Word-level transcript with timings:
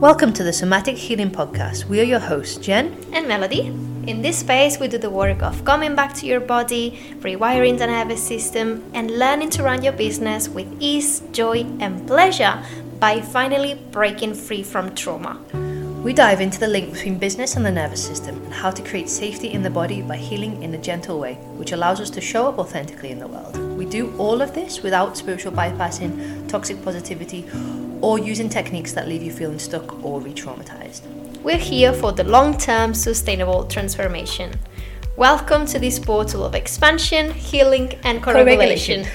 Welcome 0.00 0.32
to 0.32 0.42
the 0.42 0.54
Somatic 0.54 0.96
Healing 0.96 1.30
Podcast. 1.30 1.84
We 1.84 2.00
are 2.00 2.04
your 2.04 2.20
hosts, 2.20 2.56
Jen 2.56 2.96
and 3.12 3.28
Melody. 3.28 3.66
In 4.06 4.22
this 4.22 4.38
space, 4.38 4.80
we 4.80 4.88
do 4.88 4.96
the 4.96 5.10
work 5.10 5.42
of 5.42 5.62
coming 5.66 5.94
back 5.94 6.14
to 6.14 6.26
your 6.26 6.40
body, 6.40 6.98
rewiring 7.18 7.76
the 7.76 7.86
nervous 7.86 8.26
system, 8.26 8.82
and 8.94 9.10
learning 9.18 9.50
to 9.50 9.62
run 9.62 9.82
your 9.82 9.92
business 9.92 10.48
with 10.48 10.66
ease, 10.80 11.20
joy, 11.32 11.66
and 11.80 12.06
pleasure 12.06 12.64
by 12.98 13.20
finally 13.20 13.74
breaking 13.90 14.32
free 14.32 14.62
from 14.62 14.94
trauma. 14.94 15.38
We 16.02 16.14
dive 16.14 16.40
into 16.40 16.58
the 16.58 16.66
link 16.66 16.94
between 16.94 17.18
business 17.18 17.56
and 17.56 17.66
the 17.66 17.70
nervous 17.70 18.02
system 18.02 18.42
and 18.42 18.54
how 18.54 18.70
to 18.70 18.82
create 18.82 19.10
safety 19.10 19.52
in 19.52 19.62
the 19.62 19.68
body 19.68 20.00
by 20.00 20.16
healing 20.16 20.62
in 20.62 20.72
a 20.72 20.78
gentle 20.78 21.20
way, 21.20 21.34
which 21.58 21.72
allows 21.72 22.00
us 22.00 22.08
to 22.08 22.22
show 22.22 22.48
up 22.48 22.58
authentically 22.58 23.10
in 23.10 23.18
the 23.18 23.28
world. 23.28 23.54
We 23.76 23.84
do 23.84 24.16
all 24.16 24.40
of 24.40 24.54
this 24.54 24.82
without 24.82 25.18
spiritual 25.18 25.52
bypassing, 25.52 26.48
toxic 26.48 26.82
positivity, 26.82 27.42
or 28.00 28.18
using 28.18 28.48
techniques 28.48 28.92
that 28.92 29.08
leave 29.08 29.22
you 29.22 29.32
feeling 29.32 29.58
stuck 29.58 30.04
or 30.04 30.20
re 30.20 30.32
traumatized. 30.32 31.02
We're 31.42 31.56
here 31.56 31.92
for 31.92 32.12
the 32.12 32.24
long 32.24 32.56
term 32.56 32.94
sustainable 32.94 33.64
transformation. 33.64 34.52
Welcome 35.16 35.66
to 35.66 35.78
this 35.78 35.98
portal 35.98 36.44
of 36.44 36.54
expansion, 36.54 37.30
healing, 37.32 37.94
and 38.04 38.22
co 38.22 38.32
regulation. 38.32 39.06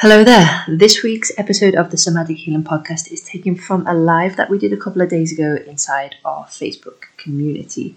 Hello 0.00 0.24
there. 0.24 0.64
This 0.66 1.02
week's 1.02 1.30
episode 1.36 1.74
of 1.74 1.90
the 1.90 1.98
Somatic 1.98 2.38
Healing 2.38 2.64
Podcast 2.64 3.12
is 3.12 3.20
taken 3.20 3.54
from 3.54 3.86
a 3.86 3.92
live 3.92 4.36
that 4.36 4.48
we 4.48 4.56
did 4.56 4.72
a 4.72 4.78
couple 4.78 5.02
of 5.02 5.10
days 5.10 5.30
ago 5.30 5.58
inside 5.66 6.14
our 6.24 6.46
Facebook 6.46 7.02
community. 7.18 7.96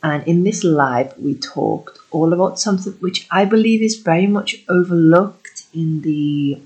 And 0.00 0.22
in 0.28 0.44
this 0.44 0.62
live, 0.62 1.18
we 1.18 1.34
talked 1.34 1.98
all 2.12 2.32
about 2.32 2.60
something 2.60 2.92
which 3.00 3.26
I 3.32 3.46
believe 3.46 3.82
is 3.82 3.96
very 3.96 4.28
much 4.28 4.62
overlooked 4.68 5.64
in 5.74 6.02
the 6.02 6.62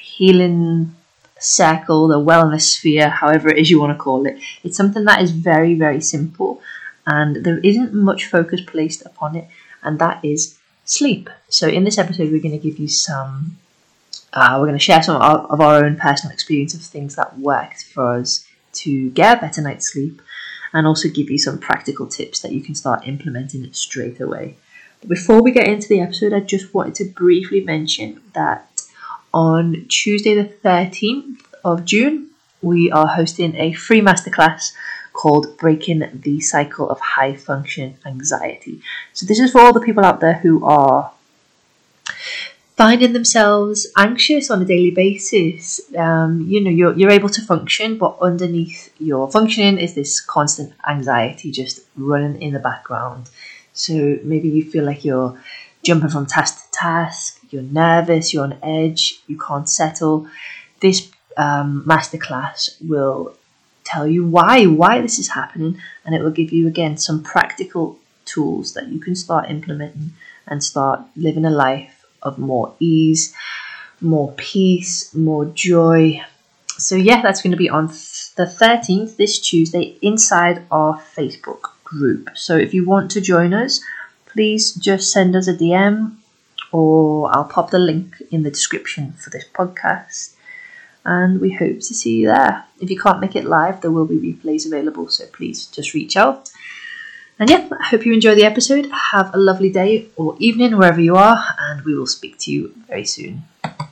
healing 0.00 0.94
circle, 1.40 2.06
the 2.06 2.20
wellness 2.20 2.76
sphere, 2.76 3.08
however 3.08 3.48
it 3.48 3.58
is 3.58 3.68
you 3.68 3.80
want 3.80 3.98
to 3.98 4.00
call 4.00 4.26
it. 4.26 4.38
It's 4.62 4.76
something 4.76 5.06
that 5.06 5.22
is 5.22 5.32
very, 5.32 5.74
very 5.74 6.00
simple 6.00 6.62
and 7.04 7.44
there 7.44 7.58
isn't 7.58 7.92
much 7.92 8.26
focus 8.26 8.60
placed 8.60 9.04
upon 9.04 9.34
it, 9.34 9.48
and 9.82 9.98
that 9.98 10.24
is 10.24 10.56
sleep. 10.84 11.28
So, 11.48 11.66
in 11.66 11.82
this 11.82 11.98
episode, 11.98 12.30
we're 12.30 12.40
going 12.40 12.60
to 12.60 12.64
give 12.64 12.78
you 12.78 12.86
some 12.86 13.56
uh, 14.32 14.56
we're 14.58 14.66
going 14.66 14.78
to 14.78 14.84
share 14.84 15.02
some 15.02 15.16
of 15.16 15.22
our, 15.22 15.38
of 15.46 15.60
our 15.60 15.84
own 15.84 15.96
personal 15.96 16.32
experience 16.32 16.74
of 16.74 16.82
things 16.82 17.16
that 17.16 17.38
worked 17.38 17.84
for 17.84 18.14
us 18.14 18.46
to 18.72 19.10
get 19.10 19.38
a 19.38 19.40
better 19.40 19.62
night's 19.62 19.92
sleep 19.92 20.20
and 20.72 20.86
also 20.86 21.08
give 21.08 21.30
you 21.30 21.38
some 21.38 21.58
practical 21.58 22.06
tips 22.06 22.40
that 22.40 22.52
you 22.52 22.60
can 22.60 22.74
start 22.74 23.06
implementing 23.06 23.64
it 23.64 23.74
straight 23.74 24.20
away. 24.20 24.56
But 25.00 25.08
before 25.08 25.42
we 25.42 25.52
get 25.52 25.68
into 25.68 25.88
the 25.88 26.00
episode, 26.00 26.32
I 26.32 26.40
just 26.40 26.74
wanted 26.74 26.94
to 26.96 27.04
briefly 27.06 27.62
mention 27.62 28.20
that 28.34 28.82
on 29.32 29.86
Tuesday, 29.88 30.34
the 30.34 30.48
13th 30.48 31.42
of 31.64 31.84
June, 31.84 32.30
we 32.60 32.90
are 32.90 33.06
hosting 33.06 33.54
a 33.56 33.72
free 33.72 34.00
masterclass 34.00 34.72
called 35.12 35.56
Breaking 35.58 36.08
the 36.12 36.40
Cycle 36.40 36.88
of 36.90 37.00
High 37.00 37.34
Function 37.34 37.96
Anxiety. 38.04 38.82
So, 39.12 39.26
this 39.26 39.38
is 39.38 39.52
for 39.52 39.60
all 39.60 39.72
the 39.72 39.80
people 39.80 40.04
out 40.04 40.20
there 40.20 40.34
who 40.34 40.64
are 40.64 41.12
finding 42.78 43.12
themselves 43.12 43.88
anxious 43.96 44.52
on 44.52 44.62
a 44.62 44.64
daily 44.64 44.92
basis. 44.92 45.80
Um, 45.96 46.42
you 46.42 46.62
know, 46.62 46.70
you're, 46.70 46.96
you're 46.96 47.10
able 47.10 47.28
to 47.30 47.42
function, 47.42 47.98
but 47.98 48.16
underneath 48.20 48.94
your 49.00 49.28
functioning 49.28 49.78
is 49.78 49.94
this 49.94 50.20
constant 50.20 50.72
anxiety 50.88 51.50
just 51.50 51.80
running 51.96 52.40
in 52.40 52.52
the 52.52 52.60
background. 52.60 53.28
So 53.72 54.20
maybe 54.22 54.48
you 54.48 54.70
feel 54.70 54.84
like 54.84 55.04
you're 55.04 55.36
jumping 55.82 56.10
from 56.10 56.26
task 56.26 56.66
to 56.66 56.70
task, 56.70 57.40
you're 57.50 57.62
nervous, 57.62 58.32
you're 58.32 58.44
on 58.44 58.58
edge, 58.62 59.22
you 59.26 59.36
can't 59.36 59.68
settle. 59.68 60.28
This 60.80 61.10
um, 61.36 61.82
masterclass 61.84 62.76
will 62.80 63.34
tell 63.82 64.06
you 64.06 64.24
why, 64.24 64.66
why 64.66 65.00
this 65.00 65.18
is 65.18 65.30
happening, 65.30 65.80
and 66.04 66.14
it 66.14 66.22
will 66.22 66.30
give 66.30 66.52
you 66.52 66.68
again 66.68 66.96
some 66.96 67.24
practical 67.24 67.98
tools 68.24 68.74
that 68.74 68.86
you 68.86 69.00
can 69.00 69.16
start 69.16 69.50
implementing 69.50 70.12
and 70.46 70.62
start 70.62 71.00
living 71.16 71.44
a 71.44 71.50
life 71.50 71.97
of 72.28 72.38
more 72.38 72.74
ease, 72.78 73.34
more 74.00 74.32
peace, 74.36 75.12
more 75.14 75.46
joy. 75.46 76.22
So, 76.78 76.94
yeah, 76.94 77.22
that's 77.22 77.42
going 77.42 77.50
to 77.50 77.56
be 77.56 77.68
on 77.68 77.88
the 78.36 78.46
13th, 78.46 79.16
this 79.16 79.40
Tuesday, 79.40 79.96
inside 80.00 80.64
our 80.70 81.02
Facebook 81.16 81.72
group. 81.82 82.30
So, 82.34 82.56
if 82.56 82.72
you 82.72 82.86
want 82.86 83.10
to 83.12 83.20
join 83.20 83.52
us, 83.52 83.80
please 84.26 84.72
just 84.74 85.10
send 85.10 85.34
us 85.34 85.48
a 85.48 85.54
DM 85.54 86.14
or 86.70 87.34
I'll 87.34 87.44
pop 87.44 87.70
the 87.70 87.78
link 87.78 88.22
in 88.30 88.42
the 88.42 88.50
description 88.50 89.12
for 89.12 89.30
this 89.30 89.44
podcast. 89.52 90.34
And 91.04 91.40
we 91.40 91.52
hope 91.52 91.76
to 91.76 91.94
see 91.94 92.20
you 92.20 92.26
there. 92.28 92.64
If 92.80 92.90
you 92.90 92.98
can't 92.98 93.20
make 93.20 93.34
it 93.34 93.44
live, 93.44 93.80
there 93.80 93.90
will 93.90 94.04
be 94.06 94.18
replays 94.18 94.66
available, 94.66 95.08
so 95.08 95.26
please 95.26 95.66
just 95.66 95.94
reach 95.94 96.16
out. 96.16 96.50
And 97.40 97.48
yeah, 97.48 97.68
I 97.78 97.84
hope 97.84 98.04
you 98.04 98.12
enjoy 98.12 98.34
the 98.34 98.44
episode. 98.44 98.90
Have 98.90 99.32
a 99.32 99.38
lovely 99.38 99.70
day 99.70 100.08
or 100.16 100.34
evening 100.40 100.76
wherever 100.76 101.00
you 101.00 101.14
are, 101.14 101.38
and 101.60 101.82
we 101.82 101.96
will 101.96 102.08
speak 102.08 102.36
to 102.38 102.50
you 102.50 102.74
very 102.88 103.04
soon. 103.04 103.44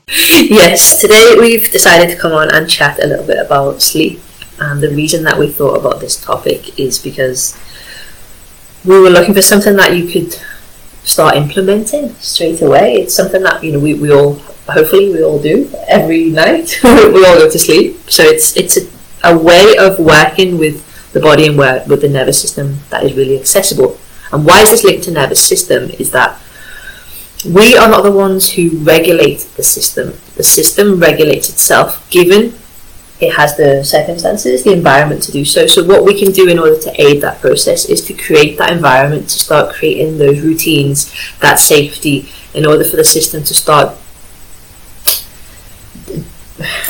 Yes, 0.09 1.01
today 1.01 1.37
we've 1.39 1.71
decided 1.71 2.12
to 2.12 2.21
come 2.21 2.33
on 2.33 2.53
and 2.53 2.69
chat 2.69 3.03
a 3.03 3.07
little 3.07 3.27
bit 3.27 3.39
about 3.39 3.83
sleep. 3.83 4.21
And 4.59 4.81
the 4.81 4.91
reason 4.91 5.23
that 5.25 5.39
we 5.39 5.49
thought 5.49 5.79
about 5.79 6.01
this 6.01 6.21
topic 6.21 6.79
is 6.79 6.99
because 6.99 7.57
we 8.84 8.99
were 8.99 9.11
looking 9.11 9.34
for 9.34 9.43
something 9.43 9.77
that 9.77 9.97
you 9.97 10.09
could 10.09 10.41
start 11.05 11.37
implementing 11.37 12.15
straight 12.15 12.63
away. 12.63 12.95
It's 12.95 13.15
something 13.15 13.43
that 13.43 13.63
you 13.63 13.73
know 13.73 13.78
we, 13.78 13.95
we 13.95 14.13
all 14.13 14.34
hopefully 14.69 15.13
we 15.13 15.23
all 15.23 15.41
do 15.41 15.71
every 15.87 16.31
night. 16.31 16.81
we 16.84 17.25
all 17.25 17.39
go 17.39 17.49
to 17.49 17.59
sleep, 17.59 18.11
so 18.11 18.25
it's 18.25 18.57
it's 18.57 18.77
a, 18.77 19.34
a 19.34 19.39
way 19.39 19.77
of 19.78 20.01
working 20.01 20.59
with 20.59 20.83
the 21.12 21.21
body 21.21 21.47
and 21.47 21.56
where 21.56 21.84
with 21.87 22.03
the 22.03 22.09
nervous 22.09 22.41
system 22.41 22.81
that 22.91 23.05
is 23.05 23.15
really 23.15 23.39
accessible. 23.39 23.99
And 24.33 24.44
why 24.44 24.62
is 24.62 24.71
this 24.71 24.84
linked 24.84 25.05
to 25.05 25.12
nervous 25.12 25.41
system? 25.41 25.91
Is 25.99 26.11
that 26.11 26.41
we 27.44 27.77
are 27.77 27.89
not 27.89 28.03
the 28.03 28.12
ones 28.12 28.53
who 28.53 28.71
regulate 28.78 29.41
the 29.56 29.62
system. 29.62 30.15
The 30.34 30.43
system 30.43 30.99
regulates 30.99 31.49
itself, 31.49 32.09
given 32.11 32.55
it 33.19 33.34
has 33.34 33.56
the 33.56 33.83
circumstances, 33.83 34.65
the 34.65 34.72
environment 34.72 35.22
to 35.22 35.33
do 35.33 35.45
so. 35.45 35.66
So, 35.66 35.84
what 35.84 36.05
we 36.05 36.19
can 36.19 36.33
do 36.33 36.49
in 36.49 36.59
order 36.59 36.78
to 36.78 37.00
aid 37.00 37.22
that 37.22 37.41
process 37.41 37.87
is 37.87 38.05
to 38.06 38.12
create 38.12 38.59
that 38.59 38.72
environment, 38.72 39.31
to 39.31 39.39
start 39.39 39.75
creating 39.75 40.19
those 40.19 40.41
routines, 40.41 41.15
that 41.41 41.59
safety, 41.59 42.28
in 42.53 42.66
order 42.66 42.84
for 42.84 42.97
the 42.97 43.05
system 43.05 43.43
to 43.45 43.55
start 43.55 43.97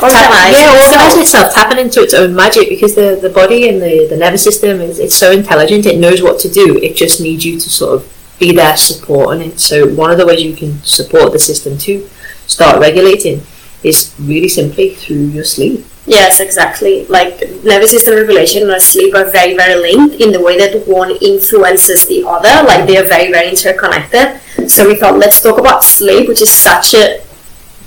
organize 0.03 0.53
yeah, 0.53 0.73
organize 0.73 1.15
oh. 1.17 1.21
itself, 1.21 1.55
tapping 1.55 1.79
into 1.79 2.03
its 2.03 2.15
own 2.15 2.35
magic 2.35 2.69
because 2.69 2.95
the, 2.95 3.19
the 3.21 3.31
body 3.31 3.69
and 3.69 3.81
the, 3.81 4.07
the 4.09 4.17
nervous 4.17 4.43
system 4.43 4.81
is 4.81 4.99
it's 4.99 5.15
so 5.15 5.31
intelligent, 5.31 5.87
it 5.87 5.99
knows 5.99 6.23
what 6.23 6.39
to 6.41 6.51
do. 6.51 6.79
It 6.79 6.97
just 6.97 7.21
needs 7.21 7.45
you 7.45 7.59
to 7.59 7.69
sort 7.69 8.01
of 8.01 8.13
be 8.39 8.53
there 8.55 8.77
supporting 8.77 9.51
it. 9.51 9.61
So 9.61 9.89
one 9.95 10.11
of 10.11 10.19
the 10.19 10.27
ways 10.27 10.43
you 10.43 10.55
can 10.55 10.83
support 10.83 11.33
the 11.33 11.39
system 11.39 11.79
to 11.79 12.09
start 12.47 12.81
regulating 12.81 13.43
is 13.83 14.15
really 14.19 14.49
simply 14.49 14.95
through 14.95 15.29
your 15.29 15.45
sleep. 15.45 15.85
Yes, 16.07 16.39
exactly. 16.39 17.05
Like 17.07 17.41
nervous 17.65 17.91
system 17.91 18.15
regulation 18.15 18.71
and 18.71 18.81
sleep 18.81 19.15
are 19.15 19.29
very, 19.31 19.57
very 19.57 19.75
linked 19.75 20.21
in 20.21 20.31
the 20.31 20.41
way 20.41 20.57
that 20.59 20.87
one 20.87 21.11
influences 21.21 22.07
the 22.07 22.25
other. 22.25 22.67
Like 22.67 22.87
they 22.87 22.97
are 22.97 23.09
very, 23.09 23.33
very 23.33 23.49
interconnected. 23.51 24.41
So 24.71 24.87
we 24.87 24.97
thought 24.97 25.19
let's 25.19 25.43
talk 25.43 25.59
about 25.59 25.83
sleep, 25.83 26.29
which 26.29 26.43
is 26.43 26.51
such 26.51 26.95
a 26.95 27.26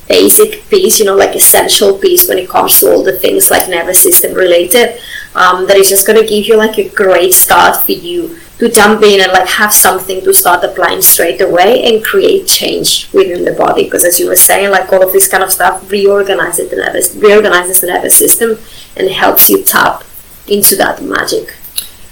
basic 0.10 0.68
piece, 0.70 1.00
you 1.00 1.06
know, 1.06 1.16
like 1.16 1.36
essential 1.36 1.98
piece 1.98 2.28
when 2.28 2.40
it 2.40 2.50
comes 2.50 2.80
to 2.80 2.92
all 2.92 3.04
the 3.04 3.14
things 3.14 3.50
like 3.50 3.70
nervous 3.70 4.02
system 4.02 4.34
related. 4.34 5.00
Um, 5.36 5.68
that 5.68 5.78
is 5.78 5.88
just 5.88 6.06
going 6.06 6.20
to 6.20 6.28
give 6.28 6.48
you 6.48 6.58
like 6.58 6.78
a 6.80 6.90
great 6.90 7.34
start 7.34 7.86
for 7.86 7.92
you 7.92 8.38
to 8.58 8.70
jump 8.70 9.04
in 9.04 9.22
and 9.22 9.32
like 9.32 9.48
have 9.48 9.72
something 9.72 10.22
to 10.24 10.34
start 10.34 10.64
applying 10.64 11.02
straight 11.02 11.40
away 11.40 11.84
and 11.86 12.04
create 12.04 12.48
change 12.48 13.08
within 13.14 13.46
the 13.46 13.54
body. 13.54 13.84
Because 13.84 14.04
as 14.04 14.20
you 14.20 14.28
were 14.28 14.36
saying, 14.36 14.72
like 14.72 14.92
all 14.92 15.06
of 15.06 15.14
this 15.14 15.30
kind 15.30 15.44
of 15.44 15.52
stuff 15.52 15.90
reorganizes 15.90 16.70
the 16.70 16.76
nervous 16.76 17.16
reorganizes 17.16 17.80
the 17.80 17.88
nervous 17.88 18.18
system 18.18 18.58
and 18.98 19.10
helps 19.10 19.50
you 19.50 19.64
tap 19.64 20.04
into 20.48 20.76
that 20.76 21.02
magic. 21.02 21.56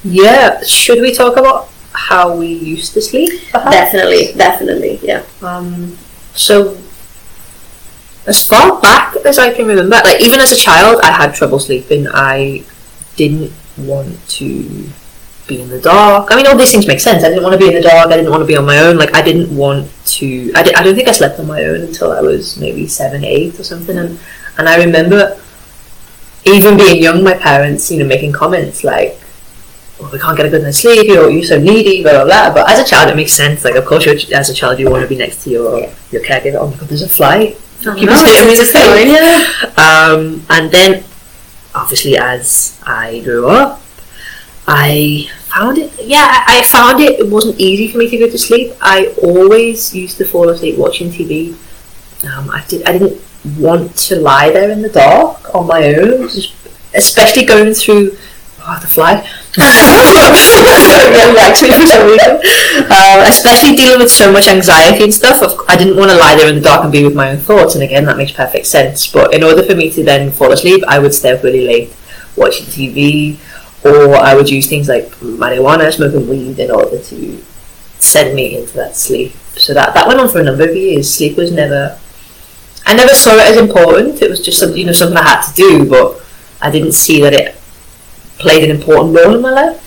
Yeah. 0.04 0.62
Should 0.64 1.02
we 1.02 1.14
talk 1.14 1.36
about 1.36 1.70
how 1.94 2.38
we 2.38 2.48
used 2.48 2.94
to 2.94 3.02
sleep? 3.02 3.42
Perhaps? 3.52 3.72
Definitely, 3.72 4.34
definitely, 4.38 5.00
yeah. 5.02 5.24
Um, 5.42 5.98
so 6.36 6.78
as 8.28 8.46
far 8.46 8.80
back 8.82 9.16
as 9.26 9.40
I 9.40 9.54
can 9.54 9.66
remember, 9.66 9.96
like 10.04 10.22
even 10.22 10.40
as 10.40 10.52
a 10.52 10.56
child, 10.56 11.00
I 11.02 11.12
had 11.12 11.34
trouble 11.34 11.60
sleeping. 11.60 12.08
I 12.10 12.64
didn't 13.16 13.54
want 13.78 14.28
to 14.30 14.90
be 15.48 15.62
in 15.62 15.70
the 15.70 15.80
dark. 15.80 16.28
I 16.30 16.36
mean, 16.36 16.46
all 16.46 16.58
these 16.58 16.72
things 16.72 16.86
make 16.86 17.00
sense. 17.00 17.24
I 17.24 17.30
didn't 17.30 17.44
want 17.44 17.54
to 17.54 17.60
be 17.60 17.68
in 17.68 17.82
the 17.82 17.88
dark. 17.88 18.12
I 18.12 18.18
didn't 18.18 18.30
want 18.30 18.42
to 18.42 18.46
be 18.46 18.58
on 18.58 18.66
my 18.66 18.80
own. 18.80 18.98
Like 18.98 19.16
I 19.16 19.22
didn't 19.22 19.56
want 19.56 19.90
to. 20.18 20.52
I, 20.56 20.64
did, 20.64 20.76
I 20.76 20.84
don't 20.84 20.96
think 20.96 21.08
I 21.08 21.14
slept 21.14 21.40
on 21.40 21.48
my 21.48 21.64
own 21.64 21.82
until 21.82 22.12
I 22.12 22.22
was 22.22 22.58
maybe 22.58 22.86
seven, 22.88 23.24
eight, 23.24 23.60
or 23.60 23.64
something. 23.64 23.98
And 23.98 24.20
and 24.58 24.68
I 24.68 24.84
remember 24.84 25.40
even 26.44 26.78
being 26.78 27.02
young, 27.02 27.24
my 27.24 27.34
parents, 27.34 27.90
you 27.92 28.00
know, 28.00 28.06
making 28.06 28.34
comments 28.34 28.84
like, 28.84 29.18
"Oh, 30.02 30.10
we 30.12 30.20
can't 30.20 30.36
get 30.36 30.46
a 30.46 30.50
good 30.50 30.64
night's 30.64 30.80
sleep. 30.80 31.08
You're 31.08 31.30
you're 31.30 31.44
so 31.44 31.60
needy." 31.60 32.04
Blah 32.04 32.12
blah 32.12 32.26
blah. 32.26 32.54
But 32.54 32.70
as 32.70 32.80
a 32.80 32.86
child, 32.86 33.10
it 33.10 33.16
makes 33.16 33.32
sense. 33.32 33.64
Like, 33.64 33.76
of 33.76 33.86
course, 33.86 34.06
you're, 34.06 34.16
as 34.38 34.50
a 34.50 34.54
child, 34.54 34.80
you 34.80 34.90
want 34.90 35.04
to 35.04 35.08
be 35.08 35.16
next 35.16 35.44
to 35.46 35.50
your 35.50 35.80
your 36.12 36.24
caregiver. 36.24 36.56
Oh 36.56 36.68
my 36.68 36.76
god, 36.76 36.90
there's 36.90 37.04
a 37.04 37.10
fly. 37.10 37.56
Keep 37.96 38.10
no, 38.10 38.16
saying 38.16 38.50
it's 38.52 38.74
annoying, 38.74 39.16
thing. 39.16 39.74
Um, 39.78 40.46
and 40.50 40.72
then, 40.72 41.04
obviously, 41.74 42.18
as 42.18 42.80
I 42.86 43.22
grew 43.22 43.48
up, 43.48 43.82
I 44.68 45.30
found 45.54 45.78
it. 45.78 45.92
Yeah, 46.02 46.28
I 46.48 46.60
I 46.60 46.64
found 46.64 47.02
it. 47.02 47.20
It 47.20 47.30
wasn't 47.30 47.60
easy 47.60 47.88
for 47.92 47.98
me 48.00 48.10
to 48.10 48.18
go 48.18 48.30
to 48.30 48.38
sleep. 48.38 48.74
I 48.82 49.08
always 49.22 49.94
used 49.96 50.18
to 50.18 50.26
fall 50.26 50.50
asleep 50.50 50.78
watching 50.78 51.10
TV. 51.10 51.56
Um, 52.26 52.50
I 52.50 52.66
did. 52.68 52.84
I 52.84 52.98
didn't 52.98 53.22
want 53.58 53.96
to 54.10 54.20
lie 54.20 54.50
there 54.52 54.70
in 54.72 54.82
the 54.82 54.90
dark 54.90 55.54
on 55.56 55.68
my 55.68 55.96
own, 55.96 56.30
especially 56.94 57.46
going 57.46 57.74
through. 57.74 58.18
Oh, 58.70 58.78
the 58.82 58.88
me 61.62 61.72
for 61.72 61.88
some 61.88 62.06
reason. 62.06 62.36
Um, 62.92 63.24
especially 63.24 63.78
dealing 63.78 64.00
with 64.00 64.12
so 64.12 64.30
much 64.30 64.50
anxiety 64.50 65.06
and 65.06 65.14
stuff. 65.14 65.42
I 65.70 65.78
didn't 65.78 65.96
want 65.96 66.12
to 66.12 66.18
lie 66.18 66.36
there 66.36 66.50
in 66.50 66.56
the 66.56 66.62
dark 66.62 66.84
and 66.84 66.92
be 66.92 67.06
with 67.06 67.16
my 67.16 67.32
own 67.32 67.38
thoughts. 67.38 67.76
And 67.76 67.84
again, 67.84 68.04
that 68.06 68.18
makes 68.18 68.34
perfect 68.34 68.68
sense. 68.68 69.08
But 69.10 69.34
in 69.34 69.42
order 69.42 69.64
for 69.64 69.74
me 69.74 69.90
to 69.92 70.04
then 70.04 70.32
fall 70.32 70.52
asleep, 70.52 70.84
I 70.86 71.00
would 71.00 71.14
stay 71.14 71.32
up 71.32 71.44
really 71.44 71.66
late 71.66 71.96
watching 72.36 72.66
TV, 72.66 73.40
or 73.86 74.16
I 74.16 74.36
would 74.36 74.50
use 74.50 74.68
things 74.68 74.90
like 74.90 75.12
marijuana, 75.22 75.90
smoking 75.94 76.28
weed, 76.28 76.60
in 76.60 76.70
order 76.70 77.02
to 77.02 77.44
send 78.00 78.36
me 78.36 78.58
into 78.58 78.74
that 78.74 78.98
sleep. 78.98 79.32
So 79.56 79.74
that 79.76 79.94
that 79.94 80.08
went 80.08 80.20
on 80.20 80.28
for 80.28 80.42
a 80.42 80.44
number 80.44 80.70
of 80.70 80.76
years. 80.76 81.14
Sleep 81.14 81.38
was 81.38 81.54
never. 81.54 81.98
I 82.86 82.94
never 82.94 83.16
saw 83.16 83.32
it 83.36 83.48
as 83.48 83.58
important. 83.58 84.22
It 84.22 84.30
was 84.30 84.44
just 84.44 84.60
something 84.60 84.78
you 84.78 84.86
know 84.86 84.92
something 84.92 85.18
I 85.18 85.24
had 85.24 85.42
to 85.48 85.54
do, 85.54 85.90
but 85.90 86.22
I 86.62 86.70
didn't 86.70 86.92
see 86.92 87.22
that 87.22 87.34
it 87.34 87.57
played 88.40 88.70
an 88.70 88.76
important 88.76 89.16
role 89.16 89.36
in 89.36 89.42
my 89.42 89.52
life. 89.52 89.84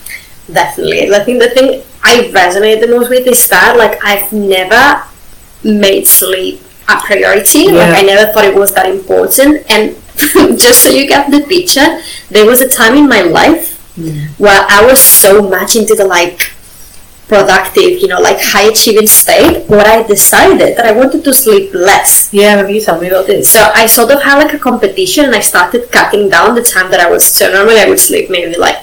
Definitely. 0.53 1.15
I 1.15 1.25
think 1.25 1.41
the 1.41 1.51
thing 1.51 1.83
I 2.03 2.31
resonate 2.35 2.81
the 2.81 2.89
most 2.89 3.11
with 3.11 3.27
is 3.27 3.49
that 3.49 3.77
like 3.77 4.03
I've 4.05 4.33
never 4.33 5.05
made 5.63 6.07
sleep 6.07 6.63
a 6.89 7.01
priority. 7.01 7.65
Yeah. 7.65 7.73
Like 7.73 7.99
I 7.99 8.03
never 8.03 8.33
thought 8.33 8.45
it 8.45 8.55
was 8.55 8.75
that 8.75 8.87
important. 8.87 9.65
And 9.71 9.97
just 10.59 10.83
so 10.83 10.89
you 10.91 11.07
get 11.07 11.31
the 11.31 11.41
picture, 11.47 12.01
there 12.31 12.47
was 12.47 12.61
a 12.61 12.69
time 12.69 12.97
in 12.97 13.09
my 13.09 13.23
life 13.23 13.95
mm. 13.97 14.29
where 14.39 14.67
I 14.69 14.85
was 14.85 15.01
so 15.01 15.43
much 15.43 15.77
into 15.77 15.95
the 15.95 16.05
like 16.05 16.53
productive, 17.31 18.03
you 18.03 18.09
know, 18.09 18.21
like 18.21 18.39
high 18.41 18.67
achieving 18.75 19.07
state, 19.07 19.65
where 19.69 19.87
I 19.87 20.03
decided 20.03 20.77
that 20.77 20.85
I 20.85 20.93
wanted 20.93 21.23
to 21.25 21.33
sleep 21.33 21.73
less. 21.73 22.29
Yeah, 22.33 22.61
maybe 22.61 22.75
you 22.75 22.83
tell 22.83 23.01
me 23.01 23.07
about 23.07 23.29
this. 23.29 23.49
So 23.55 23.61
I 23.83 23.87
sort 23.87 24.11
of 24.11 24.21
had 24.21 24.43
like 24.43 24.53
a 24.53 24.59
competition 24.59 25.25
and 25.27 25.35
I 25.35 25.41
started 25.41 25.91
cutting 25.93 26.29
down 26.29 26.57
the 26.57 26.63
time 26.63 26.91
that 26.91 27.01
I 27.01 27.09
was 27.09 27.25
so 27.25 27.51
normally 27.51 27.79
I 27.79 27.89
would 27.89 28.01
sleep 28.01 28.29
maybe 28.29 28.57
like 28.59 28.79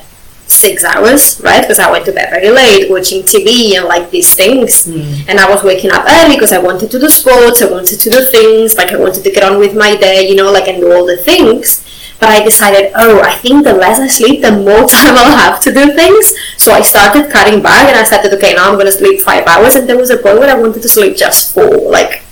six 0.47 0.85
hours, 0.85 1.41
right? 1.43 1.61
Because 1.61 1.79
I 1.79 1.91
went 1.91 2.05
to 2.05 2.13
bed 2.13 2.29
very 2.29 2.49
late 2.49 2.89
watching 2.89 3.21
TV 3.21 3.75
and 3.77 3.85
like 3.85 4.09
these 4.11 4.33
things. 4.33 4.87
Mm. 4.87 5.25
And 5.27 5.39
I 5.39 5.49
was 5.49 5.61
waking 5.63 5.91
up 5.91 6.05
early 6.07 6.35
because 6.35 6.53
I 6.53 6.59
wanted 6.59 6.89
to 6.91 6.99
do 6.99 7.09
sports, 7.09 7.61
I 7.61 7.69
wanted 7.69 7.99
to 7.99 8.09
do 8.09 8.21
things, 8.31 8.75
like 8.75 8.93
I 8.93 8.97
wanted 8.97 9.23
to 9.23 9.31
get 9.31 9.43
on 9.43 9.59
with 9.59 9.75
my 9.75 9.95
day, 9.97 10.27
you 10.29 10.35
know, 10.35 10.51
like 10.51 10.67
and 10.69 10.79
do 10.79 10.91
all 10.93 11.05
the 11.05 11.17
things. 11.17 11.83
But 12.19 12.29
I 12.29 12.43
decided, 12.43 12.91
oh, 12.95 13.21
I 13.21 13.33
think 13.35 13.63
the 13.63 13.73
less 13.73 13.99
I 13.99 14.07
sleep, 14.07 14.41
the 14.41 14.51
more 14.51 14.87
time 14.87 15.15
I'll 15.17 15.37
have 15.37 15.61
to 15.61 15.73
do 15.73 15.93
things. 15.93 16.33
So 16.57 16.71
I 16.73 16.81
started 16.81 17.31
cutting 17.31 17.61
back 17.61 17.89
and 17.89 17.97
I 17.97 18.03
started, 18.03 18.33
okay, 18.33 18.53
now 18.53 18.69
I'm 18.69 18.73
going 18.73 18.87
to 18.87 18.91
sleep 18.91 19.21
five 19.21 19.45
hours. 19.45 19.75
And 19.75 19.87
there 19.87 19.97
was 19.97 20.09
a 20.09 20.17
point 20.17 20.39
where 20.39 20.49
I 20.49 20.59
wanted 20.59 20.81
to 20.81 20.89
sleep 20.89 21.15
just 21.15 21.53
four. 21.53 21.69
Like, 21.91 22.23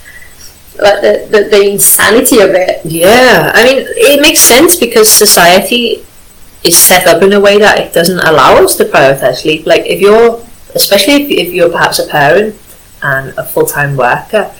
like 0.82 1.02
the, 1.02 1.28
the, 1.30 1.50
the 1.50 1.70
insanity 1.72 2.40
of 2.40 2.50
it. 2.52 2.86
Yeah, 2.86 3.52
I 3.54 3.64
mean, 3.64 3.86
it 3.88 4.22
makes 4.22 4.40
sense 4.40 4.76
because 4.76 5.10
society 5.10 6.06
is 6.64 6.78
set 6.78 7.08
up 7.08 7.22
in 7.22 7.32
a 7.34 7.40
way 7.40 7.60
that 7.60 7.80
it 7.80 7.94
doesn't 7.94 8.20
allow 8.20 8.64
us 8.64 8.76
to 8.78 8.86
prioritize 8.86 9.44
sleep. 9.44 9.66
Like, 9.66 9.86
if 9.86 10.02
you're, 10.02 10.44
especially 10.74 11.24
if, 11.24 11.48
if 11.48 11.54
you're 11.54 11.70
perhaps 11.70 12.00
a 12.00 12.08
parent 12.08 12.60
and 13.04 13.38
a 13.38 13.46
full 13.46 13.66
time 13.66 13.96
worker, 13.96 14.54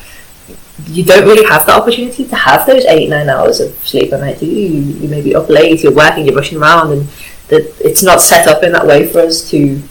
you 0.88 1.04
don't 1.06 1.24
really 1.26 1.46
have 1.48 1.66
the 1.66 1.72
opportunity 1.74 2.26
to 2.26 2.36
have 2.36 2.66
those 2.68 2.84
eight, 2.86 3.10
nine 3.10 3.30
hours 3.30 3.60
of 3.62 3.74
sleep 3.88 4.12
a 4.12 4.18
night, 4.18 4.40
do 4.40 4.46
you? 4.46 4.68
You, 4.68 4.82
you 5.02 5.08
may 5.08 5.22
be 5.22 5.34
up 5.36 5.50
late, 5.50 5.82
you're 5.82 5.94
working, 5.94 6.26
you're 6.26 6.36
rushing 6.36 6.58
around, 6.58 6.92
and 6.92 7.08
that 7.48 7.74
it's 7.80 8.04
not 8.04 8.22
set 8.22 8.48
up 8.48 8.64
in 8.64 8.74
that 8.74 8.86
way 8.86 9.08
for 9.08 9.20
us 9.20 9.50
to 9.52 9.82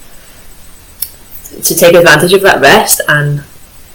to 1.62 1.74
take 1.74 1.94
advantage 1.94 2.32
of 2.32 2.42
that 2.42 2.60
rest 2.60 3.00
and 3.08 3.44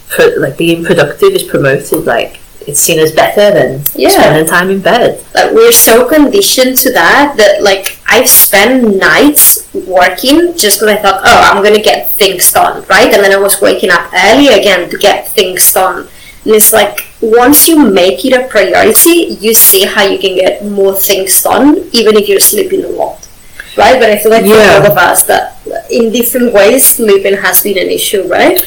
pro- 0.08 0.34
like 0.38 0.56
being 0.56 0.82
productive 0.84 1.32
is 1.32 1.42
promoted 1.42 2.04
like 2.06 2.40
it's 2.66 2.80
seen 2.80 2.98
as 2.98 3.12
better 3.12 3.50
than 3.52 3.82
Yeah. 3.94 4.10
spending 4.10 4.46
time 4.46 4.70
in 4.70 4.80
bed. 4.80 5.24
like 5.34 5.52
we're 5.52 5.72
so 5.72 6.08
conditioned 6.08 6.76
to 6.78 6.92
that 6.92 7.34
that 7.36 7.62
like 7.62 7.98
I've 8.06 8.28
spent 8.28 8.96
nights 8.96 9.68
working 9.74 10.56
just 10.56 10.80
because 10.80 10.96
I 10.96 10.96
thought, 10.96 11.20
oh, 11.24 11.50
I'm 11.52 11.62
gonna 11.62 11.82
get 11.82 12.12
things 12.12 12.50
done, 12.52 12.84
right? 12.88 13.12
And 13.12 13.22
then 13.22 13.32
I 13.32 13.36
was 13.38 13.60
waking 13.60 13.90
up 13.90 14.10
early 14.12 14.48
again 14.48 14.90
to 14.90 14.98
get 14.98 15.28
things 15.28 15.70
done. 15.72 16.08
And 16.44 16.54
it's 16.54 16.72
like 16.72 17.06
once 17.20 17.68
you 17.68 17.76
make 17.90 18.24
it 18.24 18.32
a 18.32 18.48
priority, 18.48 19.36
you 19.40 19.52
see 19.54 19.84
how 19.84 20.04
you 20.04 20.18
can 20.18 20.36
get 20.36 20.64
more 20.64 20.94
things 20.94 21.42
done, 21.42 21.88
even 21.92 22.16
if 22.16 22.28
you're 22.28 22.40
sleeping 22.40 22.82
a 22.84 22.88
lot, 22.88 23.28
right? 23.76 24.00
But 24.00 24.10
I 24.10 24.18
feel 24.18 24.30
like 24.32 24.46
Yeah. 24.46 24.80
for 24.80 24.86
all 24.86 24.92
of 24.92 24.98
us, 24.98 25.24
that 25.24 25.58
in 25.90 26.10
different 26.12 26.52
ways, 26.54 26.86
sleeping 26.86 27.34
has 27.36 27.60
been 27.62 27.76
an 27.78 27.90
issue, 27.90 28.22
right? 28.26 28.58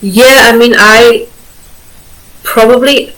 Yeah, 0.00 0.50
I 0.52 0.56
mean, 0.56 0.74
I 0.78 1.26
probably, 2.42 3.12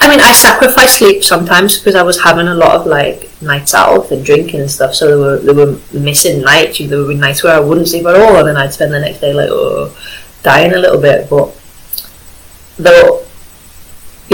I 0.00 0.08
mean, 0.08 0.20
I 0.20 0.32
sacrifice 0.32 0.98
sleep 0.98 1.24
sometimes 1.24 1.78
because 1.78 1.94
I 1.94 2.02
was 2.02 2.20
having 2.22 2.46
a 2.48 2.54
lot 2.54 2.76
of 2.76 2.86
like 2.86 3.30
nights 3.42 3.74
out 3.74 4.10
and 4.12 4.24
drinking 4.24 4.60
and 4.60 4.70
stuff. 4.70 4.94
So 4.94 5.06
there 5.08 5.18
were 5.18 5.38
there 5.38 5.54
were 5.54 5.78
missing 5.92 6.42
nights. 6.42 6.78
You 6.80 6.88
there 6.88 6.98
would 6.98 7.08
be 7.08 7.14
nights 7.16 7.42
where 7.42 7.54
I 7.56 7.60
wouldn't 7.60 7.88
sleep 7.88 8.06
at 8.06 8.14
all, 8.20 8.36
and 8.36 8.48
then 8.48 8.56
I'd 8.56 8.72
spend 8.72 8.92
the 8.94 9.00
next 9.00 9.20
day 9.20 9.32
like 9.32 9.48
oh, 9.50 9.96
dying 10.42 10.72
a 10.74 10.78
little 10.78 11.00
bit. 11.00 11.28
But 11.28 11.54
though, 12.78 13.24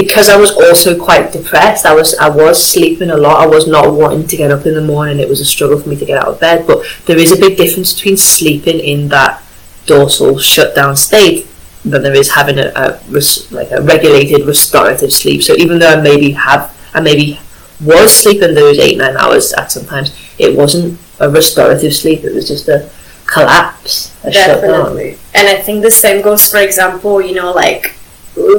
because 0.00 0.28
I 0.28 0.36
was 0.36 0.50
also 0.52 0.98
quite 0.98 1.32
depressed, 1.32 1.84
I 1.86 1.94
was 1.94 2.14
I 2.16 2.28
was 2.28 2.64
sleeping 2.64 3.10
a 3.10 3.16
lot. 3.16 3.42
I 3.42 3.46
was 3.46 3.66
not 3.66 3.92
wanting 3.92 4.26
to 4.26 4.36
get 4.36 4.50
up 4.50 4.66
in 4.66 4.74
the 4.74 4.82
morning. 4.82 5.18
It 5.18 5.28
was 5.28 5.40
a 5.40 5.44
struggle 5.44 5.80
for 5.80 5.88
me 5.88 5.96
to 5.96 6.04
get 6.04 6.18
out 6.22 6.28
of 6.28 6.40
bed. 6.40 6.66
But 6.66 6.84
there 7.06 7.18
is 7.18 7.32
a 7.32 7.40
big 7.40 7.56
difference 7.56 7.94
between 7.94 8.16
sleeping 8.16 8.78
in 8.80 9.08
that 9.08 9.42
dorsal 9.86 10.38
shutdown 10.38 10.96
state 10.96 11.46
than 11.84 12.02
there 12.02 12.14
is 12.14 12.32
having 12.32 12.58
a, 12.58 12.72
a 12.74 13.00
res- 13.08 13.50
like 13.50 13.70
a 13.70 13.82
regulated 13.82 14.46
restorative 14.46 15.12
sleep. 15.12 15.42
So 15.42 15.54
even 15.54 15.78
though 15.78 15.92
I 15.92 16.00
maybe 16.00 16.32
have 16.32 16.76
I 16.94 17.00
maybe 17.00 17.40
was 17.80 18.14
sleeping 18.14 18.54
those 18.54 18.78
eight 18.78 18.98
nine 18.98 19.16
hours 19.16 19.52
at 19.52 19.70
sometimes, 19.70 20.14
it 20.38 20.56
wasn't 20.56 20.98
a 21.20 21.28
restorative 21.28 21.94
sleep. 21.94 22.24
It 22.24 22.34
was 22.34 22.48
just 22.48 22.68
a 22.68 22.90
collapse, 23.26 24.14
a 24.24 24.32
shutdown. 24.32 24.62
Definitely. 24.62 25.18
And 25.34 25.48
I 25.48 25.60
think 25.62 25.82
the 25.82 25.90
same 25.90 26.22
goes, 26.22 26.50
for 26.50 26.58
example, 26.58 27.20
you 27.20 27.34
know, 27.34 27.52
like 27.52 27.94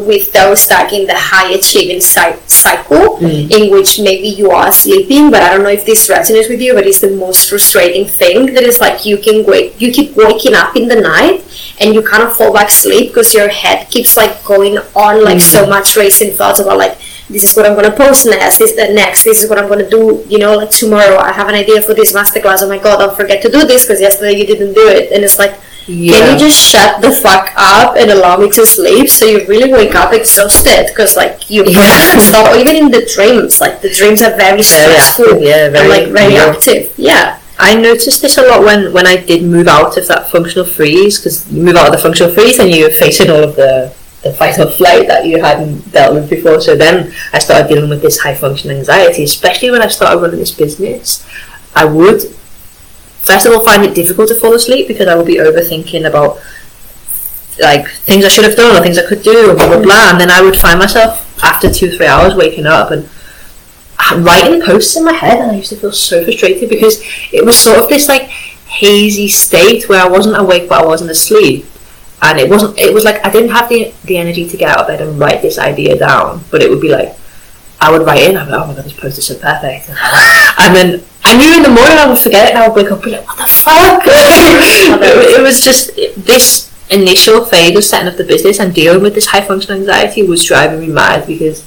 with 0.06 0.32
those 0.34 0.62
stuck 0.62 0.92
in 0.94 1.08
the 1.08 1.16
high 1.16 1.50
achieving 1.54 2.02
cycle, 2.02 3.18
Mm. 3.20 3.52
in 3.52 3.70
which 3.72 4.00
maybe 4.00 4.28
you 4.30 4.50
are 4.52 4.72
sleeping, 4.72 5.30
but 5.32 5.42
I 5.42 5.50
don't 5.52 5.64
know 5.64 5.70
if 5.70 5.86
this 5.86 6.08
resonates 6.08 6.50
with 6.50 6.62
you, 6.62 6.74
but 6.74 6.86
it's 6.88 7.02
the 7.02 7.10
most 7.12 7.50
frustrating 7.50 8.06
thing 8.08 8.54
that 8.54 8.64
is 8.64 8.80
like 8.80 9.06
you 9.06 9.18
can 9.18 9.46
wake, 9.46 9.80
you 9.82 9.92
keep 9.92 10.16
waking 10.16 10.54
up 10.56 10.76
in 10.76 10.88
the 10.88 10.96
night 10.96 11.44
and 11.80 11.94
you 11.94 12.02
kind 12.02 12.24
of 12.24 12.36
fall 12.36 12.54
back 12.54 12.70
asleep 12.70 13.10
because 13.10 13.34
your 13.34 13.50
head 13.50 13.90
keeps 13.90 14.16
like 14.16 14.44
going 14.46 14.78
on 14.96 15.24
like 15.24 15.42
so 15.42 15.66
much 15.68 15.96
racing 15.98 16.32
thoughts 16.32 16.60
about 16.60 16.78
like 16.78 16.98
this 17.30 17.44
is 17.44 17.56
what 17.56 17.66
I'm 17.66 17.76
gonna 17.76 17.92
post 17.96 18.26
next, 18.26 18.58
this 18.58 18.74
that 18.76 18.92
next, 18.94 19.24
this 19.24 19.44
is 19.44 19.50
what 19.50 19.60
I'm 19.60 19.68
gonna 19.68 19.90
do, 19.90 20.26
you 20.30 20.40
know, 20.40 20.56
like 20.56 20.72
tomorrow 20.72 21.18
I 21.18 21.32
have 21.32 21.48
an 21.48 21.56
idea 21.56 21.82
for 21.82 21.94
this 21.94 22.12
masterclass. 22.14 22.60
Oh 22.64 22.70
my 22.70 22.78
god, 22.80 22.98
don't 23.00 23.16
forget 23.16 23.42
to 23.44 23.50
do 23.52 23.66
this 23.68 23.84
because 23.86 24.02
yesterday 24.02 24.36
you 24.40 24.48
didn't 24.48 24.74
do 24.74 24.88
it, 24.88 25.12
and 25.12 25.24
it's 25.24 25.38
like, 25.38 25.54
Yeah. 25.90 26.14
can 26.14 26.34
you 26.34 26.40
just 26.48 26.60
shut 26.72 27.02
the 27.02 27.12
fuck 27.12 27.52
up 27.58 27.98
and 27.98 28.12
allow 28.12 28.38
me 28.38 28.50
to 28.52 28.66
sleep? 28.66 29.10
So 29.10 29.26
you 29.26 29.46
really 29.48 29.72
wake 29.74 29.96
up 29.96 30.14
exhausted 30.14 30.86
because 30.90 31.18
like 31.18 31.50
you 31.50 31.64
Yeah. 31.68 31.82
can't 31.82 32.22
stop. 32.22 32.52
Or 32.54 32.58
even 32.60 32.76
in 32.76 32.92
the 32.92 33.10
dreams, 33.16 33.60
like 33.60 33.82
the 33.82 33.90
dreams 33.90 34.22
are 34.22 34.36
very 34.38 34.62
stressful 34.62 35.26
active, 35.26 35.42
yeah, 35.42 35.66
and 35.66 35.74
very 35.74 35.90
like 35.90 36.08
very 36.10 36.34
real. 36.34 36.42
active. 36.54 36.94
Yeah, 36.98 37.40
I 37.58 37.76
noticed 37.76 38.22
this 38.22 38.38
a 38.38 38.44
lot 38.44 38.62
when, 38.64 38.94
when 38.94 39.08
I 39.08 39.18
did 39.18 39.44
move 39.44 39.68
out 39.68 39.98
of 39.98 40.08
that 40.08 40.30
functional 40.30 40.66
freeze 40.66 41.18
because 41.20 41.52
you 41.52 41.64
move 41.64 41.76
out 41.76 41.88
of 41.88 41.94
the 41.94 41.98
functional 42.08 42.34
freeze 42.34 42.60
and 42.60 42.70
you're 42.70 42.92
facing 42.92 43.30
all 43.32 43.44
of 43.44 43.56
the, 43.56 43.94
the 44.24 44.32
fight 44.34 44.60
or 44.60 44.70
flight 44.70 45.08
that 45.08 45.26
you 45.26 45.42
hadn't 45.42 45.92
dealt 45.92 46.14
with 46.14 46.30
before. 46.30 46.62
So 46.62 46.76
then 46.76 47.12
I 47.34 47.40
started 47.40 47.68
dealing 47.68 47.90
with 47.90 48.02
this 48.02 48.20
high 48.20 48.36
function 48.36 48.70
anxiety, 48.70 49.24
especially 49.24 49.72
when 49.72 49.82
I 49.82 49.88
started 49.88 50.20
running 50.22 50.40
this 50.40 50.52
business. 50.52 51.26
I 51.76 51.86
would 51.86 52.22
first 53.30 53.46
of 53.46 53.54
all 53.54 53.64
find 53.64 53.86
it 53.86 53.94
difficult 53.94 54.28
to 54.30 54.36
fall 54.36 54.54
asleep 54.54 54.88
because 54.88 55.08
I 55.08 55.16
would 55.16 55.28
be 55.28 55.38
overthinking 55.38 56.08
about 56.08 56.40
like 57.60 57.88
things 57.90 58.26
I 58.26 58.30
should 58.30 58.46
have 58.46 58.56
done 58.56 58.76
or 58.76 58.82
things 58.82 58.98
I 58.98 59.06
could 59.06 59.22
do 59.22 59.50
and 59.50 59.58
blah 59.58 59.68
blah 59.68 59.82
blah 59.82 60.10
and 60.10 60.20
then 60.20 60.32
I 60.32 60.42
would 60.42 60.58
find 60.58 60.80
myself 60.80 61.44
after 61.44 61.72
two 61.72 61.92
three 61.92 62.08
hours 62.08 62.34
waking 62.36 62.66
up 62.66 62.92
and 62.92 63.08
writing 64.26 64.62
posts 64.62 64.96
in 64.98 65.06
my 65.06 65.14
head 65.14 65.40
and 65.40 65.52
I 65.52 65.56
used 65.56 65.70
to 65.70 65.76
feel 65.76 65.92
so 65.92 66.24
frustrated 66.24 66.70
because 66.70 67.04
it 67.32 67.46
was 67.46 67.56
sort 67.56 67.78
of 67.78 67.90
this 67.90 68.10
like 68.10 68.24
hazy 68.24 69.28
state 69.28 69.88
where 69.88 70.04
I 70.04 70.08
wasn't 70.08 70.38
awake 70.38 70.68
but 70.68 70.84
I 70.84 70.88
wasn't 70.88 71.12
asleep 71.12 71.66
and 72.22 72.40
it 72.40 72.50
wasn't 72.50 72.80
it 72.80 72.94
was 72.94 73.04
like 73.04 73.24
I 73.24 73.30
didn't 73.30 73.52
have 73.52 73.70
the 73.70 73.94
the 74.06 74.18
energy 74.18 74.50
to 74.50 74.58
get 74.58 74.70
out 74.70 74.82
of 74.82 74.88
bed 74.88 75.02
and 75.02 75.20
write 75.20 75.42
this 75.44 75.60
idea 75.60 75.98
down 75.98 76.44
but 76.50 76.64
it 76.64 76.70
would 76.70 76.82
be 76.82 76.90
like 76.90 77.16
I 77.82 77.92
would 77.92 78.06
write 78.06 78.30
in. 78.30 78.36
I'm 78.36 78.50
like, 78.50 78.62
oh 78.62 78.68
my 78.68 78.74
god, 78.74 78.86
this 78.86 78.94
post 78.94 79.18
is 79.18 79.28
so 79.28 79.40
perfect. 79.40 79.90
And 80.60 80.76
then 80.76 81.04
I 81.30 81.38
knew 81.38 81.56
in 81.56 81.62
the 81.62 81.70
morning 81.70 81.98
I 81.98 82.08
would 82.08 82.18
forget 82.18 82.48
it, 82.48 82.56
and 82.56 82.64
I 82.64 82.68
would 82.68 82.76
wake 82.76 82.92
up 82.92 82.98
and 82.98 83.06
be 83.06 83.12
like, 83.12 83.28
what 83.28 83.38
the 83.38 83.46
fuck? 83.46 84.02
it, 84.06 85.40
it 85.40 85.42
was 85.44 85.64
just 85.64 85.96
this 86.26 86.74
initial 86.90 87.46
phase 87.46 87.78
of 87.78 87.84
setting 87.84 88.08
up 88.08 88.18
the 88.18 88.24
business 88.24 88.60
and 88.60 88.74
dealing 88.74 89.04
with 89.04 89.14
this 89.14 89.28
high 89.28 89.42
function 89.42 89.76
anxiety 89.76 90.24
was 90.24 90.44
driving 90.44 90.80
me 90.80 90.88
mad 90.88 91.28
because 91.28 91.64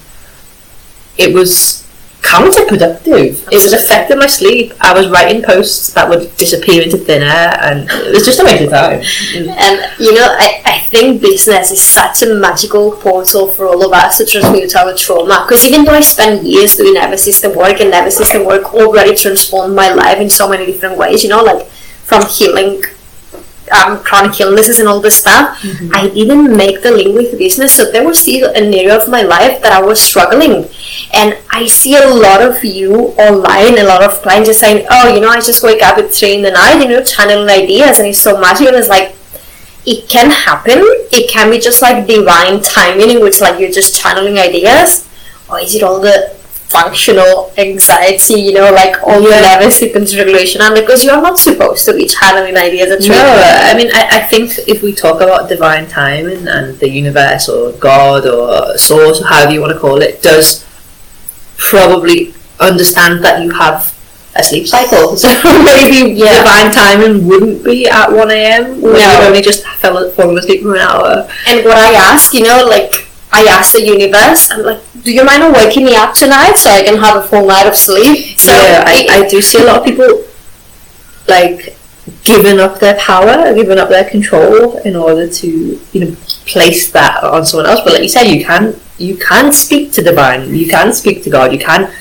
it 1.17 1.33
was 1.33 1.82
counterproductive. 2.23 3.47
It 3.53 3.63
was 3.63 3.73
affecting 3.73 4.19
my 4.19 4.27
sleep. 4.27 4.73
I 4.81 4.95
was 4.95 5.09
writing 5.09 5.43
posts 5.43 5.93
that 5.95 6.09
would 6.09 6.35
disappear 6.37 6.83
into 6.83 6.97
thin 6.97 7.23
air, 7.23 7.59
and 7.61 7.89
it 7.91 8.15
was 8.15 8.25
just 8.25 8.41
a 8.41 8.45
waste 8.45 8.63
of 8.63 8.71
time. 8.71 9.03
And 9.35 10.01
you 10.01 10.15
know, 10.15 10.27
I, 10.39 10.63
I 10.65 10.79
think 10.89 11.21
business 11.21 11.71
is 11.71 11.83
such 11.83 12.23
a 12.23 12.35
magical 12.35 12.93
portal 12.93 13.49
for 13.49 13.67
all 13.67 13.85
of 13.85 13.93
us 13.93 14.19
to 14.19 14.25
transmute 14.25 14.75
our 14.77 14.95
trauma. 14.95 15.45
Because 15.47 15.67
even 15.67 15.85
though 15.85 15.93
I 15.93 16.01
spent 16.01 16.45
years 16.45 16.77
doing 16.77 16.95
nervous 16.95 17.25
system 17.25 17.57
work, 17.57 17.81
and 17.81 17.91
nervous 17.91 18.17
system 18.17 18.47
work 18.47 18.73
already 18.73 19.15
transformed 19.15 19.75
my 19.75 19.93
life 19.93 20.19
in 20.19 20.31
so 20.31 20.49
many 20.49 20.65
different 20.67 20.97
ways, 20.97 21.23
you 21.23 21.29
know, 21.29 21.43
like 21.43 21.67
from 21.67 22.25
healing 22.27 22.83
um, 23.73 24.03
chronic 24.03 24.41
illnesses 24.41 24.79
and 24.79 24.89
all 24.89 25.01
this 25.01 25.19
stuff, 25.19 25.59
I 25.93 26.09
didn't 26.09 26.57
make 26.57 26.83
the 26.83 26.91
link 26.91 27.15
with 27.17 27.39
business. 27.39 27.75
So 27.77 27.91
there 27.91 28.05
was 28.05 28.19
still 28.19 28.51
an 28.51 28.73
area 28.75 28.97
of 29.01 29.09
my 29.09 29.23
life 29.23 29.63
that 29.63 29.73
I 29.73 29.83
was 29.83 30.01
struggling. 30.01 30.69
And 31.15 31.39
I 31.51 31.67
see 31.67 31.97
a 31.97 32.07
lot 32.07 32.43
of 32.43 32.65
you 32.65 32.95
online, 33.19 33.79
a 33.79 33.85
lot 33.85 34.03
of 34.03 34.23
clients 34.23 34.49
just 34.49 34.61
saying, 34.61 34.87
oh, 34.91 35.15
you 35.15 35.21
know, 35.21 35.29
I 35.29 35.41
just 35.41 35.63
wake 35.63 35.83
up 35.83 35.99
at 35.99 36.13
3 36.13 36.37
in 36.37 36.43
the 36.43 36.51
night, 36.51 36.75
and, 36.75 36.85
you 36.85 36.97
know, 36.97 37.05
channeling 37.05 37.49
ideas, 37.49 37.99
and 37.99 38.09
it's 38.09 38.21
so 38.21 38.41
magical. 38.41 38.69
And 38.69 38.77
it's 38.77 38.89
like, 38.89 39.17
it 39.85 40.09
can 40.09 40.31
happen. 40.31 40.79
It 41.11 41.31
can 41.31 41.51
be 41.51 41.59
just 41.59 41.83
like 41.83 42.07
divine 42.07 42.63
timing 42.63 43.11
in 43.11 43.21
which 43.21 43.41
like 43.41 43.59
you're 43.59 43.73
just 43.73 44.01
channeling 44.01 44.39
ideas. 44.39 45.09
Or 45.49 45.59
is 45.59 45.75
it 45.75 45.83
all 45.83 46.01
the 46.01 46.37
functional 46.73 47.53
anxiety, 47.59 48.41
you 48.41 48.53
know, 48.53 48.71
like 48.73 48.97
all 49.03 49.21
your 49.21 49.41
nervous 49.41 49.79
system 49.79 50.03
regulation 50.19 50.61
and 50.63 50.75
because 50.75 51.05
you're 51.05 51.21
not 51.23 51.39
supposed 51.39 51.85
to 51.85 51.93
be 51.95 52.07
channeling 52.07 52.57
ideas 52.57 52.91
at 52.91 53.01
No, 53.09 53.15
I 53.71 53.75
mean, 53.77 53.91
I, 53.95 54.03
I 54.19 54.21
think 54.27 54.53
if 54.67 54.83
we 54.83 54.93
talk 54.95 55.21
about 55.21 55.49
divine 55.49 55.87
timing 55.89 56.49
and 56.49 56.79
the 56.81 56.89
universe 56.89 57.49
or 57.49 57.73
God 57.73 58.27
or 58.27 58.77
source, 58.79 59.21
or 59.21 59.27
however 59.27 59.53
you 59.53 59.61
want 59.61 59.73
to 59.75 59.79
call 59.79 60.01
it, 60.03 60.23
does 60.23 60.65
probably 61.57 62.35
understand 62.61 63.23
that 63.25 63.43
you 63.43 63.51
have 63.51 63.89
a 64.35 64.43
sleep 64.43 64.67
cycle. 64.67 65.17
So 65.23 65.29
maybe 65.65 66.13
Yeah. 66.19 66.39
divine 66.43 66.73
timing 66.73 67.27
wouldn't 67.29 67.65
be 67.65 67.87
at 67.89 68.11
1 68.11 68.31
a.m. 68.31 68.81
when 68.81 68.93
No. 68.95 68.99
you've 68.99 69.27
only 69.29 69.43
just 69.43 69.67
fell, 69.83 70.11
fallen 70.13 70.39
asleep 70.39 70.63
for 70.63 70.75
an 70.75 70.81
hour. 70.81 71.29
And 71.47 71.65
what 71.65 71.77
I 71.77 71.93
ask, 71.95 72.33
you 72.35 72.45
know, 72.45 72.65
like 72.67 72.95
I 73.33 73.45
ask 73.49 73.73
the 73.73 73.81
universe, 73.81 74.51
I'm 74.51 74.63
like, 74.63 74.81
do 75.03 75.13
you 75.13 75.25
mind 75.25 75.53
waking 75.55 75.87
me 75.87 75.97
up 75.97 76.15
tonight 76.15 76.55
so 76.57 76.71
I 76.71 76.83
can 76.83 76.99
have 76.99 77.17
a 77.17 77.27
full 77.27 77.47
night 77.47 77.67
of 77.67 77.75
sleep? 77.75 78.39
So 78.39 78.53
yeah, 78.53 78.85
I, 78.87 79.07
I 79.11 79.29
do 79.29 79.41
see 79.41 79.63
a 79.63 79.65
lot 79.65 79.79
of 79.79 79.85
people 79.85 80.25
like 81.27 81.77
giving 82.25 82.61
up 82.61 82.79
their 82.79 82.99
power, 82.99 83.55
giving 83.55 83.79
up 83.79 83.89
their 83.89 84.09
control 84.09 84.77
in 84.79 84.97
order 84.97 85.29
to 85.29 85.81
you 85.93 86.01
know 86.05 86.17
place 86.47 86.91
that 86.93 87.23
on 87.25 87.45
someone 87.45 87.67
else. 87.67 87.81
But 87.85 87.95
like 87.95 88.03
you 88.03 88.09
said, 88.09 88.25
you 88.25 88.45
can 88.45 88.79
you 88.99 89.17
can 89.17 89.53
speak 89.53 89.93
to 89.93 90.03
the 90.03 90.11
divine, 90.11 90.55
you 90.55 90.69
can 90.69 90.93
speak 90.93 91.25
to 91.25 91.31
God, 91.31 91.53
you 91.53 91.59
can 91.59 91.93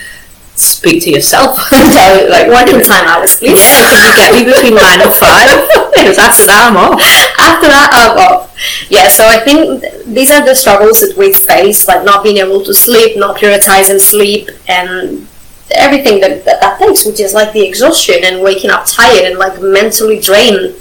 speak 0.62 1.04
to 1.04 1.12
yourself. 1.12 1.60
so 1.70 2.28
like 2.30 2.48
one 2.48 2.68
can 2.68 2.84
time 2.84 3.08
hours, 3.08 3.38
please. 3.38 3.52
yeah, 3.52 3.90
can 3.90 4.08
you 4.08 4.16
get 4.16 4.30
me 4.34 4.52
between 4.52 4.76
nine 4.76 5.02
and 5.02 5.14
five. 5.14 5.48
Because 5.92 6.18
after 6.18 6.46
that, 6.48 6.72
I'm 6.72 6.78
off. 6.78 6.98
After 7.38 7.68
that, 7.68 7.90
I'm 7.94 8.18
off. 8.18 8.56
Yeah, 8.90 9.08
so 9.08 9.28
I 9.28 9.40
think 9.40 9.82
th- 9.82 10.06
these 10.06 10.32
are 10.32 10.44
the 10.44 10.56
struggles 10.56 11.02
that 11.02 11.16
we 11.16 11.32
face, 11.34 11.88
like 11.88 12.04
not 12.04 12.24
being 12.24 12.38
able 12.38 12.64
to 12.64 12.74
sleep, 12.74 13.18
not 13.18 13.38
prioritizing 13.38 14.00
sleep, 14.00 14.50
and 14.68 15.28
everything 15.70 16.20
that, 16.22 16.44
that 16.46 16.60
that 16.62 16.80
takes, 16.80 17.06
which 17.06 17.20
is 17.20 17.34
like 17.34 17.54
the 17.54 17.66
exhaustion 17.68 18.24
and 18.24 18.42
waking 18.42 18.72
up 18.72 18.86
tired 18.88 19.26
and 19.26 19.38
like 19.38 19.62
mentally 19.62 20.20
drained 20.20 20.76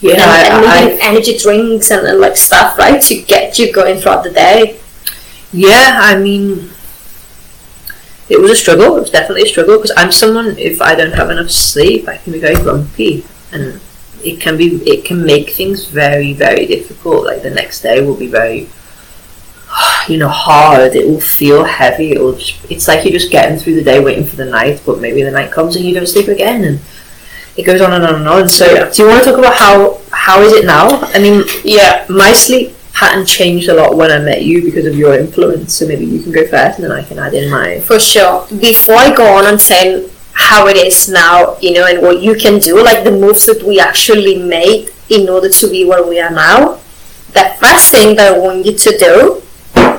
Yeah, 0.00 0.12
and, 0.14 0.22
I, 0.22 0.80
and 0.80 0.86
needing 0.86 1.00
energy 1.02 1.38
drinks 1.38 1.90
and, 1.90 2.06
and 2.06 2.20
like 2.20 2.36
stuff, 2.36 2.78
right, 2.78 3.00
to 3.02 3.22
get 3.22 3.58
you 3.58 3.72
going 3.72 3.98
throughout 3.98 4.22
the 4.24 4.30
day. 4.30 4.78
Yeah, 5.52 5.98
I 6.00 6.18
mean, 6.18 6.70
it 8.28 8.40
was 8.40 8.50
a 8.50 8.56
struggle. 8.56 8.96
It 8.96 9.00
was 9.00 9.10
definitely 9.10 9.42
a 9.42 9.46
struggle 9.46 9.76
because 9.76 9.92
I'm 9.96 10.12
someone. 10.12 10.56
If 10.58 10.80
I 10.80 10.94
don't 10.94 11.12
have 11.12 11.30
enough 11.30 11.50
sleep, 11.50 12.08
I 12.08 12.16
can 12.16 12.32
be 12.32 12.40
very 12.40 12.54
grumpy, 12.56 13.24
and 13.52 13.80
it 14.24 14.40
can 14.40 14.56
be 14.56 14.76
it 14.88 15.04
can 15.04 15.24
make 15.24 15.50
things 15.50 15.86
very 15.86 16.32
very 16.32 16.66
difficult. 16.66 17.24
Like 17.24 17.42
the 17.42 17.50
next 17.50 17.82
day 17.82 18.04
will 18.04 18.16
be 18.16 18.28
very, 18.28 18.68
you 20.08 20.18
know, 20.18 20.28
hard. 20.28 20.94
It 20.94 21.06
will 21.06 21.20
feel 21.20 21.64
heavy. 21.64 22.12
It 22.12 22.20
will. 22.20 22.36
Just, 22.36 22.70
it's 22.70 22.88
like 22.88 23.04
you're 23.04 23.12
just 23.12 23.30
getting 23.30 23.58
through 23.58 23.74
the 23.74 23.84
day, 23.84 24.02
waiting 24.02 24.24
for 24.24 24.36
the 24.36 24.46
night, 24.46 24.82
but 24.86 25.00
maybe 25.00 25.22
the 25.22 25.30
night 25.30 25.50
comes 25.52 25.76
and 25.76 25.84
you 25.84 25.94
don't 25.94 26.08
sleep 26.08 26.28
again, 26.28 26.64
and 26.64 26.80
it 27.56 27.64
goes 27.64 27.80
on 27.80 27.92
and 27.92 28.04
on 28.04 28.14
and 28.14 28.28
on. 28.28 28.48
So, 28.48 28.66
yeah. 28.66 28.90
do 28.90 29.02
you 29.02 29.08
want 29.08 29.24
to 29.24 29.30
talk 29.30 29.38
about 29.38 29.56
how 29.56 30.00
how 30.10 30.40
is 30.42 30.52
it 30.52 30.64
now? 30.64 31.00
I 31.12 31.18
mean, 31.18 31.44
Yeah. 31.64 32.06
my 32.08 32.32
sleep 32.32 32.74
pattern 32.92 33.26
changed 33.26 33.68
a 33.68 33.74
lot 33.74 33.96
when 33.96 34.10
I 34.10 34.18
met 34.18 34.42
you 34.42 34.62
because 34.62 34.86
of 34.86 34.94
your 34.96 35.14
influence. 35.14 35.74
So 35.74 35.86
maybe 35.86 36.04
you 36.04 36.22
can 36.22 36.32
go 36.32 36.46
first, 36.46 36.78
and 36.78 36.84
then 36.84 36.92
I 36.92 37.02
can 37.02 37.18
add 37.18 37.34
in 37.34 37.50
my. 37.50 37.80
For 37.80 37.98
sure. 37.98 38.46
Before 38.48 38.96
I 38.96 39.14
go 39.14 39.36
on 39.38 39.46
and 39.46 39.60
saying 39.60 40.10
how 40.32 40.66
it 40.66 40.76
is 40.76 41.08
now, 41.08 41.56
you 41.60 41.72
know, 41.72 41.86
and 41.86 42.00
what 42.02 42.22
you 42.22 42.34
can 42.34 42.58
do, 42.58 42.82
like 42.82 43.04
the 43.04 43.10
moves 43.10 43.46
that 43.46 43.62
we 43.62 43.78
actually 43.80 44.38
made 44.42 44.90
in 45.08 45.28
order 45.28 45.48
to 45.48 45.68
be 45.68 45.84
where 45.84 46.06
we 46.06 46.20
are 46.20 46.30
now, 46.30 46.80
the 47.32 47.56
first 47.60 47.90
thing 47.90 48.16
that 48.16 48.34
I 48.34 48.38
want 48.38 48.64
you 48.66 48.76
to 48.76 48.98
do 48.98 49.42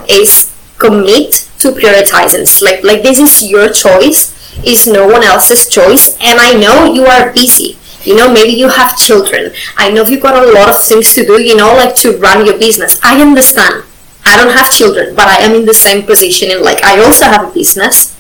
is 0.08 0.54
commit 0.78 1.50
to 1.60 1.72
prioritizing 1.72 2.48
sleep. 2.48 2.84
Like 2.84 3.04
this 3.04 3.20
is 3.20 3.50
your 3.50 3.70
choice, 3.70 4.34
it's 4.58 4.86
no 4.86 5.08
one 5.08 5.24
else's 5.24 5.68
choice, 5.68 6.18
and 6.20 6.40
I 6.40 6.54
know 6.54 6.94
you 6.94 7.06
are 7.06 7.32
busy. 7.32 7.78
You 8.06 8.16
know, 8.16 8.32
maybe 8.32 8.52
you 8.54 8.68
have 8.70 8.98
children. 8.98 9.54
I 9.78 9.92
know 9.92 10.04
you've 10.06 10.22
got 10.22 10.36
a 10.44 10.52
lot 10.52 10.70
of 10.70 10.78
things 10.78 11.14
to 11.16 11.26
do, 11.26 11.42
you 11.42 11.56
know, 11.56 11.74
like 11.76 11.96
to 11.98 12.18
run 12.18 12.46
your 12.46 12.58
business. 12.58 13.00
I 13.04 13.22
understand. 13.22 13.84
I 14.26 14.38
don't 14.38 14.54
have 14.54 14.72
children, 14.72 15.16
but 15.16 15.28
I 15.28 15.38
am 15.44 15.54
in 15.56 15.66
the 15.66 15.74
same 15.74 16.06
position 16.06 16.52
in 16.52 16.64
like 16.64 16.84
I 16.84 17.04
also 17.04 17.26
have 17.26 17.50
a 17.50 17.54
business. 17.54 18.14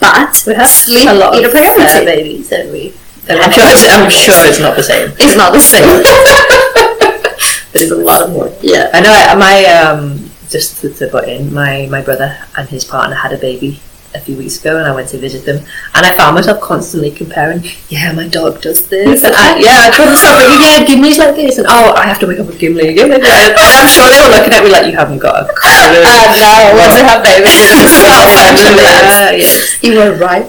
But 0.00 0.44
We 0.46 0.54
have 0.54 0.68
sleep 0.68 1.08
a 1.08 1.14
lot 1.14 1.34
of 1.36 1.44
a 1.44 1.58
uh, 1.58 2.04
babies, 2.04 2.48
don't 2.48 2.72
we? 2.72 2.94
And 3.28 3.38
I'm 3.40 3.50
sure, 3.52 3.64
it's, 3.66 3.84
I'm 3.84 4.08
sure 4.10 4.46
it's 4.46 4.60
not 4.60 4.76
the 4.76 4.82
same, 4.82 5.12
It's 5.18 5.36
not 5.36 5.52
the 5.52 5.60
same. 5.60 5.84
but 7.72 7.82
it's 7.82 7.90
a 7.90 7.96
lot 7.96 8.22
of 8.22 8.32
work. 8.32 8.52
yeah. 8.62 8.90
I 8.94 9.00
know 9.00 9.12
I, 9.12 9.34
my 9.34 9.64
um 9.66 10.30
just 10.48 10.80
to, 10.80 10.88
to 10.94 11.08
put 11.08 11.28
in 11.28 11.52
my 11.52 11.86
my 11.90 12.00
brother 12.00 12.38
and 12.56 12.68
his 12.70 12.84
partner 12.84 13.16
had 13.16 13.32
a 13.32 13.38
baby 13.38 13.80
a 14.14 14.20
few 14.20 14.36
weeks 14.36 14.60
ago, 14.60 14.78
and 14.78 14.86
I 14.86 14.94
went 14.94 15.08
to 15.10 15.18
visit 15.18 15.44
them, 15.44 15.64
and 15.94 16.06
I 16.06 16.16
found 16.16 16.34
myself 16.34 16.60
constantly 16.60 17.10
comparing. 17.10 17.62
Yeah, 17.88 18.12
my 18.12 18.28
dog 18.28 18.60
does 18.60 18.88
this, 18.88 19.24
and 19.24 19.34
I, 19.34 19.58
yeah, 19.58 19.88
I 19.88 19.90
couldn't 19.94 20.16
stop 20.16 20.38
thinking. 20.38 20.60
Yeah, 20.60 20.84
Gimli's 20.84 21.18
like 21.18 21.36
this, 21.36 21.58
and 21.58 21.66
oh, 21.68 21.92
I 21.94 22.06
have 22.06 22.18
to 22.20 22.26
wake 22.26 22.38
up 22.40 22.46
with 22.46 22.58
Gimli. 22.58 22.94
Gimli, 22.94 23.16
and 23.16 23.24
I'm 23.24 23.88
sure 23.88 24.08
they 24.08 24.20
were 24.20 24.34
looking 24.34 24.52
at 24.52 24.64
me 24.64 24.70
like 24.70 24.86
you 24.86 24.96
haven't 24.96 25.18
got 25.18 25.44
a 25.44 25.52
clue. 25.52 25.68
Uh, 25.68 26.34
no, 26.40 26.78
once 26.78 26.96
I 26.96 27.02
have 27.08 27.22
it's 27.26 27.98
yeah, 28.80 29.30
yes. 29.30 29.82
You 29.82 29.96
were 29.96 30.16
right. 30.16 30.46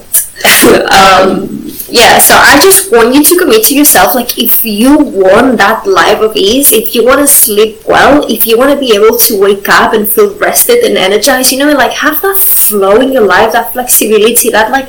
um, 0.90 1.59
yeah, 1.90 2.18
so 2.18 2.34
I 2.34 2.58
just 2.60 2.92
want 2.92 3.14
you 3.14 3.22
to 3.24 3.36
commit 3.36 3.64
to 3.64 3.74
yourself. 3.74 4.14
Like, 4.14 4.38
if 4.38 4.64
you 4.64 4.96
want 4.98 5.58
that 5.58 5.86
life 5.86 6.20
of 6.20 6.36
ease, 6.36 6.72
if 6.72 6.94
you 6.94 7.04
want 7.04 7.20
to 7.20 7.28
sleep 7.28 7.78
well, 7.86 8.24
if 8.30 8.46
you 8.46 8.56
want 8.56 8.72
to 8.72 8.78
be 8.78 8.94
able 8.94 9.16
to 9.18 9.40
wake 9.40 9.68
up 9.68 9.92
and 9.92 10.08
feel 10.08 10.36
rested 10.38 10.84
and 10.84 10.96
energized, 10.96 11.52
you 11.52 11.58
know, 11.58 11.72
like 11.72 11.92
have 11.92 12.22
that 12.22 12.36
flow 12.38 13.00
in 13.00 13.12
your 13.12 13.26
life, 13.26 13.52
that 13.52 13.72
flexibility, 13.72 14.50
that 14.50 14.70
like 14.70 14.88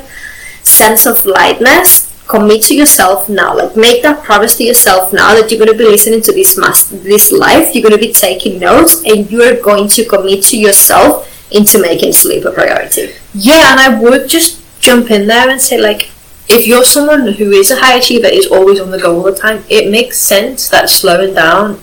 sense 0.62 1.06
of 1.06 1.24
lightness. 1.24 2.10
Commit 2.28 2.62
to 2.62 2.74
yourself 2.74 3.28
now. 3.28 3.54
Like, 3.54 3.76
make 3.76 4.02
that 4.04 4.22
promise 4.24 4.56
to 4.56 4.64
yourself 4.64 5.12
now 5.12 5.34
that 5.34 5.50
you're 5.50 5.58
going 5.58 5.72
to 5.72 5.76
be 5.76 5.84
listening 5.84 6.22
to 6.22 6.32
this 6.32 6.54
this 6.88 7.30
life. 7.32 7.74
You're 7.74 7.82
going 7.82 8.00
to 8.00 8.00
be 8.00 8.12
taking 8.12 8.58
notes, 8.60 9.02
and 9.04 9.30
you're 9.30 9.60
going 9.60 9.88
to 9.88 10.04
commit 10.06 10.44
to 10.44 10.56
yourself 10.56 11.28
into 11.50 11.80
making 11.80 12.12
sleep 12.12 12.44
a 12.46 12.52
priority. 12.52 13.12
Yeah, 13.34 13.72
and 13.72 13.80
I 13.80 14.00
would 14.00 14.30
just 14.30 14.62
jump 14.80 15.10
in 15.10 15.26
there 15.26 15.50
and 15.50 15.60
say, 15.60 15.78
like, 15.78 16.11
if 16.48 16.66
you're 16.66 16.84
someone 16.84 17.32
who 17.34 17.50
is 17.52 17.70
a 17.70 17.80
high 17.80 17.96
achiever, 17.96 18.26
is 18.26 18.46
always 18.46 18.80
on 18.80 18.90
the 18.90 18.98
go 18.98 19.16
all 19.16 19.22
the 19.22 19.34
time, 19.34 19.64
it 19.68 19.90
makes 19.90 20.18
sense 20.18 20.68
that 20.68 20.88
slowing 20.88 21.34
down 21.34 21.80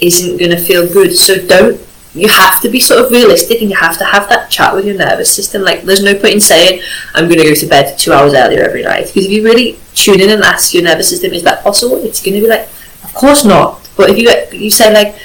isn't 0.00 0.38
going 0.38 0.50
to 0.50 0.60
feel 0.60 0.90
good. 0.92 1.16
So 1.16 1.44
don't, 1.46 1.80
you 2.14 2.28
have 2.28 2.60
to 2.60 2.68
be 2.68 2.78
sort 2.78 3.04
of 3.04 3.10
realistic 3.10 3.62
and 3.62 3.70
you 3.70 3.76
have 3.76 3.96
to 3.98 4.04
have 4.04 4.28
that 4.28 4.50
chat 4.50 4.74
with 4.74 4.84
your 4.84 4.96
nervous 4.96 5.34
system. 5.34 5.62
Like, 5.62 5.82
there's 5.82 6.02
no 6.02 6.14
point 6.14 6.34
in 6.34 6.40
saying, 6.40 6.82
I'm 7.14 7.26
going 7.26 7.38
to 7.38 7.44
go 7.44 7.54
to 7.54 7.66
bed 7.66 7.98
two 7.98 8.12
hours 8.12 8.34
earlier 8.34 8.62
every 8.62 8.82
night. 8.82 9.06
Because 9.06 9.24
if 9.24 9.30
you 9.30 9.44
really 9.44 9.78
tune 9.94 10.20
in 10.20 10.30
and 10.30 10.42
ask 10.42 10.74
your 10.74 10.82
nervous 10.82 11.08
system, 11.08 11.32
is 11.32 11.42
that 11.44 11.62
possible? 11.62 11.96
It's 12.04 12.22
going 12.22 12.34
to 12.34 12.42
be 12.42 12.48
like, 12.48 12.68
of 13.02 13.14
course 13.14 13.44
not. 13.44 13.88
But 13.96 14.10
if 14.10 14.18
you, 14.18 14.58
you 14.58 14.70
say, 14.70 14.92
like, 14.92 15.16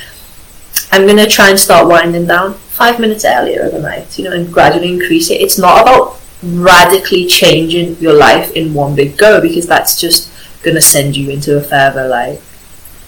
I'm 0.92 1.04
going 1.06 1.18
to 1.18 1.28
try 1.28 1.50
and 1.50 1.60
start 1.60 1.88
winding 1.88 2.28
down 2.28 2.54
five 2.54 3.00
minutes 3.00 3.26
earlier 3.26 3.64
every 3.64 3.82
night, 3.82 4.18
you 4.18 4.24
know, 4.24 4.32
and 4.32 4.52
gradually 4.52 4.94
increase 4.94 5.30
it. 5.30 5.42
It's 5.42 5.58
not 5.58 5.82
about 5.82 6.20
radically 6.44 7.26
changing 7.26 7.96
your 7.98 8.14
life 8.14 8.52
in 8.54 8.74
one 8.74 8.96
big 8.96 9.18
go 9.18 9.42
because 9.42 9.68
that's 9.68 10.00
just 10.00 10.32
going 10.64 10.76
to 10.76 10.82
send 10.82 11.16
you 11.16 11.30
into 11.30 11.58
a 11.58 11.62
further, 11.62 12.08
like, 12.08 12.42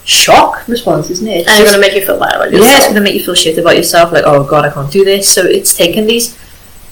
shock 0.06 0.68
response, 0.68 1.10
isn't 1.10 1.28
it? 1.28 1.42
It's 1.42 1.50
And 1.50 1.62
it's 1.64 1.74
to 1.74 1.80
make 1.80 1.94
you 1.94 2.06
feel 2.06 2.20
bad 2.20 2.36
about 2.36 2.52
yeah, 2.52 2.78
it's 2.78 2.94
to 2.94 3.02
make 3.02 3.14
you 3.14 3.24
feel 3.24 3.36
shit 3.36 3.58
about 3.58 3.78
yourself, 3.78 4.12
like, 4.12 4.24
oh 4.26 4.44
god, 4.44 4.66
I 4.66 4.72
can't 4.72 4.92
do 4.92 5.06
this. 5.06 5.30
So 5.30 5.46
it's 5.46 5.76
taking 5.78 6.08
these 6.08 6.38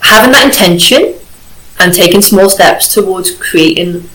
having 0.02 0.32
that 0.34 0.46
intention 0.46 1.16
and 1.80 1.94
taking 1.94 2.22
small 2.22 2.50
steps 2.50 2.94
towards 2.94 3.32
creating 3.32 4.10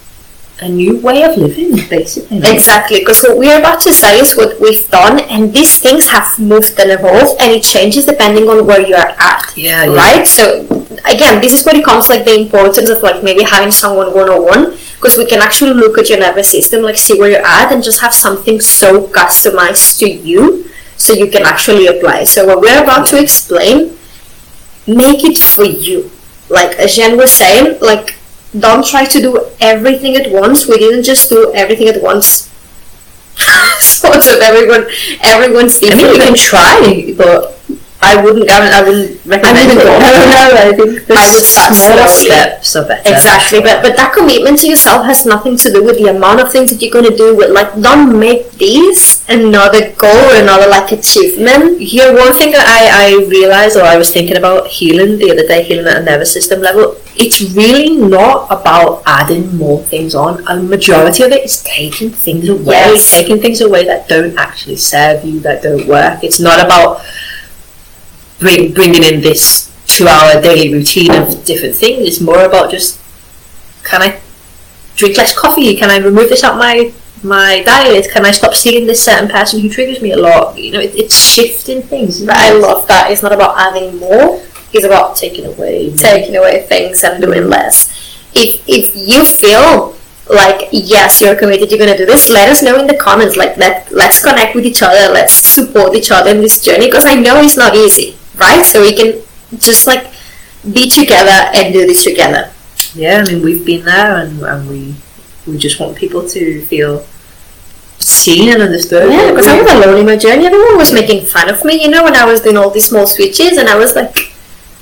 a 0.61 0.69
new 0.69 1.00
way 1.00 1.25
of 1.25 1.37
living, 1.37 1.75
basically. 1.88 2.38
Exactly, 2.38 3.00
because 3.00 3.23
what 3.23 3.37
we're 3.37 3.59
about 3.59 3.81
to 3.81 3.93
say 3.93 4.21
is 4.21 4.37
what 4.37 4.61
we've 4.61 4.87
done, 4.88 5.19
and 5.21 5.52
these 5.52 5.81
things 5.81 6.09
have 6.09 6.38
moved 6.38 6.79
and 6.79 6.91
evolved, 6.93 7.41
and 7.41 7.50
it 7.52 7.64
changes 7.64 8.07
depending 8.07 8.49
on 8.49 8.64
where 8.64 8.81
you 8.87 8.95
are 8.95 9.14
at. 9.19 9.52
Yeah, 9.57 9.85
yeah. 9.85 9.95
Right? 9.95 10.26
So, 10.26 10.82
again, 11.05 11.41
this 11.41 11.53
is 11.53 11.65
where 11.65 11.77
it 11.77 11.85
comes 11.85 12.09
like 12.09 12.25
the 12.25 12.35
importance 12.39 12.89
of 12.89 13.03
like 13.03 13.23
maybe 13.23 13.43
having 13.43 13.71
someone 13.71 14.15
one 14.15 14.29
on 14.29 14.45
one, 14.45 14.79
because 14.97 15.17
we 15.17 15.27
can 15.27 15.41
actually 15.41 15.75
look 15.75 15.99
at 15.99 16.09
your 16.09 16.19
nervous 16.19 16.51
system, 16.51 16.83
like 16.83 16.97
see 16.97 17.19
where 17.19 17.31
you're 17.31 17.47
at, 17.47 17.73
and 17.73 17.83
just 17.83 18.01
have 18.01 18.15
something 18.15 18.61
so 18.61 19.07
customized 19.09 19.99
to 19.99 20.09
you 20.09 20.69
so 20.97 21.13
you 21.13 21.29
can 21.29 21.45
actually 21.45 21.87
apply. 21.87 22.25
So, 22.25 22.47
what 22.47 22.61
we're 22.61 22.83
about 22.83 23.07
to 23.09 23.21
explain, 23.21 23.99
make 24.87 25.25
it 25.25 25.39
for 25.39 25.65
you. 25.65 26.11
Like, 26.49 26.77
as 26.79 26.97
Jen 26.97 27.17
was 27.17 27.33
saying, 27.33 27.79
like, 27.81 28.17
don't 28.59 28.85
try 28.85 29.05
to 29.07 29.21
do 29.21 29.47
everything 29.61 30.17
at 30.17 30.31
once. 30.31 30.69
We 30.69 30.79
didn't 30.79 31.05
just 31.05 31.29
do 31.31 31.53
everything 31.55 31.89
at 31.89 32.03
once. 32.03 32.51
sort 33.81 34.17
of 34.17 34.41
everyone, 34.43 34.87
everyone's 35.23 35.83
I 35.83 35.95
mean, 35.95 36.15
you 36.15 36.21
can 36.21 36.35
try, 36.35 37.15
but 37.17 37.59
I 38.05 38.21
wouldn't. 38.23 38.51
I 38.51 38.83
wouldn't 38.83 39.25
recommend 39.25 39.59
even 39.63 39.79
it. 39.79 39.85
go- 39.85 39.99
No, 40.03 40.11
no, 40.11 40.59
I 40.59 40.73
think 40.75 41.07
the 41.07 41.15
I 41.15 41.31
would 41.33 41.45
start 41.47 41.71
smaller 41.75 42.09
slowly. 42.09 42.31
steps 42.35 42.77
are 42.77 42.87
better. 42.89 43.09
Exactly, 43.15 43.61
but 43.61 43.83
but 43.83 43.97
that 43.97 44.13
commitment 44.13 44.59
to 44.61 44.67
yourself 44.69 45.07
has 45.07 45.25
nothing 45.25 45.57
to 45.59 45.71
do 45.73 45.85
with 45.85 45.99
the 45.99 46.09
amount 46.11 46.41
of 46.41 46.51
things 46.51 46.71
that 46.73 46.83
you're 46.83 46.91
gonna 46.91 47.17
do. 47.17 47.37
With 47.37 47.51
like, 47.51 47.71
don't 47.81 48.19
make 48.19 48.51
these 48.59 49.23
another 49.29 49.93
goal 49.95 50.11
or 50.31 50.35
another 50.35 50.67
like 50.69 50.91
achievement. 50.91 51.81
Yeah, 51.81 52.11
one 52.13 52.33
thing 52.35 52.51
that 52.53 52.67
I, 52.67 52.83
I 53.15 53.25
realised 53.29 53.77
or 53.77 53.83
I 53.85 53.97
was 53.97 54.11
thinking 54.11 54.37
about 54.37 54.67
healing 54.67 55.19
the 55.19 55.31
other 55.31 55.47
day, 55.47 55.63
healing 55.63 55.87
at 55.87 56.03
a 56.03 56.05
nervous 56.05 56.33
system 56.33 56.61
level, 56.61 56.97
it's 57.17 57.41
really 57.55 57.95
not 57.97 58.51
about 58.51 59.03
adding 59.07 59.57
more 59.57 59.79
things 59.85 60.15
on. 60.17 60.43
A 60.49 60.57
majority 60.61 61.23
of 61.23 61.31
it 61.31 61.45
is 61.45 61.63
taking 61.63 62.11
things 62.11 62.49
away, 62.49 62.75
Yes. 62.99 63.15
taking 63.15 63.41
things 63.41 63.61
away 63.61 63.85
that 63.87 64.09
don't 64.09 64.37
actually 64.37 64.77
serve 64.77 65.25
you, 65.25 65.39
that 65.41 65.63
don't 65.63 65.87
work. 65.87 66.25
It's 66.25 66.41
not 66.41 66.59
about 66.65 67.01
bring, 68.43 68.73
bringing 68.73 69.03
in 69.03 69.21
this 69.21 69.73
two 69.87 70.07
hour 70.07 70.41
daily 70.41 70.73
routine 70.73 71.11
of 71.11 71.45
different 71.45 71.75
things. 71.75 72.07
It's 72.07 72.21
more 72.21 72.45
about 72.45 72.71
just 72.71 73.01
can 73.85 74.03
I 74.03 74.21
drink 74.97 75.17
less 75.17 75.37
coffee? 75.37 75.77
Can 75.77 75.91
I 75.91 75.99
remove 75.99 76.29
this 76.29 76.45
out 76.45 76.57
my 76.57 76.93
my 77.23 77.63
diet? 77.63 78.11
Can 78.11 78.27
I 78.27 78.31
stop 78.31 78.55
seeing 78.55 78.87
this 78.87 79.05
certain 79.05 79.29
person 79.29 79.61
who 79.61 79.69
triggers 79.69 80.03
me 80.03 80.13
a 80.13 80.17
lot? 80.17 80.59
You 80.59 80.73
know, 80.73 80.81
it, 80.81 80.95
it's 80.95 81.15
shifting 81.15 81.83
things. 81.83 82.25
But 82.25 82.37
I 82.37 82.53
love 82.53 82.87
that. 82.89 83.11
It's 83.11 83.23
not 83.23 83.33
about 83.33 83.59
adding 83.59 83.99
more. 83.99 84.43
It's 84.73 84.85
about 84.85 85.17
taking 85.17 85.47
away, 85.47 85.89
mm-hmm. 85.89 85.97
taking 85.97 86.37
away 86.37 86.63
things 86.67 87.05
and 87.05 87.23
doing 87.23 87.49
less. 87.49 87.91
If 88.35 88.63
if 88.67 88.97
you 88.97 89.25
feel 89.25 89.97
like 90.31 90.69
yes, 90.73 91.21
you're 91.21 91.37
committed, 91.37 91.71
you're 91.71 91.79
gonna 91.79 91.97
do 91.97 92.07
this. 92.07 92.31
Let 92.31 92.49
us 92.49 92.63
know 92.63 92.79
in 92.79 92.87
the 92.87 92.97
comments. 92.97 93.37
Like 93.37 93.57
let 93.57 93.91
let's 93.93 94.23
connect 94.23 94.55
with 94.55 94.65
each 94.65 94.83
other. 94.83 95.13
Let's 95.13 95.35
support 95.35 95.95
each 95.95 96.11
other 96.11 96.31
in 96.31 96.41
this 96.41 96.65
journey 96.65 96.87
because 96.87 97.05
I 97.05 97.15
know 97.15 97.41
it's 97.41 97.57
not 97.57 97.77
easy, 97.77 98.17
right? 98.37 98.65
So 98.65 98.81
we 98.81 98.95
can 98.95 99.23
just 99.59 99.87
like 99.87 100.12
be 100.73 100.89
together 100.89 101.51
and 101.55 101.73
do 101.73 101.87
this 101.87 102.05
together. 102.05 102.53
yeah, 102.95 103.25
I 103.25 103.31
mean, 103.31 103.43
we've 103.43 103.65
been 103.65 103.85
there, 103.85 104.17
and, 104.17 104.41
and 104.43 104.69
we 104.69 104.95
we 105.47 105.59
just 105.59 105.81
want 105.81 105.97
people 105.97 106.29
to 106.29 106.62
feel 106.67 107.05
seen 107.99 108.53
and 108.53 108.62
understood. 108.62 109.11
Yeah, 109.11 109.31
because 109.31 109.47
I 109.47 109.61
was 109.61 109.73
alone 109.73 109.99
in 109.99 110.07
my 110.07 110.17
journey. 110.17 110.47
Everyone 110.47 110.79
was 110.79 110.93
making 110.93 111.27
fun 111.27 111.49
of 111.49 111.65
me, 111.65 111.83
you 111.83 111.91
know, 111.91 112.05
when 112.05 112.17
I 112.17 112.25
was 112.25 112.41
doing 112.41 112.57
all 112.57 112.71
these 112.71 112.89
small 112.89 113.07
switches, 113.07 113.59
and 113.59 113.69
I 113.69 113.77
was 113.77 113.95
like, 113.95 114.15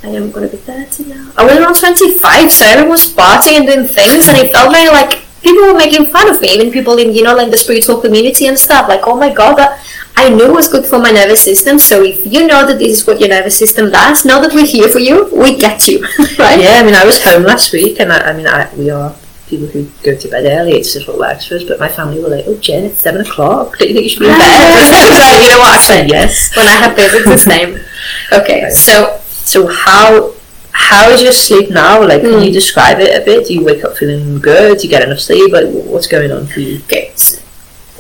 I 0.03 0.09
am 0.09 0.31
gonna 0.31 0.49
be 0.49 0.57
30 0.57 1.05
now. 1.05 1.33
I 1.37 1.45
was 1.45 1.57
around 1.57 1.77
25, 1.77 2.51
so 2.51 2.67
everyone 2.67 2.91
was 2.91 3.13
partying 3.13 3.59
and 3.59 3.67
doing 3.67 3.87
things, 3.87 4.29
and 4.29 4.39
it 4.39 4.53
felt 4.53 4.73
very 4.73 4.89
like 4.89 5.25
people 5.43 5.63
were 5.67 5.75
making 5.75 6.07
fun 6.07 6.29
of 6.29 6.41
me, 6.41 6.49
even 6.49 6.71
people 6.71 6.99
in, 6.99 7.13
you 7.13 7.23
know, 7.23 7.35
like 7.35 7.51
the 7.51 7.57
spiritual 7.59 8.01
community 8.01 8.47
and 8.47 8.59
stuff. 8.59 8.89
Like, 8.89 9.01
oh 9.05 9.17
my 9.17 9.33
god, 9.33 9.57
that 9.57 9.85
I 10.17 10.29
knew 10.29 10.47
it 10.47 10.53
was 10.53 10.69
good 10.69 10.85
for 10.87 10.99
my 10.99 11.11
nervous 11.11 11.43
system. 11.43 11.79
So 11.79 12.03
if 12.03 12.27
you 12.27 12.47
know 12.47 12.67
that 12.67 12.79
this 12.79 13.01
is 13.01 13.07
what 13.07 13.21
your 13.21 13.31
nervous 13.31 13.59
system 13.59 13.91
does, 13.91 14.25
know 14.25 14.41
that 14.43 14.53
we're 14.53 14.67
here 14.67 14.89
for 14.89 14.99
you. 14.99 15.29
We 15.35 15.57
get 15.57 15.89
you, 15.89 16.03
right? 16.39 16.61
Yeah, 16.61 16.81
I 16.81 16.85
mean, 16.85 16.95
I 16.95 17.05
was 17.05 17.23
home 17.23 17.43
last 17.43 17.73
week, 17.73 18.01
and 18.01 18.13
I, 18.13 18.31
I 18.31 18.33
mean, 18.33 18.47
I, 18.47 18.73
we 18.75 18.91
are 18.91 19.15
people 19.47 19.67
who 19.67 19.91
go 20.03 20.15
to 20.15 20.29
bed 20.29 20.45
early. 20.47 20.73
It's 20.73 20.93
just 20.93 21.09
what 21.09 21.19
works 21.19 21.47
for 21.47 21.57
us. 21.57 21.65
But 21.65 21.81
my 21.81 21.89
family 21.89 22.23
were 22.23 22.29
like, 22.29 22.45
"Oh, 22.47 22.57
Jen, 22.59 22.85
it's 22.85 22.99
seven 22.99 23.23
o'clock. 23.23 23.79
Don't 23.79 23.89
you 23.89 23.95
think 23.95 24.05
you 24.05 24.11
should 24.11 24.21
be 24.21 24.27
in 24.27 24.33
bed?" 24.33 24.41
I 24.43 25.09
was 25.09 25.19
like, 25.19 25.43
"You 25.43 25.49
know 25.49 25.59
what?" 25.61 25.75
I 25.75 25.79
said 25.79 26.09
yes. 26.09 26.57
When 26.57 26.67
I 26.67 26.73
have 26.73 26.97
babies, 26.97 27.15
it's 27.15 27.29
the 27.29 27.39
same. 27.39 27.81
Okay, 28.33 28.71
so 28.71 29.21
So 29.51 29.67
how 29.67 30.33
how 30.81 31.11
is 31.11 31.23
your 31.23 31.33
sleep 31.33 31.71
now? 31.71 32.03
Like, 32.03 32.23
can 32.23 32.35
Hmm. 32.39 32.43
you 32.43 32.53
describe 32.53 32.99
it 33.01 33.21
a 33.21 33.25
bit? 33.25 33.47
Do 33.47 33.55
you 33.55 33.63
wake 33.65 33.85
up 33.85 33.97
feeling 33.97 34.39
good? 34.41 34.79
Do 34.79 34.85
you 34.85 34.91
get 34.91 35.03
enough 35.03 35.21
sleep? 35.21 35.53
Like, 35.53 35.67
what's 35.69 36.07
going 36.07 36.33
on 36.33 36.47
for 36.47 36.61
you? 36.61 36.81
Okay. 36.85 37.13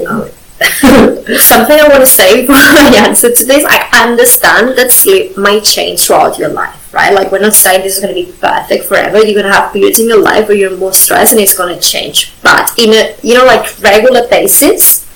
Something 0.01 1.79
I 1.81 1.89
want 1.89 2.01
to 2.03 2.07
say 2.07 2.41
before 2.47 2.57
I 2.57 2.93
answer 3.07 3.31
to 3.33 3.45
this, 3.45 3.65
I 3.69 3.89
understand 4.05 4.77
that 4.79 4.91
sleep 4.91 5.37
might 5.37 5.63
change 5.65 6.07
throughout 6.07 6.39
your 6.39 6.49
life, 6.51 6.93
right? 6.93 7.13
Like, 7.15 7.31
we're 7.33 7.39
not 7.41 7.55
saying 7.55 7.83
this 7.83 7.97
is 7.97 8.03
going 8.03 8.15
to 8.15 8.21
be 8.27 8.33
perfect 8.41 8.85
forever. 8.85 9.19
You're 9.19 9.41
going 9.41 9.47
to 9.47 9.53
have 9.53 9.73
periods 9.73 9.99
in 10.01 10.09
your 10.09 10.21
life 10.23 10.49
where 10.49 10.57
you're 10.57 10.77
more 10.77 10.93
stressed 10.93 11.33
and 11.33 11.41
it's 11.41 11.57
going 11.57 11.75
to 11.75 11.81
change. 11.81 12.33
But 12.43 12.73
in 12.79 12.91
a, 12.91 13.15
you 13.23 13.35
know, 13.35 13.45
like 13.47 13.79
regular 13.81 14.27
basis, 14.29 15.07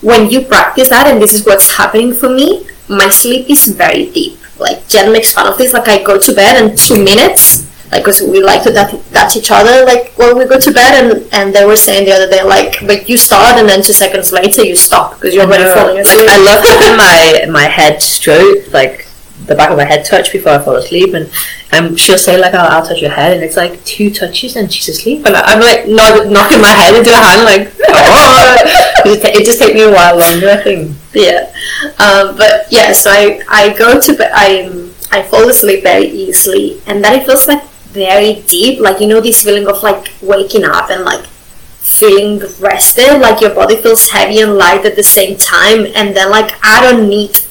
when 0.00 0.30
you 0.30 0.42
practice 0.42 0.88
that, 0.88 1.06
and 1.06 1.20
this 1.22 1.34
is 1.34 1.44
what's 1.46 1.76
happening 1.76 2.12
for 2.14 2.28
me, 2.28 2.66
my 2.88 3.08
sleep 3.10 3.48
is 3.50 3.66
very 3.66 4.10
deep. 4.10 4.38
Like, 4.58 4.86
Jen 4.88 5.12
makes 5.12 5.32
fun 5.32 5.46
of 5.46 5.58
this. 5.58 5.72
Like, 5.72 5.88
I 5.88 6.02
go 6.02 6.18
to 6.18 6.34
bed 6.34 6.62
in 6.62 6.76
two 6.76 7.02
minutes, 7.02 7.66
like, 7.90 8.02
because 8.02 8.22
we 8.22 8.42
like 8.42 8.62
to 8.64 8.72
touch, 8.72 8.94
touch 9.12 9.36
each 9.36 9.50
other, 9.50 9.84
like, 9.84 10.16
when 10.18 10.36
we 10.38 10.44
go 10.44 10.58
to 10.58 10.72
bed, 10.72 10.92
and, 11.02 11.28
and 11.32 11.54
they 11.54 11.64
were 11.64 11.76
saying 11.76 12.04
the 12.04 12.12
other 12.12 12.28
day, 12.28 12.42
like, 12.42 12.76
but 12.86 13.08
you 13.08 13.16
start, 13.16 13.58
and 13.58 13.68
then 13.68 13.82
two 13.82 13.92
seconds 13.92 14.32
later, 14.32 14.62
you 14.64 14.76
stop, 14.76 15.14
because 15.14 15.34
you're 15.34 15.44
already 15.44 15.64
falling 15.64 15.98
asleep. 15.98 16.28
I 16.28 16.38
love 16.44 16.64
having 16.64 16.96
my 16.96 17.52
my 17.52 17.68
head 17.68 18.00
stroked, 18.00 18.72
like 18.72 19.06
the 19.46 19.54
back 19.54 19.70
of 19.70 19.76
my 19.76 19.84
head 19.84 20.04
touch 20.04 20.32
before 20.32 20.52
I 20.52 20.58
fall 20.58 20.76
asleep, 20.76 21.14
and 21.14 21.30
um, 21.72 21.96
she'll 21.96 22.18
say 22.18 22.38
like, 22.38 22.54
"I'll, 22.54 22.70
I'll 22.80 22.86
touch 22.86 23.00
your 23.00 23.10
head," 23.10 23.34
and 23.34 23.42
it's 23.42 23.56
like 23.56 23.84
two 23.84 24.10
touches, 24.10 24.56
and 24.56 24.72
she's 24.72 24.88
asleep, 24.88 25.24
and 25.26 25.36
I'm 25.36 25.60
like 25.60 25.86
knocking 25.86 26.60
my 26.60 26.68
head 26.68 26.94
into 26.98 27.10
her 27.10 27.16
hand, 27.16 27.44
like, 27.44 27.72
oh. 27.88 28.56
it, 29.04 29.20
just, 29.22 29.24
it 29.24 29.44
just 29.44 29.58
takes 29.60 29.74
me 29.74 29.82
a 29.82 29.90
while 29.92 30.18
longer, 30.18 30.50
I 30.50 30.62
think. 30.62 30.96
yeah 31.14 31.52
um, 31.98 32.36
but 32.36 32.66
yeah 32.70 32.92
so 32.92 33.10
I, 33.10 33.42
I 33.48 33.76
go 33.76 34.00
to 34.00 34.16
bed 34.16 34.30
I, 34.34 34.90
I 35.10 35.22
fall 35.22 35.48
asleep 35.48 35.82
very 35.82 36.06
easily 36.06 36.80
and 36.86 37.04
then 37.04 37.20
it 37.20 37.26
feels 37.26 37.46
like 37.46 37.62
very 37.92 38.42
deep 38.48 38.80
like 38.80 39.00
you 39.00 39.06
know 39.06 39.20
this 39.20 39.42
feeling 39.42 39.66
of 39.68 39.82
like 39.82 40.10
waking 40.22 40.64
up 40.64 40.90
and 40.90 41.04
like 41.04 41.26
feeling 41.26 42.40
rested 42.60 43.18
like 43.20 43.40
your 43.40 43.54
body 43.54 43.76
feels 43.76 44.08
heavy 44.08 44.40
and 44.40 44.54
light 44.54 44.86
at 44.86 44.96
the 44.96 45.02
same 45.02 45.36
time 45.36 45.86
and 45.94 46.16
then 46.16 46.30
like 46.30 46.54
I 46.64 46.80
don't 46.80 47.08
need 47.08 47.44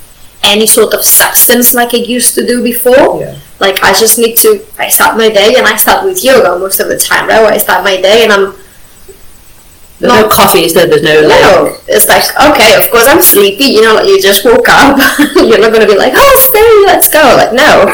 any 0.44 0.66
sort 0.68 0.94
of 0.94 1.04
substance 1.04 1.74
like 1.74 1.94
I 1.94 1.98
used 1.98 2.34
to 2.36 2.46
do 2.46 2.64
before 2.64 3.22
Yeah. 3.22 3.38
like 3.60 3.84
I 3.84 3.94
just 3.94 4.18
need 4.18 4.36
to 4.38 4.66
I 4.80 4.90
start 4.90 5.16
my 5.18 5.30
day 5.30 5.56
and 5.58 5.68
I 5.68 5.76
start 5.78 6.04
with 6.06 6.24
yoga 6.24 6.58
most 6.58 6.80
of 6.80 6.88
the 6.90 6.98
time 6.98 7.28
right 7.30 7.42
where 7.42 7.54
I 7.54 7.58
start 7.58 7.84
my 7.84 8.02
day 8.02 8.24
and 8.24 8.32
I'm 8.34 8.56
There's 10.00 10.14
no, 10.14 10.28
coffee, 10.30 10.66
is 10.66 10.74
there? 10.74 10.88
There's 10.88 11.04
no 11.06 11.22
like. 11.30 11.42
no, 11.46 11.78
it's 11.88 12.08
like 12.10 12.26
okay. 12.50 12.74
Of 12.74 12.90
course, 12.90 13.06
I'm 13.08 13.22
sleepy. 13.22 13.66
You 13.66 13.82
know, 13.86 13.94
like 13.94 14.08
you 14.10 14.18
just 14.20 14.42
woke 14.44 14.66
up. 14.68 14.98
You're 15.38 15.62
not 15.62 15.70
gonna 15.72 15.86
be 15.86 15.94
like, 15.96 16.14
"Oh, 16.18 16.32
stay, 16.42 16.70
let's 16.90 17.06
go." 17.08 17.22
Like 17.38 17.54
no, 17.54 17.86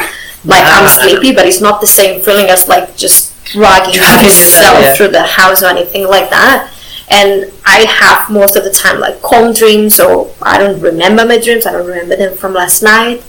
like 0.47 0.63
No, 0.63 0.71
I'm 0.71 0.87
no, 0.87 0.95
no. 0.95 1.03
sleepy, 1.03 1.35
but 1.35 1.45
it's 1.45 1.59
not 1.59 1.81
the 1.83 1.87
same 1.99 2.21
feeling 2.23 2.47
as 2.47 2.63
like 2.71 2.95
just 2.95 3.35
dragging 3.51 3.95
yourself, 3.99 4.79
yeah. 4.79 4.93
through 4.95 5.09
the 5.11 5.23
house 5.23 5.59
or 5.61 5.67
anything 5.67 6.07
like 6.07 6.29
that. 6.31 6.71
And 7.09 7.51
I 7.65 7.85
have 7.85 8.29
most 8.29 8.55
of 8.55 8.63
the 8.63 8.69
time 8.69 8.99
like 8.99 9.21
calm 9.21 9.53
dreams, 9.53 9.99
or 9.99 10.33
I 10.41 10.57
don't 10.57 10.81
remember 10.81 11.25
my 11.25 11.39
dreams. 11.39 11.65
I 11.65 11.71
don't 11.71 11.87
remember 11.87 12.15
them 12.15 12.35
from 12.35 12.53
last 12.53 12.83
night. 12.83 13.23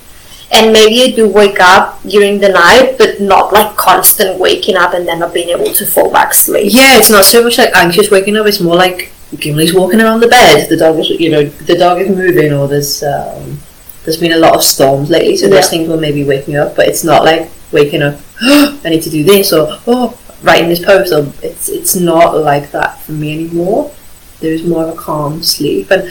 And 0.51 0.73
maybe 0.73 1.03
I 1.03 1.15
do 1.15 1.29
wake 1.29 1.61
up 1.61 2.03
during 2.03 2.41
the 2.41 2.49
night, 2.49 2.97
but 2.97 3.21
not 3.21 3.53
like 3.53 3.77
constant 3.77 4.39
waking 4.41 4.77
up 4.77 4.95
and 4.95 5.07
then 5.07 5.19
not 5.19 5.35
being 5.35 5.51
able 5.51 5.73
to 5.73 5.87
fall 5.87 6.11
back 6.11 6.33
asleep. 6.33 6.73
Yeah, 6.73 6.97
it's 6.97 7.11
not 7.11 7.25
so 7.25 7.45
much 7.45 7.59
like 7.59 7.75
anxious 7.77 8.11
waking 8.11 8.37
up. 8.37 8.47
It's 8.47 8.61
more 8.61 8.75
like 8.75 9.13
Gimli's 9.35 9.75
walking 9.75 10.01
around 10.01 10.21
the 10.21 10.29
bed. 10.29 10.69
The 10.69 10.77
dog 10.77 10.99
is, 10.99 11.11
you 11.11 11.31
know, 11.31 11.45
the 11.45 11.77
dog 11.77 12.01
is 12.01 12.09
moving, 12.09 12.53
or 12.53 12.67
there's 12.67 13.03
um, 13.03 13.59
there's 14.05 14.17
been 14.17 14.33
a 14.33 14.39
lot 14.39 14.55
of 14.55 14.63
storms 14.63 15.11
lately, 15.11 15.37
so 15.37 15.49
those 15.49 15.69
things 15.69 15.87
will 15.87 16.01
maybe 16.01 16.25
wake 16.25 16.49
me 16.49 16.57
up. 16.57 16.75
But 16.75 16.89
it's 16.89 17.05
not 17.05 17.25
like 17.25 17.51
waking 17.71 18.01
up. 18.01 18.19
I 18.41 18.89
need 18.89 19.03
to 19.03 19.11
do 19.11 19.25
this, 19.25 19.53
or 19.53 19.79
oh, 19.87 20.19
writing 20.43 20.69
this. 20.69 20.83
Or 20.85 21.33
it's 21.43 21.69
it's 21.69 21.97
not 21.97 22.37
like 22.37 22.71
that 22.73 23.01
for 23.01 23.13
me 23.13 23.33
anymore. 23.35 23.93
There 24.41 24.53
is 24.53 24.65
more 24.65 24.85
of 24.85 24.95
a 24.95 24.97
calm 24.97 25.43
sleep, 25.43 25.91
and 25.91 26.11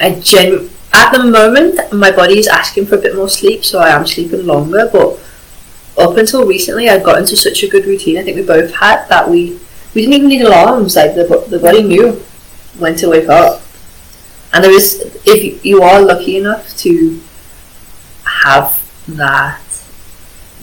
I 0.00 0.20
gen 0.20 0.70
at 0.92 1.12
the 1.12 1.24
moment 1.24 1.92
my 1.92 2.10
body 2.10 2.38
is 2.38 2.46
asking 2.46 2.86
for 2.86 2.96
a 2.96 3.00
bit 3.00 3.16
more 3.16 3.28
sleep, 3.28 3.64
so 3.64 3.78
I 3.80 3.90
am 3.90 4.06
sleeping 4.06 4.46
longer. 4.46 4.88
But 4.92 5.18
up 5.96 6.16
until 6.16 6.46
recently, 6.46 6.88
I'd 6.88 7.04
got 7.04 7.18
into 7.18 7.36
such 7.36 7.62
a 7.62 7.68
good 7.68 7.86
routine. 7.86 8.18
I 8.18 8.22
think 8.22 8.36
we 8.36 8.42
both 8.44 8.74
had 8.74 9.06
that 9.08 9.30
we 9.30 9.58
we 9.94 10.02
didn't 10.02 10.14
even 10.14 10.28
need 10.28 10.42
alarms. 10.42 10.96
Like 10.96 11.14
the 11.14 11.46
the 11.48 11.58
body 11.58 11.82
knew 11.82 12.22
when 12.78 12.96
to 12.96 13.08
wake 13.08 13.28
up. 13.28 13.62
And 14.52 14.62
there 14.62 14.72
is, 14.72 15.00
if 15.24 15.64
you 15.64 15.82
are 15.82 16.00
lucky 16.00 16.36
enough 16.36 16.76
to 16.78 17.20
have 18.44 18.80
that 19.08 19.60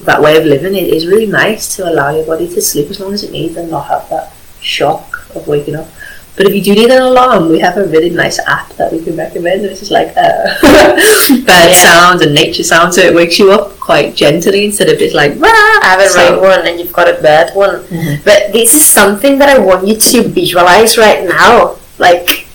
that 0.05 0.21
way 0.21 0.37
of 0.37 0.45
living, 0.45 0.75
it 0.75 0.87
is 0.93 1.07
really 1.07 1.27
nice 1.27 1.75
to 1.75 1.89
allow 1.89 2.09
your 2.15 2.25
body 2.25 2.47
to 2.47 2.61
sleep 2.61 2.89
as 2.89 2.99
long 2.99 3.13
as 3.13 3.23
it 3.23 3.31
needs 3.31 3.55
and 3.57 3.69
not 3.71 3.87
have 3.87 4.09
that 4.09 4.33
shock 4.61 5.27
of 5.35 5.47
waking 5.47 5.75
up. 5.75 5.87
But 6.37 6.45
if 6.47 6.55
you 6.55 6.61
do 6.63 6.73
need 6.73 6.89
an 6.89 7.01
alarm, 7.01 7.49
we 7.49 7.59
have 7.59 7.77
a 7.77 7.85
really 7.85 8.09
nice 8.09 8.39
app 8.47 8.69
that 8.77 8.91
we 8.91 9.03
can 9.03 9.17
recommend, 9.17 9.63
which 9.63 9.81
is 9.81 9.91
like 9.91 10.13
uh, 10.15 10.47
bird 11.45 11.73
sounds 11.73 12.21
and 12.21 12.33
nature 12.33 12.63
sounds, 12.63 12.95
so 12.95 13.01
it 13.01 13.13
wakes 13.13 13.37
you 13.37 13.51
up 13.51 13.77
quite 13.79 14.15
gently 14.15 14.65
instead 14.65 14.87
of 14.89 14.97
just 14.97 15.13
like. 15.13 15.33
I 15.41 15.79
have 15.83 15.99
a 15.99 16.07
So- 16.09 16.19
rain 16.33 16.41
one 16.41 16.65
and 16.67 16.79
you've 16.79 16.93
got 16.93 17.09
a 17.09 17.21
bird 17.21 17.51
one. 17.53 17.83
Mhm. 17.83 18.23
But 18.23 18.53
this 18.53 18.73
is 18.75 18.83
something 18.83 19.37
that 19.39 19.49
I 19.49 19.59
want 19.59 19.85
you 19.85 19.95
to 19.97 20.23
visualize 20.29 20.97
right 20.97 21.25
now. 21.27 21.75
Like 21.99 22.47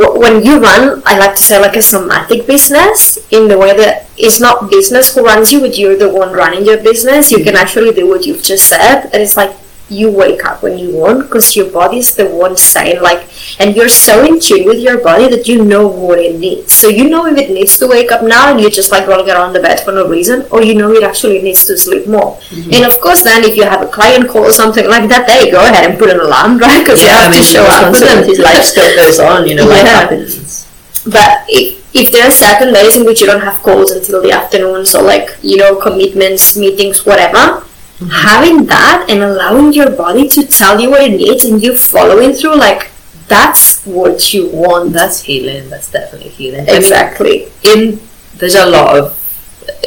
when 0.00 0.42
you 0.44 0.60
run, 0.60 1.02
I 1.04 1.18
like 1.18 1.36
to 1.36 1.42
say 1.42 1.60
like 1.60 1.76
a 1.76 1.82
somatic 1.82 2.46
business 2.46 3.18
in 3.30 3.48
the 3.48 3.58
way 3.58 3.76
that 3.76 4.08
it's 4.16 4.40
not 4.40 4.70
business 4.70 5.14
who 5.14 5.24
runs 5.24 5.52
you, 5.52 5.60
but 5.60 5.76
you're 5.76 5.96
the 5.96 6.08
one 6.08 6.32
running 6.32 6.64
your 6.64 6.82
business. 6.82 7.30
You 7.30 7.38
can 7.38 7.48
mm-hmm. 7.48 7.56
actually 7.56 7.92
do 7.92 8.08
what 8.08 8.24
you've 8.24 8.42
just 8.42 8.68
said, 8.68 9.10
and 9.12 9.22
it's 9.22 9.36
like 9.36 9.54
you 9.90 10.08
wake 10.10 10.44
up 10.44 10.62
when 10.62 10.78
you 10.78 10.94
want 10.96 11.22
because 11.22 11.56
your 11.56 11.68
body 11.70 11.98
is 11.98 12.14
the 12.14 12.24
one 12.26 12.56
saying 12.56 13.02
like, 13.02 13.28
and 13.58 13.74
you're 13.76 13.88
so 13.88 14.24
in 14.24 14.38
tune 14.38 14.64
with 14.64 14.78
your 14.78 14.98
body 15.02 15.26
that 15.28 15.48
you 15.48 15.64
know 15.64 15.86
what 15.88 16.18
it 16.20 16.38
needs. 16.38 16.72
So 16.72 16.88
you 16.88 17.10
know 17.10 17.26
if 17.26 17.36
it 17.36 17.50
needs 17.50 17.76
to 17.80 17.88
wake 17.88 18.12
up 18.12 18.22
now 18.22 18.50
and 18.50 18.60
you're 18.60 18.70
just 18.70 18.92
like 18.92 19.06
rolling 19.08 19.28
around 19.28 19.52
the 19.52 19.60
bed 19.60 19.80
for 19.80 19.92
no 19.92 20.06
reason, 20.08 20.46
or 20.50 20.62
you 20.62 20.74
know 20.76 20.92
it 20.92 21.02
actually 21.02 21.42
needs 21.42 21.64
to 21.66 21.76
sleep 21.76 22.06
more. 22.06 22.36
Mm-hmm. 22.36 22.70
And 22.74 22.84
of 22.86 23.00
course, 23.00 23.22
then 23.24 23.42
if 23.44 23.56
you 23.56 23.64
have 23.64 23.82
a 23.82 23.88
client 23.88 24.28
call 24.30 24.44
or 24.44 24.52
something 24.52 24.86
like 24.88 25.08
that, 25.08 25.26
there 25.26 25.44
you 25.44 25.50
go 25.50 25.58
ahead 25.66 25.90
and 25.90 25.98
put 25.98 26.08
an 26.10 26.20
alarm, 26.20 26.58
right? 26.64 26.80
Because 26.84 27.02
you 27.02 27.08
Yeah, 27.08 27.14
I 27.14 27.22
have 27.22 27.30
mean, 27.32 27.40
to 27.42 27.44
show 27.46 27.64
up. 27.66 27.92
responsibilities, 27.92 28.38
life 28.50 28.64
still 28.64 28.94
goes 28.96 29.18
on, 29.18 29.48
you 29.48 29.56
know, 29.56 29.66
life 29.66 29.84
Yeah. 29.84 30.00
happens. 30.06 30.66
But 31.06 31.44
if, 31.48 31.80
if 31.94 32.12
there 32.12 32.26
are 32.28 32.30
certain 32.30 32.72
days 32.74 32.96
in 32.96 33.04
which 33.06 33.20
you 33.20 33.26
don't 33.26 33.40
have 33.40 33.62
calls 33.62 33.90
until 33.90 34.22
the 34.22 34.30
afternoon, 34.32 34.84
so 34.86 35.02
like, 35.02 35.30
you 35.42 35.56
know, 35.56 35.74
commitments, 35.76 36.56
meetings, 36.56 37.04
whatever, 37.06 37.64
having 38.08 38.66
that 38.66 39.06
and 39.08 39.22
allowing 39.22 39.72
your 39.72 39.90
body 39.90 40.28
to 40.28 40.46
tell 40.46 40.80
you 40.80 40.90
what 40.90 41.02
it 41.02 41.16
needs 41.16 41.44
and 41.44 41.62
you 41.62 41.76
following 41.76 42.32
through, 42.32 42.56
like, 42.56 42.90
that's 43.28 43.84
what 43.84 44.32
you 44.32 44.48
want. 44.48 44.92
That's 44.92 45.22
healing, 45.22 45.70
that's 45.70 45.90
definitely 45.90 46.30
healing. 46.30 46.66
Exactly. 46.68 47.48
in 47.62 48.00
there's 48.34 48.54
a 48.54 48.66
lot 48.66 48.98
of 48.98 49.16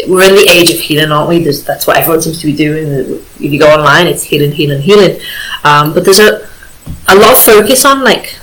we're 0.07 0.29
in 0.29 0.35
the 0.35 0.47
age 0.49 0.71
of 0.71 0.79
healing, 0.79 1.11
aren't 1.11 1.29
we? 1.29 1.43
There's, 1.43 1.63
that's 1.63 1.87
what 1.87 1.97
everyone 1.97 2.21
seems 2.21 2.39
to 2.39 2.45
be 2.45 2.55
doing. 2.55 2.87
If 2.87 3.51
you 3.51 3.59
go 3.59 3.67
online, 3.67 4.07
it's 4.07 4.23
healing, 4.23 4.51
healing, 4.51 4.81
healing. 4.81 5.19
Um, 5.63 5.93
but 5.93 6.05
there's 6.05 6.19
a 6.19 6.47
a 7.07 7.15
lot 7.15 7.31
of 7.33 7.39
focus 7.39 7.85
on 7.85 8.03
like 8.03 8.37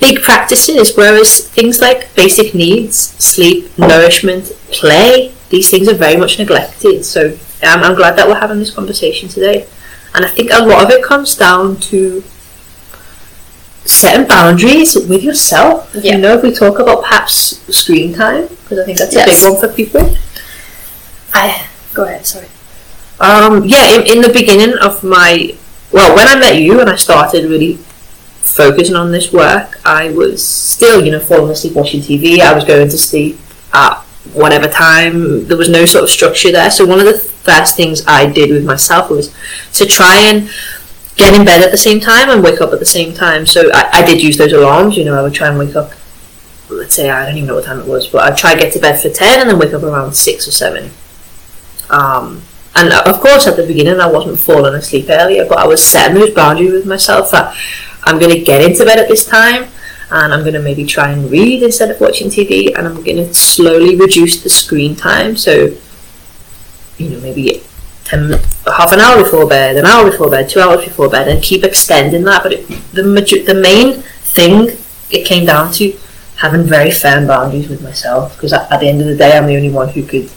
big 0.00 0.22
practices, 0.22 0.96
whereas 0.96 1.48
things 1.48 1.80
like 1.80 2.14
basic 2.14 2.54
needs, 2.54 2.96
sleep, 2.96 3.76
nourishment, 3.78 4.52
play, 4.70 5.32
these 5.50 5.70
things 5.70 5.88
are 5.88 5.94
very 5.94 6.16
much 6.16 6.38
neglected. 6.38 7.04
So 7.04 7.36
um, 7.62 7.82
I'm 7.82 7.94
glad 7.94 8.16
that 8.16 8.26
we're 8.28 8.38
having 8.38 8.58
this 8.58 8.70
conversation 8.70 9.28
today, 9.28 9.66
and 10.14 10.24
I 10.24 10.28
think 10.28 10.50
a 10.52 10.64
lot 10.64 10.84
of 10.84 10.90
it 10.90 11.04
comes 11.04 11.34
down 11.36 11.76
to 11.90 12.22
setting 13.84 14.26
boundaries 14.26 14.94
with 15.08 15.22
yourself. 15.22 15.90
Yeah. 15.94 16.16
You 16.16 16.20
know, 16.22 16.34
if 16.36 16.42
we 16.42 16.52
talk 16.52 16.78
about 16.78 17.02
perhaps 17.04 17.58
screen 17.74 18.14
time, 18.14 18.48
because 18.48 18.78
I 18.80 18.84
think 18.84 18.98
that's 18.98 19.14
Yes. 19.14 19.44
a 19.44 19.46
big 19.48 19.52
one 19.52 19.60
for 19.68 19.74
people. 19.74 20.16
I 21.32 21.66
go 21.94 22.04
ahead, 22.04 22.26
sorry. 22.26 22.48
Um, 23.20 23.64
yeah, 23.64 23.94
in, 23.94 24.06
in 24.06 24.20
the 24.22 24.30
beginning 24.32 24.76
of 24.78 25.02
my, 25.02 25.54
well, 25.92 26.14
when 26.14 26.26
I 26.28 26.38
met 26.38 26.56
you 26.60 26.80
and 26.80 26.90
I 26.90 26.96
started 26.96 27.48
really 27.48 27.74
focusing 28.42 28.94
on 28.96 29.10
this 29.12 29.32
work, 29.32 29.80
I 29.84 30.10
was 30.10 30.46
still, 30.46 31.04
you 31.04 31.10
know, 31.12 31.20
falling 31.20 31.50
asleep 31.50 31.74
watching 31.74 32.00
TV. 32.00 32.40
I 32.40 32.52
was 32.54 32.64
going 32.64 32.88
to 32.88 32.98
sleep 32.98 33.38
at 33.72 34.04
whatever 34.34 34.68
time. 34.68 35.46
There 35.46 35.56
was 35.56 35.68
no 35.68 35.84
sort 35.84 36.04
of 36.04 36.10
structure 36.10 36.52
there. 36.52 36.70
So 36.70 36.86
one 36.86 36.98
of 36.98 37.06
the 37.06 37.18
first 37.18 37.76
things 37.76 38.04
I 38.06 38.26
did 38.26 38.50
with 38.50 38.64
myself 38.64 39.10
was 39.10 39.34
to 39.74 39.86
try 39.86 40.16
and 40.18 40.50
get 41.16 41.34
in 41.34 41.44
bed 41.46 41.62
at 41.62 41.70
the 41.70 41.76
same 41.76 42.00
time 42.00 42.28
and 42.28 42.42
wake 42.42 42.60
up 42.60 42.72
at 42.72 42.78
the 42.78 42.86
same 42.86 43.14
time. 43.14 43.46
So 43.46 43.70
I, 43.72 44.00
I 44.00 44.04
did 44.04 44.22
use 44.22 44.36
those 44.36 44.52
alarms. 44.52 44.96
You 44.96 45.04
know, 45.04 45.18
I 45.18 45.22
would 45.22 45.34
try 45.34 45.48
and 45.48 45.58
wake 45.58 45.76
up. 45.76 45.92
Let's 46.68 46.94
say 46.94 47.10
I 47.10 47.26
don't 47.26 47.36
even 47.36 47.46
know 47.46 47.54
what 47.54 47.64
time 47.64 47.80
it 47.80 47.86
was, 47.86 48.06
but 48.08 48.22
I'd 48.22 48.36
try 48.36 48.54
to 48.54 48.60
get 48.60 48.72
to 48.72 48.80
bed 48.80 49.00
for 49.00 49.08
ten 49.08 49.40
and 49.40 49.48
then 49.48 49.58
wake 49.58 49.72
up 49.72 49.82
around 49.82 50.14
six 50.14 50.48
or 50.48 50.50
seven. 50.50 50.90
Um, 51.90 52.42
and 52.74 52.92
uh, 52.92 53.04
of 53.06 53.20
course, 53.20 53.46
at 53.46 53.56
the 53.56 53.66
beginning, 53.66 54.00
I 54.00 54.10
wasn't 54.10 54.38
falling 54.38 54.74
asleep 54.74 55.06
earlier, 55.08 55.46
but 55.48 55.58
I 55.58 55.66
was 55.66 55.82
setting 55.82 56.18
those 56.18 56.34
boundaries 56.34 56.72
with 56.72 56.86
myself 56.86 57.30
that 57.30 57.56
I'm 58.02 58.18
going 58.18 58.34
to 58.36 58.42
get 58.42 58.62
into 58.62 58.84
bed 58.84 58.98
at 58.98 59.08
this 59.08 59.24
time, 59.24 59.68
and 60.10 60.32
I'm 60.32 60.40
going 60.40 60.54
to 60.54 60.62
maybe 60.62 60.84
try 60.84 61.10
and 61.10 61.30
read 61.30 61.62
instead 61.62 61.90
of 61.90 62.00
watching 62.00 62.28
TV, 62.28 62.76
and 62.76 62.86
I'm 62.86 63.02
going 63.02 63.16
to 63.16 63.34
slowly 63.34 63.96
reduce 63.96 64.42
the 64.42 64.50
screen 64.50 64.94
time. 64.94 65.36
So, 65.36 65.76
you 66.98 67.10
know, 67.10 67.20
maybe 67.20 67.62
ten, 68.04 68.30
half 68.66 68.92
an 68.92 69.00
hour 69.00 69.22
before 69.22 69.48
bed, 69.48 69.76
an 69.76 69.84
hour 69.84 70.10
before 70.10 70.30
bed, 70.30 70.48
two 70.48 70.60
hours 70.60 70.84
before 70.84 71.08
bed, 71.08 71.28
and 71.28 71.42
keep 71.42 71.64
extending 71.64 72.24
that. 72.24 72.42
But 72.42 72.52
it, 72.52 72.68
the 72.92 73.02
the 73.02 73.54
main 73.54 74.02
thing 74.02 74.78
it 75.10 75.26
came 75.26 75.44
down 75.44 75.72
to 75.72 75.98
having 76.36 76.62
very 76.64 76.90
firm 76.90 77.26
boundaries 77.26 77.68
with 77.68 77.82
myself, 77.82 78.36
because 78.36 78.52
at, 78.52 78.70
at 78.70 78.80
the 78.80 78.88
end 78.88 79.00
of 79.00 79.06
the 79.06 79.16
day, 79.16 79.36
I'm 79.36 79.46
the 79.46 79.56
only 79.56 79.70
one 79.70 79.88
who 79.88 80.04
could 80.04 80.30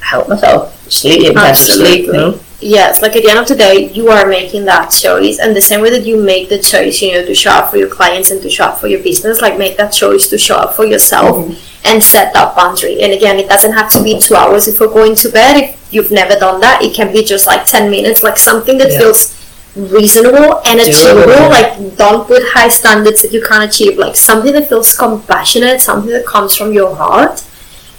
help 0.00 0.28
myself 0.28 0.90
sleep, 0.90 1.36
sleep. 1.56 2.06
You 2.06 2.12
know? 2.12 2.40
Yes, 2.62 3.00
like 3.00 3.16
at 3.16 3.22
the 3.22 3.30
end 3.30 3.38
of 3.38 3.48
the 3.48 3.56
day, 3.56 3.90
you 3.90 4.08
are 4.10 4.26
making 4.28 4.66
that 4.66 4.90
choice, 4.90 5.38
and 5.38 5.56
the 5.56 5.62
same 5.62 5.80
way 5.80 5.88
that 5.90 6.04
you 6.04 6.20
make 6.22 6.50
the 6.50 6.58
choice, 6.58 7.00
you 7.00 7.12
know, 7.14 7.24
to 7.24 7.34
show 7.34 7.50
up 7.52 7.70
for 7.70 7.78
your 7.78 7.88
clients 7.88 8.30
and 8.30 8.42
to 8.42 8.50
show 8.50 8.64
up 8.66 8.78
for 8.78 8.86
your 8.86 9.02
business, 9.02 9.40
like 9.40 9.56
make 9.56 9.78
that 9.78 9.92
choice 9.92 10.28
to 10.28 10.36
show 10.36 10.56
up 10.56 10.74
for 10.74 10.84
yourself 10.84 11.36
Mm-hmm. 11.36 11.86
and 11.88 12.02
set 12.04 12.34
that 12.34 12.54
boundary. 12.54 13.00
And 13.02 13.12
again, 13.14 13.38
it 13.38 13.48
doesn't 13.48 13.72
have 13.72 13.90
to 13.92 14.02
be 14.02 14.20
two 14.20 14.34
hours 14.34 14.68
if 14.68 14.78
we're 14.78 14.92
going 14.92 15.14
to 15.16 15.30
bed. 15.30 15.56
If 15.56 15.88
you've 15.94 16.10
never 16.10 16.34
done 16.38 16.60
that, 16.60 16.82
it 16.82 16.92
can 16.94 17.10
be 17.12 17.24
just 17.24 17.46
like 17.46 17.64
ten 17.64 17.90
minutes, 17.90 18.22
like 18.22 18.36
something 18.36 18.76
that 18.76 18.90
Yeah. 18.92 18.98
feels 18.98 19.36
reasonable 19.74 20.60
and 20.66 20.80
achievable. 20.80 21.32
yeah. 21.32 21.48
Like 21.48 21.96
don't 21.96 22.26
put 22.26 22.42
high 22.52 22.68
standards 22.68 23.22
that 23.22 23.32
you 23.32 23.40
can't 23.42 23.64
achieve. 23.72 23.96
Like 23.96 24.16
something 24.16 24.52
that 24.52 24.68
feels 24.68 24.94
compassionate, 24.94 25.80
something 25.80 26.10
that 26.10 26.26
comes 26.26 26.54
from 26.54 26.72
your 26.74 26.94
heart, 26.94 27.42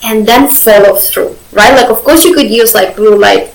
and 0.04 0.28
then 0.28 0.48
follow 0.50 0.96
through. 0.98 1.36
Right? 1.52 1.74
Like 1.74 1.90
of 1.90 2.04
course 2.04 2.24
you 2.26 2.34
could 2.36 2.50
use 2.52 2.76
like 2.76 2.96
blue 2.96 3.18
light 3.18 3.54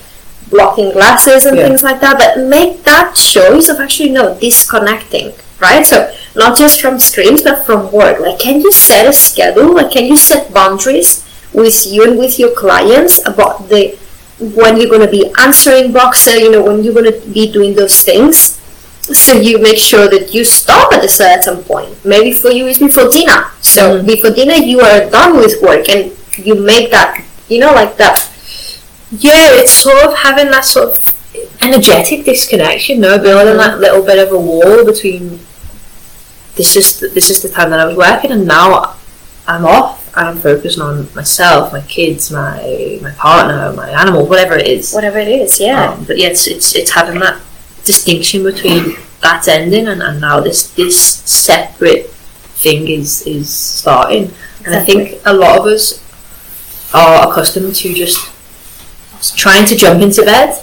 blocking 0.50 0.92
glasses 0.92 1.44
and 1.44 1.56
Yeah. 1.56 1.66
things 1.68 1.82
like 1.82 2.00
that, 2.00 2.18
but 2.18 2.38
make 2.44 2.84
that 2.84 3.14
choice 3.14 3.68
of 3.68 3.80
actually 3.80 4.10
no 4.10 4.34
disconnecting. 4.34 5.32
Right? 5.58 5.86
So 5.86 6.12
not 6.34 6.58
just 6.58 6.80
from 6.82 6.98
screens 6.98 7.42
but 7.42 7.64
from 7.64 7.90
work. 7.90 8.20
Like 8.20 8.38
can 8.38 8.60
you 8.60 8.70
set 8.72 9.06
a 9.06 9.12
schedule? 9.12 9.74
Like 9.74 9.90
can 9.90 10.04
you 10.04 10.16
set 10.16 10.52
boundaries 10.52 11.24
with 11.52 11.86
you 11.86 12.04
and 12.04 12.18
with 12.18 12.38
your 12.38 12.50
clients 12.54 13.18
about 13.26 13.68
the 13.70 13.96
when 14.38 14.76
you're 14.76 14.90
going 14.90 15.00
to 15.00 15.10
be 15.10 15.32
answering 15.40 15.92
Voxer, 15.92 16.38
you 16.38 16.50
know, 16.50 16.62
when 16.62 16.84
you're 16.84 16.92
going 16.92 17.10
to 17.10 17.18
be 17.32 17.50
doing 17.50 17.74
those 17.74 18.02
things. 18.04 18.60
So 19.00 19.32
you 19.32 19.62
make 19.62 19.78
sure 19.78 20.08
that 20.08 20.34
you 20.34 20.44
stop 20.44 20.92
at 20.92 21.04
a 21.04 21.08
certain 21.08 21.62
point. 21.62 22.04
Maybe 22.04 22.32
for 22.36 22.50
you 22.50 22.66
it's 22.66 22.78
before 22.78 23.08
dinner. 23.08 23.50
So 23.60 23.96
mm-hmm. 23.96 24.06
before 24.06 24.30
dinner 24.30 24.54
you 24.54 24.80
are 24.80 25.08
done 25.08 25.36
with 25.36 25.62
work 25.62 25.88
and 25.88 26.12
you 26.36 26.54
make 26.54 26.90
that, 26.90 27.24
you 27.48 27.60
know, 27.60 27.72
like 27.72 27.96
that. 27.96 28.30
Yeah, 29.10 29.48
it's 29.52 29.72
sort 29.72 30.04
of 30.04 30.16
having 30.16 30.50
that 30.50 30.64
sort 30.64 30.90
of 30.90 31.62
energetic 31.62 32.24
disconnection, 32.24 33.00
no, 33.00 33.18
building 33.18 33.56
that 33.56 33.78
little 33.78 34.04
bit 34.04 34.18
of 34.18 34.32
a 34.32 34.38
wall 34.38 34.84
between 34.84 35.40
this 36.56 36.74
is 36.74 37.00
the, 37.00 37.08
this 37.08 37.30
is 37.30 37.42
the 37.42 37.48
time 37.48 37.70
that 37.70 37.80
I 37.80 37.86
was 37.86 37.96
working, 37.96 38.32
and 38.32 38.46
now 38.46 38.96
I'm 39.46 39.64
off 39.64 40.10
and 40.16 40.28
I'm 40.28 40.38
focusing 40.38 40.82
on 40.82 41.12
myself, 41.14 41.72
my 41.72 41.82
kids, 41.82 42.30
my 42.30 42.98
my 43.02 43.12
partner, 43.12 43.72
my 43.74 43.90
animal, 43.90 44.26
whatever 44.26 44.56
it 44.56 44.66
is. 44.66 44.92
Whatever 44.92 45.18
it 45.18 45.28
is, 45.28 45.60
yeah. 45.60 45.90
Um, 45.90 46.04
but 46.04 46.18
yeah, 46.18 46.28
it's, 46.28 46.46
it's 46.46 46.74
it's 46.74 46.90
having 46.92 47.20
that 47.20 47.40
distinction 47.84 48.42
between 48.42 48.96
that 49.20 49.46
ending 49.46 49.86
and, 49.86 50.02
and 50.02 50.20
now 50.20 50.40
this 50.40 50.70
this 50.74 50.98
separate 50.98 52.10
thing 52.56 52.88
is 52.88 53.22
is 53.26 53.50
starting. 53.50 54.32
And 54.64 54.74
I 54.74 54.82
think 54.82 55.20
a 55.24 55.32
lot 55.32 55.60
of 55.60 55.66
us 55.66 56.02
are 56.92 57.30
accustomed 57.30 57.74
to 57.76 57.94
just 57.94 58.18
trying 59.34 59.66
to 59.66 59.76
jump 59.76 60.02
into 60.02 60.22
bed, 60.22 60.62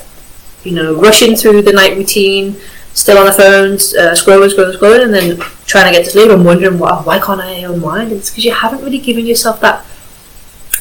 you 0.63 0.71
know, 0.71 0.95
rushing 0.95 1.35
through 1.35 1.61
the 1.63 1.73
night 1.73 1.97
routine, 1.97 2.55
still 2.93 3.17
on 3.17 3.25
the 3.25 3.31
phones, 3.31 3.95
uh, 3.95 4.11
scrolling, 4.11 4.53
scrolling, 4.53 4.77
scrolling, 4.77 5.03
and 5.03 5.13
then 5.13 5.39
trying 5.65 5.91
to 5.91 5.97
get 5.97 6.05
to 6.05 6.11
sleep 6.11 6.29
and 6.29 6.45
wondering 6.45 6.77
why, 6.77 7.01
why 7.01 7.19
can't 7.19 7.41
I 7.41 7.53
unwind? 7.53 8.11
It's 8.11 8.29
because 8.29 8.45
you 8.45 8.53
haven't 8.53 8.83
really 8.83 8.99
given 8.99 9.25
yourself 9.25 9.59
that 9.61 9.85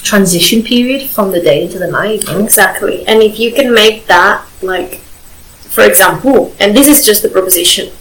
transition 0.02 0.62
period 0.62 1.08
from 1.08 1.30
the 1.30 1.40
day 1.40 1.64
into 1.64 1.78
the 1.78 1.90
night. 1.90 2.24
Exactly. 2.28 3.06
And 3.06 3.22
if 3.22 3.38
you 3.38 3.52
can 3.52 3.72
make 3.72 4.06
that, 4.06 4.46
like, 4.60 4.98
for 4.98 5.84
example, 5.84 6.54
and 6.60 6.76
this 6.76 6.88
is 6.88 7.06
just 7.06 7.22
the 7.22 7.28
proposition, 7.28 7.92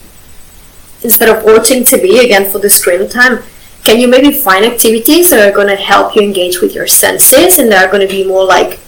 instead 1.02 1.28
of 1.28 1.44
watching 1.44 1.82
TV 1.82 2.22
again 2.22 2.50
for 2.50 2.58
the 2.58 2.70
screen 2.70 3.08
time, 3.08 3.42
can 3.84 3.98
you 3.98 4.06
maybe 4.06 4.30
find 4.30 4.64
activities 4.64 5.30
that 5.30 5.48
are 5.48 5.54
going 5.54 5.68
to 5.68 5.76
help 5.76 6.14
you 6.14 6.22
engage 6.22 6.60
with 6.60 6.74
your 6.74 6.86
senses 6.86 7.58
and 7.58 7.70
that 7.72 7.84
are 7.84 7.90
going 7.90 8.06
to 8.06 8.12
be 8.12 8.26
more 8.26 8.44
like 8.44 8.78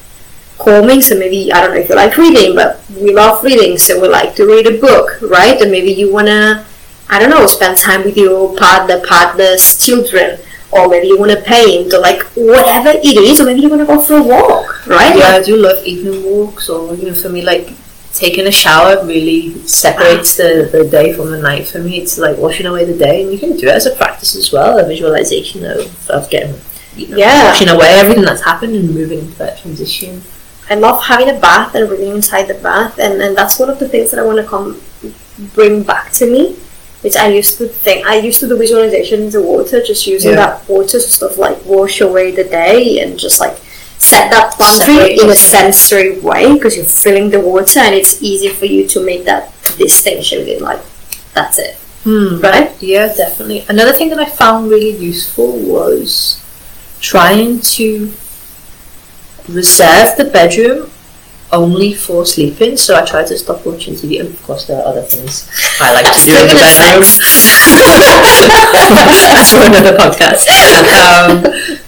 calming? 0.58 1.00
So 1.00 1.18
maybe, 1.18 1.52
I 1.52 1.60
don't 1.60 1.74
know 1.74 1.80
if 1.80 1.88
you 1.88 1.94
like 1.96 2.16
reading, 2.16 2.54
but 2.54 2.82
we 2.90 3.14
love 3.14 3.42
reading, 3.44 3.76
so 3.78 4.00
we 4.00 4.08
like 4.08 4.34
to 4.36 4.46
read 4.46 4.66
a 4.66 4.78
book, 4.80 5.20
right? 5.22 5.60
And 5.60 5.70
maybe 5.70 5.92
you 5.92 6.12
want 6.12 6.28
to, 6.28 6.64
I 7.08 7.18
don't 7.18 7.30
know, 7.30 7.46
spend 7.46 7.76
time 7.78 8.04
with 8.04 8.16
your 8.16 8.56
partner, 8.56 9.00
partner's 9.06 9.84
children 9.84 10.38
or 10.72 10.88
maybe 10.88 11.06
you 11.06 11.16
want 11.16 11.30
to 11.30 11.40
paint, 11.40 11.94
or 11.94 12.00
like 12.00 12.20
whatever 12.34 12.88
it 12.88 13.16
is, 13.16 13.40
or 13.40 13.44
maybe 13.44 13.60
you 13.60 13.68
want 13.68 13.80
to 13.80 13.86
go 13.86 14.00
for 14.00 14.16
a 14.16 14.22
walk, 14.22 14.84
right? 14.88 15.16
Yeah, 15.16 15.36
I 15.36 15.42
do 15.42 15.56
love 15.56 15.84
evening 15.86 16.24
walks, 16.24 16.68
or 16.68 16.94
you 16.96 17.06
know, 17.06 17.14
for 17.14 17.28
me, 17.28 17.42
like 17.42 17.70
taking 18.12 18.46
a 18.48 18.50
shower 18.50 19.04
really 19.06 19.54
separates 19.68 20.36
the, 20.36 20.68
the 20.72 20.88
day 20.88 21.12
from 21.12 21.30
the 21.30 21.40
night. 21.40 21.68
For 21.68 21.78
me, 21.78 21.98
it's 21.98 22.18
like 22.18 22.38
washing 22.38 22.66
away 22.66 22.84
the 22.86 22.98
day, 22.98 23.22
and 23.22 23.32
you 23.32 23.38
can 23.38 23.56
do 23.56 23.68
it 23.68 23.74
as 23.74 23.86
a 23.86 23.94
practice 23.94 24.34
as 24.34 24.52
well, 24.52 24.76
a 24.76 24.84
visualization 24.84 25.64
of, 25.64 26.10
of 26.10 26.28
getting, 26.28 26.56
you 26.96 27.06
know, 27.08 27.18
Yeah. 27.18 27.44
washing 27.44 27.68
away 27.68 27.90
everything 27.90 28.24
that's 28.24 28.42
happened 28.42 28.74
and 28.74 28.92
moving 28.92 29.20
into 29.20 29.38
that 29.38 29.58
transition. 29.58 30.22
I 30.70 30.74
love 30.76 31.02
having 31.04 31.28
a 31.28 31.38
bath 31.38 31.74
and 31.74 31.86
breathing 31.88 32.14
inside 32.14 32.44
the 32.48 32.54
bath, 32.54 32.98
and, 32.98 33.20
and 33.20 33.36
that's 33.36 33.58
one 33.58 33.68
of 33.70 33.78
the 33.78 33.88
things 33.88 34.10
that 34.10 34.18
I 34.20 34.24
want 34.24 34.38
to 34.38 34.44
come 34.46 34.80
bring 35.54 35.82
back 35.82 36.10
to 36.12 36.26
me. 36.30 36.56
Which 37.02 37.16
I 37.16 37.28
used 37.28 37.58
to 37.58 37.68
think 37.68 38.06
I 38.06 38.16
used 38.16 38.40
to 38.40 38.48
do 38.48 38.56
visualization 38.56 39.24
in 39.24 39.30
the 39.30 39.42
water, 39.42 39.82
just 39.82 40.06
using 40.06 40.30
Yeah. 40.30 40.36
that 40.36 40.68
water 40.68 40.98
to 40.98 41.00
sort 41.00 41.32
of 41.32 41.38
like 41.38 41.62
wash 41.66 42.00
away 42.00 42.30
the 42.30 42.44
day 42.44 43.00
and 43.00 43.18
just 43.18 43.40
like 43.40 43.58
set 43.98 44.30
that 44.30 44.56
boundary 44.58 45.18
in 45.20 45.28
a 45.28 45.34
sensory 45.34 46.18
way 46.20 46.54
because 46.54 46.76
you're 46.76 46.86
filling 46.86 47.28
the 47.28 47.40
water 47.40 47.80
and 47.80 47.94
it's 47.94 48.22
easy 48.22 48.48
for 48.48 48.64
you 48.64 48.86
to 48.88 49.04
make 49.04 49.26
that 49.26 49.52
distinction 49.76 50.46
between 50.46 50.62
like 50.62 50.80
that's 51.34 51.58
it, 51.58 51.74
Hmm. 52.04 52.40
right? 52.40 52.72
Yeah, 52.80 53.12
definitely. 53.12 53.66
Another 53.68 53.92
thing 53.92 54.08
that 54.08 54.18
I 54.18 54.24
found 54.24 54.70
really 54.70 54.96
useful 54.96 55.58
was 55.58 56.40
trying 57.00 57.60
to 57.76 58.08
reserve 59.48 60.16
the 60.16 60.24
bedroom 60.24 60.90
only 61.52 61.94
for 61.94 62.26
sleeping. 62.26 62.76
So 62.76 62.96
I 62.96 63.04
tried 63.04 63.26
to 63.28 63.38
stop 63.38 63.64
watching 63.64 63.94
TV. 63.94 64.20
And 64.20 64.28
of 64.28 64.42
course, 64.42 64.66
there 64.66 64.80
are 64.80 64.86
other 64.86 65.02
things 65.02 65.48
I 65.80 65.94
like 65.94 66.06
to 66.06 66.20
do 66.24 66.32
in 66.32 66.48
the 66.48 66.54
bedroom. 66.54 67.00
That's 69.30 69.52
for 69.52 69.64
another 69.64 69.96
podcast. 69.96 70.48
Um, 70.90 71.78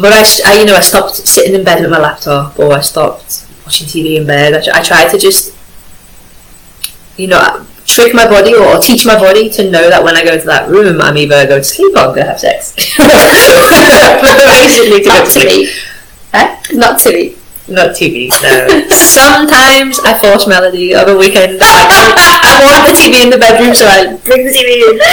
but 0.00 0.12
I, 0.12 0.58
you 0.58 0.66
know, 0.66 0.76
I 0.76 0.80
stopped 0.80 1.16
sitting 1.16 1.54
in 1.54 1.64
bed 1.64 1.80
with 1.80 1.90
my 1.90 1.98
laptop, 1.98 2.58
or 2.58 2.72
I 2.72 2.80
stopped 2.80 3.46
watching 3.64 3.86
TV 3.86 4.16
in 4.16 4.26
bed. 4.26 4.54
I, 4.54 4.78
I 4.78 4.82
tried 4.82 5.10
to 5.10 5.18
just, 5.18 5.56
you 7.16 7.26
know, 7.26 7.66
trick 7.84 8.14
my 8.14 8.28
body 8.28 8.54
or, 8.54 8.62
or 8.62 8.78
teach 8.78 9.04
my 9.04 9.18
body 9.18 9.50
to 9.50 9.70
know 9.70 9.90
that 9.90 10.04
when 10.04 10.14
I 10.14 10.22
go 10.22 10.34
into 10.34 10.46
that 10.46 10.68
room, 10.68 11.00
I'm 11.00 11.16
either 11.16 11.46
going 11.48 11.62
to 11.62 11.64
sleep 11.64 11.94
or 11.96 11.98
I'm 11.98 12.14
going 12.14 12.26
to 12.26 12.30
have 12.30 12.38
sex. 12.38 12.74
Basically, 14.56 15.02
to 15.02 15.08
go 15.08 15.24
to 15.24 15.30
sleep. 15.30 15.70
Huh? 16.32 16.56
not 16.72 16.98
TV. 17.00 17.36
Not 17.68 17.90
TV, 17.90 18.30
no. 18.42 18.88
Sometimes 18.88 20.00
I 20.00 20.18
force 20.18 20.46
Melody. 20.46 20.94
Other 20.94 21.18
weekend, 21.18 21.58
I 21.62 22.60
want 22.64 22.88
the 22.88 22.94
TV 22.96 23.24
in 23.24 23.30
the 23.30 23.36
bedroom, 23.38 23.74
so 23.74 23.84
I 23.86 24.16
bring 24.24 24.46
the 24.46 24.52
TV 24.52 24.92
in. 24.92 25.00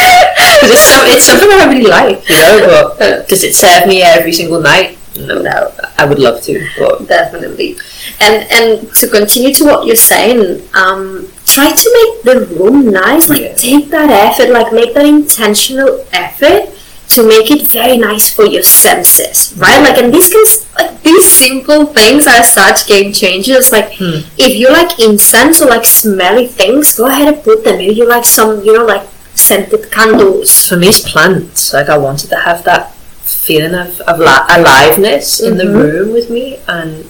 It's, 0.68 0.80
some, 0.80 1.06
it's 1.08 1.26
something 1.26 1.50
I 1.52 1.66
really 1.68 1.90
like, 1.90 2.28
you 2.30 2.36
know. 2.38 2.96
But 2.98 3.28
does 3.28 3.44
it 3.44 3.54
serve 3.54 3.88
me 3.88 4.02
every 4.02 4.32
single 4.32 4.62
night? 4.62 4.98
No, 5.18 5.42
no. 5.42 5.72
I 5.98 6.06
would 6.06 6.18
love 6.20 6.42
to, 6.44 6.68
but 6.80 7.08
definitely 7.08 7.78
and 8.22 8.48
and 8.52 8.94
to 8.96 9.08
continue 9.10 9.54
to 9.54 9.66
what 9.66 9.86
you're 9.86 9.96
saying 9.96 10.62
um 10.74 11.28
try 11.46 11.72
to 11.72 11.90
make 12.00 12.24
the 12.24 12.56
room 12.56 12.92
nice 12.92 13.30
like 13.30 13.42
Yeah. 13.42 13.56
take 13.56 13.90
that 13.90 14.10
effort 14.10 14.52
like 14.52 14.72
make 14.72 14.94
that 14.94 15.06
intentional 15.06 16.06
effort 16.12 16.70
to 17.10 17.24
make 17.28 17.50
it 17.52 17.68
very 17.68 17.98
nice 17.98 18.34
for 18.34 18.46
your 18.46 18.64
senses 18.64 19.54
right 19.58 19.82
like 19.82 19.98
and 19.98 20.14
these 20.14 20.30
can 20.30 20.44
like 20.80 21.02
these 21.04 21.26
simple 21.26 21.86
things 21.86 22.28
are 22.28 22.44
such 22.44 22.88
game 22.88 23.12
changers 23.14 23.72
like 23.72 23.94
Hmm. 23.96 24.20
if 24.38 24.56
you 24.56 24.70
like 24.72 25.00
incense 25.00 25.62
or 25.62 25.68
like 25.70 25.86
smelly 25.86 26.48
things 26.48 26.96
go 26.98 27.06
ahead 27.08 27.28
and 27.34 27.44
put 27.44 27.64
them 27.64 27.78
maybe 27.78 27.94
you 27.94 28.08
like 28.08 28.26
some 28.26 28.64
you 28.66 28.74
know 28.78 28.86
like 28.86 29.08
scented 29.36 29.92
candles 29.92 30.68
for 30.70 30.78
me, 30.78 30.88
it's 30.88 31.02
plants. 31.12 31.74
Like 31.74 31.90
I 31.90 31.98
wanted 31.98 32.30
to 32.30 32.38
have 32.38 32.64
that 32.64 32.94
feeling 33.22 33.76
of, 33.76 34.00
of 34.02 34.20
la- 34.20 34.46
aliveness 34.50 35.42
in 35.42 35.58
the 35.58 35.66
Mhm. 35.66 35.76
room 35.84 36.14
with 36.14 36.30
me, 36.30 36.58
and 36.70 37.04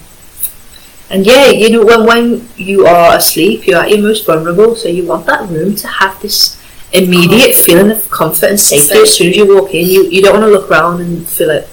and 1.12 1.24
yeah, 1.26 1.46
you 1.52 1.70
know, 1.70 1.86
when 1.86 2.06
when 2.06 2.50
you 2.58 2.88
are 2.88 3.16
asleep, 3.18 3.68
you're 3.68 3.78
at 3.80 3.90
your 3.92 4.00
most 4.02 4.26
vulnerable, 4.26 4.76
so 4.76 4.88
you 4.90 5.06
want 5.06 5.28
that 5.28 5.48
room 5.50 5.76
to 5.76 5.88
have 5.88 6.20
this 6.22 6.58
immediate 6.92 7.56
feeling 7.56 7.92
of 7.92 8.10
comfort 8.10 8.50
and 8.50 8.60
safety. 8.60 8.98
As 9.00 9.14
soon 9.16 9.30
as 9.30 9.36
you 9.38 9.56
walk 9.56 9.74
in, 9.74 9.86
you 9.88 10.04
you 10.10 10.22
don't 10.22 10.40
want 10.40 10.46
to 10.46 10.52
look 10.52 10.70
around 10.70 11.02
and 11.02 11.28
feel 11.28 11.50
like, 11.50 11.68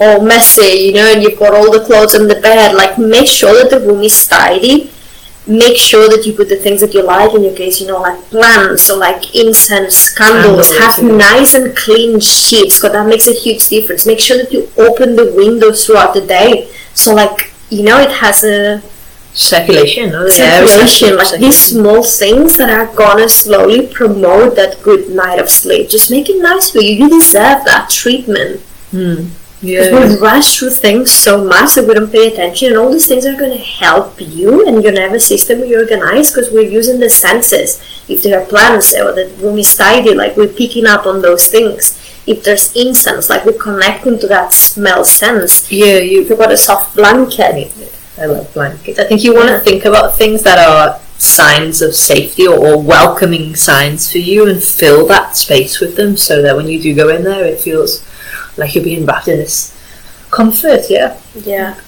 all 0.00 0.22
messy, 0.22 0.86
you 0.86 0.92
know, 0.92 1.12
and 1.12 1.22
you've 1.22 1.38
got 1.38 1.54
all 1.54 1.70
the 1.70 1.84
clothes 1.84 2.14
on 2.14 2.26
the 2.26 2.40
bed. 2.40 2.74
Like, 2.74 2.98
make 2.98 3.28
sure 3.28 3.54
that 3.54 3.70
the 3.70 3.80
room 3.86 4.02
is 4.02 4.26
tidy. 4.26 4.90
Make 5.46 5.78
sure 5.78 6.08
that 6.08 6.26
you 6.26 6.34
put 6.34 6.48
the 6.48 6.56
things 6.56 6.80
that 6.80 6.92
you 6.92 7.02
like. 7.02 7.34
In 7.34 7.42
your 7.42 7.54
case, 7.54 7.80
you 7.80 7.86
know, 7.86 8.00
like 8.00 8.20
plants 8.26 8.90
or 8.90 8.98
like 8.98 9.34
incense, 9.34 10.12
candles. 10.14 10.68
Candles, 10.76 10.98
Have 10.98 11.02
nice 11.02 11.54
and 11.54 11.74
clean 11.76 12.20
sheets, 12.20 12.78
because 12.78 12.92
that 12.92 13.06
makes 13.06 13.26
a 13.26 13.32
huge 13.32 13.68
difference. 13.68 14.06
Make 14.06 14.20
sure 14.20 14.36
that 14.36 14.52
you 14.52 14.68
open 14.76 15.16
the 15.16 15.32
windows 15.34 15.86
throughout 15.86 16.14
the 16.14 16.20
day, 16.26 16.70
so 16.94 17.14
like 17.14 17.52
you 17.70 17.82
know, 17.84 17.98
it 18.00 18.10
has 18.10 18.44
a 18.44 18.82
circulation. 19.32 20.12
Air 20.12 20.30
circulation. 20.30 21.16
Like 21.16 21.26
circulation. 21.26 21.40
these 21.40 21.58
small 21.58 22.02
things 22.02 22.56
that 22.56 22.70
are 22.70 22.94
gonna 22.94 23.28
slowly 23.28 23.86
promote 23.86 24.56
that 24.56 24.82
good 24.82 25.10
night 25.10 25.38
of 25.38 25.48
sleep. 25.48 25.88
Just 25.88 26.10
make 26.10 26.28
it 26.28 26.40
nice 26.42 26.70
for 26.70 26.78
you. 26.78 27.04
You 27.04 27.08
deserve 27.08 27.64
that 27.64 27.90
treatment. 27.90 28.60
Hmm. 28.90 29.26
Because 29.60 30.14
we 30.14 30.20
rush 30.20 30.58
through 30.58 30.70
things 30.70 31.12
so 31.12 31.44
much 31.44 31.74
that 31.74 31.86
we 31.86 31.92
don't 31.92 32.10
pay 32.10 32.28
attention, 32.28 32.68
and 32.68 32.78
all 32.78 32.90
these 32.90 33.06
things 33.06 33.26
are 33.26 33.36
going 33.36 33.50
to 33.50 33.62
help 33.62 34.14
you 34.18 34.66
and 34.66 34.82
your 34.82 34.92
nervous 34.92 35.26
system 35.26 35.60
reorganize 35.60 36.30
because 36.30 36.50
we're 36.50 36.62
using 36.62 36.98
the 36.98 37.10
senses. 37.10 37.78
If 38.08 38.22
there 38.22 38.40
are 38.40 38.46
plants 38.46 38.94
or 38.94 39.12
the 39.12 39.28
room 39.38 39.58
is 39.58 39.76
tidy, 39.76 40.14
like 40.14 40.34
we're 40.34 40.48
picking 40.48 40.86
up 40.86 41.04
on 41.04 41.20
those 41.20 41.48
things. 41.48 41.98
If 42.26 42.42
there's 42.42 42.74
incense, 42.74 43.28
like 43.28 43.44
we're 43.44 43.52
connecting 43.52 44.18
to 44.20 44.26
that 44.28 44.54
smell 44.54 45.04
sense. 45.04 45.70
Yeah, 45.70 45.98
you 45.98 46.22
If 46.22 46.30
you've 46.30 46.38
got 46.38 46.52
a 46.52 46.56
soft 46.56 46.96
blanket, 46.96 47.70
I 48.20 48.26
love 48.26 48.52
blankets. 48.52 48.98
I 48.98 49.04
think 49.04 49.24
you 49.24 49.34
want 49.34 49.48
to 49.48 49.60
think 49.60 49.84
about 49.84 50.16
things 50.16 50.42
that 50.42 50.58
are 50.58 51.00
signs 51.18 51.82
of 51.82 51.94
safety 51.94 52.46
or, 52.46 52.58
or 52.58 52.82
welcoming 52.82 53.54
signs 53.54 54.10
for 54.10 54.18
you 54.18 54.48
and 54.48 54.62
fill 54.62 55.06
that 55.06 55.36
space 55.36 55.80
with 55.80 55.96
them 55.96 56.16
so 56.16 56.42
that 56.42 56.56
when 56.56 56.68
you 56.68 56.80
do 56.80 56.94
go 56.94 57.08
in 57.08 57.24
there, 57.24 57.44
it 57.44 57.60
feels 57.60 58.06
like 58.56 58.74
you're 58.74 58.84
being 58.84 59.06
wrapped 59.06 59.28
in 59.28 59.38
this 59.38 59.76
comfort. 60.30 60.82
Yeah. 60.88 61.18
yeah. 61.34 61.80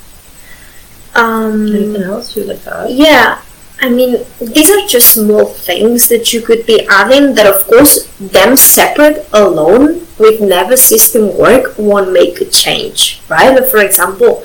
Um, 1.14 1.66
Anything 1.68 2.02
else 2.02 2.36
you 2.36 2.44
like 2.44 2.62
to 2.64 2.76
add? 2.76 2.90
Yeah, 2.90 3.42
I 3.82 3.88
mean, 3.88 4.24
these 4.40 4.70
are 4.70 4.86
just 4.86 5.12
small 5.14 5.46
things 5.46 6.08
that 6.08 6.32
you 6.32 6.40
could 6.40 6.64
be 6.66 6.86
adding 6.88 7.34
that, 7.34 7.46
of 7.46 7.66
course, 7.66 8.06
them 8.18 8.56
separate 8.56 9.28
alone 9.32 10.06
with 10.18 10.40
nervous 10.40 10.84
system 10.84 11.36
work 11.36 11.76
won't 11.76 12.12
make 12.12 12.40
a 12.40 12.44
change, 12.44 13.20
right? 13.28 13.52
But 13.52 13.70
for 13.70 13.78
example, 13.78 14.44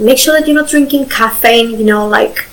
make 0.00 0.18
sure 0.18 0.38
that 0.38 0.48
you're 0.48 0.56
not 0.56 0.70
drinking 0.70 1.08
caffeine, 1.08 1.70
you 1.78 1.84
know, 1.84 2.06
like 2.08 2.46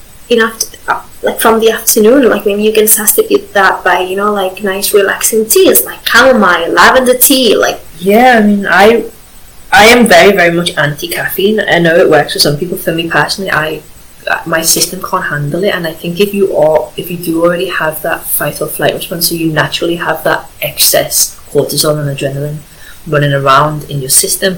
uh, 0.87 1.07
like 1.23 1.39
from 1.39 1.59
the 1.59 1.71
afternoon. 1.71 2.29
Like 2.29 2.45
maybe 2.45 2.63
you 2.63 2.73
can 2.73 2.87
substitute 2.87 3.53
that 3.53 3.83
by, 3.83 3.99
you 3.99 4.15
know, 4.15 4.33
like 4.33 4.63
nice 4.63 4.93
relaxing 4.93 5.45
teas, 5.45 5.85
like 5.85 6.05
chamomile, 6.05 6.71
lavender 6.71 7.17
tea, 7.17 7.55
like 7.55 7.79
Yeah, 7.99 8.39
I 8.41 8.45
mean, 8.45 8.65
I 8.67 9.09
I 9.71 9.85
am 9.87 10.07
very, 10.07 10.35
very 10.35 10.55
much 10.55 10.71
anti 10.77 11.07
caffeine. 11.07 11.59
I 11.59 11.79
know 11.79 11.95
it 11.95 12.09
works 12.09 12.33
for 12.33 12.39
some 12.39 12.57
people. 12.57 12.77
For 12.77 12.93
me 12.93 13.09
personally, 13.09 13.51
I 13.51 13.81
uh, 14.27 14.43
my 14.45 14.61
system 14.61 15.01
can't 15.01 15.25
handle 15.25 15.63
it, 15.63 15.73
and 15.73 15.87
I 15.87 15.93
think 15.93 16.19
if 16.19 16.33
you 16.33 16.55
are, 16.57 16.91
if 16.97 17.09
you 17.09 17.17
do 17.17 17.43
already 17.43 17.69
have 17.69 18.01
that 18.01 18.23
fight 18.23 18.61
or 18.61 18.67
flight 18.67 18.93
response, 18.93 19.29
so 19.29 19.35
you 19.35 19.51
naturally 19.51 19.95
have 19.95 20.23
that 20.25 20.49
excess 20.61 21.35
cortisol 21.49 21.97
and 21.99 22.09
adrenaline 22.17 22.59
running 23.07 23.31
around 23.31 23.89
in 23.89 24.01
your 24.01 24.09
system, 24.09 24.57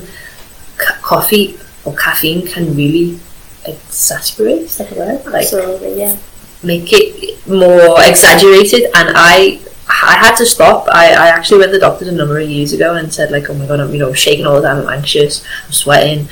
ca- 0.78 0.97
coffee 1.02 1.58
or 1.89 1.95
caffeine 1.95 2.45
can 2.45 2.75
really 2.75 3.19
exacerbate. 3.63 4.62
Is 4.62 4.78
that 4.78 4.91
a 4.91 4.95
word? 4.95 5.25
Like 5.25 5.43
absolutely, 5.43 5.99
yeah. 5.99 6.17
make 6.63 6.89
it 6.91 7.47
more 7.47 7.95
exaggerated 8.02 8.84
and 8.95 9.10
I 9.15 9.60
I 9.89 10.15
had 10.15 10.36
to 10.36 10.45
stop. 10.45 10.88
I, 10.91 11.13
I 11.13 11.30
actually 11.30 11.60
went 11.60 11.71
to 11.71 11.78
the 11.78 11.86
doctor 11.86 12.08
a 12.08 12.12
number 12.12 12.39
of 12.39 12.47
years 12.47 12.73
ago 12.73 12.95
and 12.95 13.12
said 13.12 13.32
like, 13.32 13.49
oh 13.49 13.56
my 13.56 13.65
god, 13.65 13.80
I'm 13.80 13.91
you 13.91 13.99
know 13.99 14.13
shaking 14.13 14.45
all 14.45 14.62
the 14.62 14.67
time, 14.67 14.86
I'm 14.86 14.93
anxious, 14.99 15.43
I'm 15.65 15.71
sweating, 15.71 16.30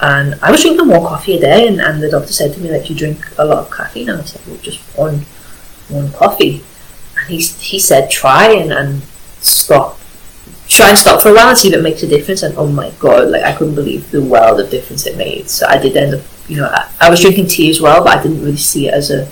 and 0.00 0.34
I 0.42 0.50
was 0.50 0.62
drinking 0.62 0.86
more 0.86 1.06
coffee 1.08 1.36
a 1.38 1.40
day, 1.40 1.66
and, 1.66 1.80
and 1.80 2.02
the 2.02 2.10
doctor 2.10 2.32
said 2.32 2.52
to 2.54 2.60
me 2.60 2.70
like, 2.70 2.88
you 2.90 2.94
drink 2.94 3.26
a 3.38 3.44
lot 3.44 3.58
of 3.58 3.70
caffeine, 3.70 4.10
and 4.10 4.20
I 4.20 4.24
said, 4.24 4.42
well, 4.46 4.58
just 4.58 4.80
one 4.96 5.24
one 5.88 6.12
coffee, 6.12 6.62
and 7.16 7.28
he 7.30 7.38
he 7.38 7.78
said 7.78 8.10
try 8.10 8.52
and, 8.52 8.72
and 8.72 9.02
stop, 9.40 9.97
try 10.68 10.90
and 10.90 10.98
stop 10.98 11.22
for 11.22 11.30
a 11.30 11.34
while 11.34 11.48
and 11.48 11.58
see 11.58 11.68
if 11.68 11.74
it 11.74 11.82
makes 11.82 12.02
a 12.02 12.06
difference, 12.06 12.42
and 12.42 12.56
oh 12.56 12.66
my 12.66 12.90
god, 12.98 13.28
like 13.28 13.42
I 13.42 13.52
couldn't 13.54 13.74
believe 13.74 14.10
the 14.10 14.22
world 14.22 14.60
of 14.60 14.70
difference 14.70 15.06
it 15.06 15.16
made. 15.16 15.48
So 15.50 15.66
I 15.66 15.78
did 15.78 15.96
end 15.96 16.14
up, 16.14 16.20
you 16.48 16.56
know, 16.58 16.66
I, 16.68 16.88
I 17.00 17.10
was 17.10 17.20
drinking 17.20 17.46
tea 17.48 17.70
as 17.70 17.80
well, 17.80 18.04
but 18.04 18.18
I 18.18 18.22
didn't 18.22 18.42
really 18.42 18.56
see 18.56 18.88
it 18.88 18.94
as 18.94 19.10
a 19.10 19.30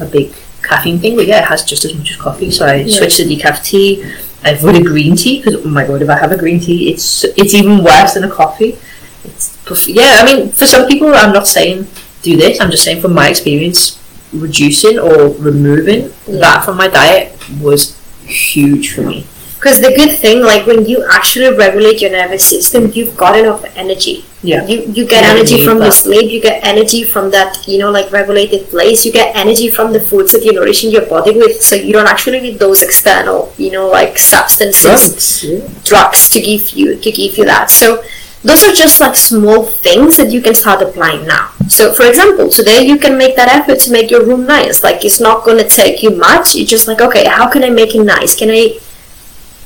a 0.00 0.06
big 0.06 0.32
caffeine 0.62 0.98
thing, 1.00 1.16
but 1.16 1.26
yeah, 1.26 1.38
it 1.42 1.46
has 1.46 1.64
just 1.64 1.84
as 1.84 1.94
much 1.94 2.10
as 2.12 2.16
coffee. 2.16 2.50
So 2.50 2.64
I 2.66 2.74
Yeah. 2.76 2.96
switched 2.96 3.16
to 3.16 3.24
decaf 3.24 3.64
tea. 3.64 4.04
I 4.44 4.50
avoided 4.50 4.86
green 4.86 5.16
tea 5.16 5.38
because 5.42 5.56
oh 5.56 5.68
my 5.68 5.84
god, 5.84 6.00
if 6.02 6.08
I 6.08 6.16
have 6.16 6.30
a 6.30 6.36
green 6.38 6.60
tea, 6.60 6.90
it's 6.92 7.24
it's 7.36 7.54
even 7.54 7.82
worse 7.82 8.14
than 8.14 8.22
a 8.24 8.30
coffee. 8.30 8.78
It's 9.24 9.58
yeah. 9.88 10.18
I 10.20 10.24
mean, 10.24 10.52
for 10.52 10.66
some 10.66 10.86
people, 10.86 11.12
I'm 11.14 11.32
not 11.32 11.46
saying 11.48 11.88
do 12.22 12.36
this. 12.36 12.60
I'm 12.60 12.70
just 12.70 12.84
saying 12.84 13.00
from 13.00 13.14
my 13.14 13.28
experience, 13.28 13.98
reducing 14.32 14.98
or 14.98 15.28
removing 15.50 16.12
Yeah. 16.28 16.38
that 16.40 16.64
from 16.64 16.76
my 16.76 16.86
diet 16.88 17.32
was 17.60 17.96
huge 18.24 18.94
for 18.94 19.02
me. 19.02 19.26
Because 19.58 19.80
the 19.80 19.92
good 19.94 20.16
thing, 20.16 20.42
like 20.42 20.66
when 20.66 20.86
you 20.86 21.04
actually 21.10 21.50
regulate 21.56 22.00
your 22.00 22.12
nervous 22.12 22.44
system, 22.44 22.92
you've 22.94 23.16
got 23.16 23.36
enough 23.38 23.64
energy. 23.74 24.24
Yeah. 24.40 24.64
You 24.66 24.82
you 24.96 25.04
get 25.04 25.24
Yeah, 25.24 25.32
energy 25.34 25.56
you 25.56 25.64
from 25.66 25.78
need 25.80 25.86
the 25.86 25.90
sleep. 25.90 26.30
You 26.30 26.40
get 26.40 26.64
energy 26.64 27.02
from 27.02 27.30
that 27.32 27.66
you 27.66 27.78
know 27.78 27.90
like 27.90 28.12
regulated 28.12 28.68
place. 28.70 29.04
You 29.04 29.10
get 29.12 29.34
energy 29.34 29.68
from 29.68 29.92
the 29.92 29.98
foods 30.00 30.30
that 30.32 30.44
you're 30.44 30.54
nourishing 30.54 30.92
your 30.92 31.06
body 31.06 31.32
with. 31.36 31.60
So 31.60 31.74
you 31.74 31.92
don't 31.92 32.06
actually 32.06 32.40
need 32.40 32.60
those 32.60 32.82
external 32.84 33.52
you 33.58 33.72
know 33.72 33.88
like 33.88 34.16
substances 34.18 34.84
Drugs. 34.84 35.44
Yeah. 35.44 35.68
drugs 35.84 36.28
to 36.30 36.40
give 36.40 36.70
you 36.70 36.96
to 36.96 37.10
give 37.10 37.36
you 37.36 37.44
that. 37.46 37.68
So 37.70 38.02
those 38.44 38.62
are 38.62 38.72
just 38.72 39.00
like 39.00 39.16
small 39.16 39.64
things 39.66 40.16
that 40.18 40.30
you 40.30 40.40
can 40.40 40.54
start 40.54 40.80
applying 40.82 41.26
now. 41.26 41.50
So 41.66 41.92
for 41.92 42.06
example, 42.06 42.48
today 42.48 42.86
you 42.86 42.96
can 42.96 43.18
make 43.18 43.34
that 43.34 43.48
effort 43.48 43.80
to 43.80 43.90
make 43.90 44.08
your 44.08 44.24
room 44.24 44.46
nice. 44.46 44.84
Like 44.84 45.04
it's 45.04 45.18
not 45.20 45.44
gonna 45.44 45.68
take 45.68 46.02
you 46.04 46.10
much. 46.10 46.54
You're 46.54 46.66
just 46.76 46.86
like, 46.86 47.00
okay, 47.00 47.26
how 47.26 47.50
can 47.50 47.64
I 47.64 47.70
make 47.70 47.96
it 47.96 48.04
nice? 48.04 48.36
Can 48.38 48.50
I 48.50 48.78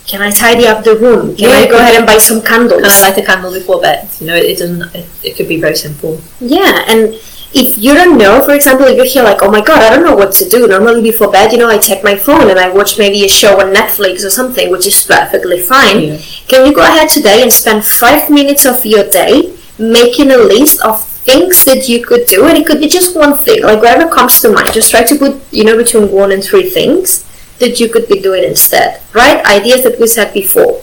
can 0.07 0.21
I 0.21 0.31
tidy 0.31 0.67
up 0.67 0.85
the 0.85 0.97
room? 0.97 1.37
Can 1.37 1.49
Yeah, 1.51 1.57
I 1.57 1.69
go 1.69 1.79
ahead 1.79 1.95
and 1.97 2.07
buy 2.07 2.19
some 2.19 2.43
candles? 2.43 2.83
Can 2.83 2.91
I 2.91 3.09
light 3.09 3.19
a 3.19 3.25
candle 3.25 3.53
before 3.53 3.81
bed? 3.81 4.09
You 4.21 4.27
know, 4.27 4.35
it, 4.37 4.59
doesn't. 4.59 4.83
It, 4.95 5.07
it 5.23 5.37
could 5.37 5.49
be 5.49 5.61
very 5.61 5.77
simple. 5.77 6.21
Yeah, 6.41 6.85
and 6.89 7.15
if 7.55 7.79
you 7.79 7.95
don't 7.95 8.19
know, 8.19 8.45
for 8.45 8.53
example, 8.53 8.87
if 8.87 8.97
you're 8.97 9.07
here 9.07 9.23
like, 9.23 9.43
oh 9.43 9.51
my 9.51 9.61
god, 9.61 9.81
I 9.83 9.95
don't 9.95 10.05
know 10.05 10.17
what 10.17 10.33
to 10.33 10.49
do. 10.49 10.67
Normally 10.67 11.03
before 11.03 11.31
bed, 11.31 11.53
you 11.53 11.59
know, 11.59 11.69
I 11.69 11.79
check 11.79 12.03
my 12.03 12.17
phone 12.17 12.51
and 12.51 12.59
I 12.59 12.69
watch 12.73 12.99
maybe 12.99 13.25
a 13.25 13.29
show 13.29 13.61
on 13.61 13.73
Netflix 13.73 14.25
or 14.25 14.31
something, 14.31 14.71
which 14.71 14.87
is 14.87 15.05
perfectly 15.05 15.61
fine. 15.61 16.03
Yeah. 16.03 16.19
Can 16.49 16.67
you 16.67 16.75
go 16.75 16.83
ahead 16.83 17.09
today 17.09 17.43
and 17.43 17.53
spend 17.53 17.85
five 17.85 18.29
minutes 18.31 18.67
of 18.67 18.85
your 18.85 19.09
day 19.09 19.55
making 19.79 20.31
a 20.31 20.37
list 20.37 20.81
of 20.83 21.05
things 21.05 21.65
that 21.67 21.89
you 21.89 22.05
could 22.05 22.27
do? 22.27 22.47
And 22.47 22.59
it 22.59 22.67
could 22.67 22.81
be 22.81 22.89
just 22.89 23.15
one 23.17 23.37
thing, 23.39 23.63
like 23.63 23.79
whatever 23.81 24.11
comes 24.11 24.41
to 24.43 24.51
mind. 24.53 24.73
Just 24.73 24.91
try 24.91 25.05
to 25.05 25.15
put, 25.17 25.41
you 25.53 25.65
know, 25.65 25.77
between 25.77 26.11
one 26.11 26.33
and 26.33 26.43
three 26.43 26.69
things 26.69 27.25
that 27.63 27.81
you 27.81 27.89
could 27.89 28.07
be 28.09 28.21
doing 28.21 28.45
instead, 28.45 29.01
right? 29.15 29.45
Ideas 29.47 29.83
that 29.85 29.99
we 29.99 30.07
said 30.07 30.35
before 30.35 30.83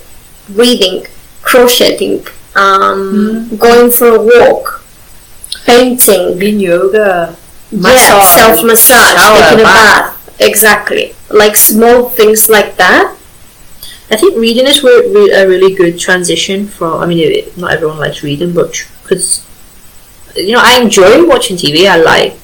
reading, 0.50 1.06
crocheting, 1.42 2.26
um, 2.56 3.56
going 3.58 3.92
for 3.92 4.16
a 4.16 4.22
walk, 4.22 4.84
painting, 5.66 6.40
Doing 6.40 6.60
yoga, 6.60 7.36
yeah, 7.72 8.22
self 8.22 8.64
massage, 8.64 9.20
taking 9.20 9.62
a 9.62 9.64
bath. 9.64 10.16
Exactly. 10.42 11.14
Like 11.30 11.56
small 11.56 12.10
things 12.10 12.50
like 12.50 12.78
that. 12.78 13.16
I 14.12 14.16
think 14.16 14.38
reading 14.38 14.66
is 14.66 14.82
re- 14.84 15.32
a 15.32 15.48
really 15.48 15.76
good 15.76 16.00
transition 16.00 16.66
from. 16.68 17.02
I 17.02 17.06
mean, 17.06 17.20
it, 17.20 17.58
not 17.58 17.74
everyone 17.74 18.00
likes 18.00 18.24
reading, 18.24 18.54
but 18.54 18.74
because 19.04 19.46
you 20.36 20.54
know, 20.54 20.62
I 20.64 20.80
enjoy 20.82 21.28
watching 21.28 21.58
TV. 21.58 21.88
I 21.88 21.98
like 21.98 22.38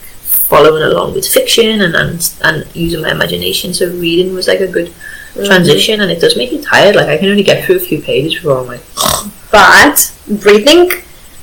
following 0.48 0.84
along 0.84 1.14
with 1.14 1.28
fiction 1.28 1.82
and 1.82 1.96
and, 1.96 2.34
and 2.44 2.76
using 2.76 3.02
my 3.02 3.12
imagination. 3.12 3.74
So 3.74 3.90
reading 3.90 4.34
was 4.34 4.48
like 4.48 4.62
a 4.62 4.68
good 4.68 4.88
mm-hmm. 4.88 5.46
transition, 5.46 6.02
and 6.02 6.12
it 6.12 6.20
does 6.20 6.38
make 6.38 6.52
you 6.52 6.62
tired. 6.62 6.96
Like 6.96 7.10
I 7.10 7.18
can 7.18 7.30
only 7.30 7.44
get 7.44 7.66
through 7.66 7.78
a 7.78 7.80
few 7.80 8.02
pages 8.02 8.36
before 8.36 8.60
I'm 8.60 8.68
like, 8.68 8.82
But 9.52 10.14
breathing, 10.28 10.92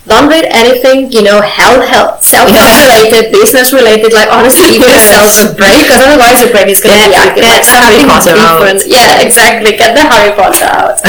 don't 0.06 0.28
read 0.28 0.44
anything, 0.50 1.12
you 1.12 1.22
know, 1.22 1.40
health, 1.40 1.86
health, 1.86 2.24
self 2.24 2.50
related, 2.50 3.30
business 3.30 3.72
related. 3.72 4.12
Like 4.12 4.28
honestly, 4.30 4.74
give 4.78 4.82
yourself 4.82 5.30
a 5.46 5.54
break 5.54 5.78
because 5.86 6.02
otherwise 6.02 6.42
your 6.42 6.50
brain 6.50 6.68
is 6.68 6.80
going 6.82 6.98
to 6.98 7.06
Get- 7.06 7.10
be 7.10 7.16
acting 7.16 7.42
get 7.44 7.62
like 7.62 7.66
Harry 7.70 8.02
Potter 8.04 8.34
out. 8.34 8.82
Yeah, 8.86 9.22
exactly. 9.22 9.76
Get 9.78 9.94
the 9.94 10.02
Harry 10.02 10.34
Potter 10.34 10.64
out. 10.66 10.98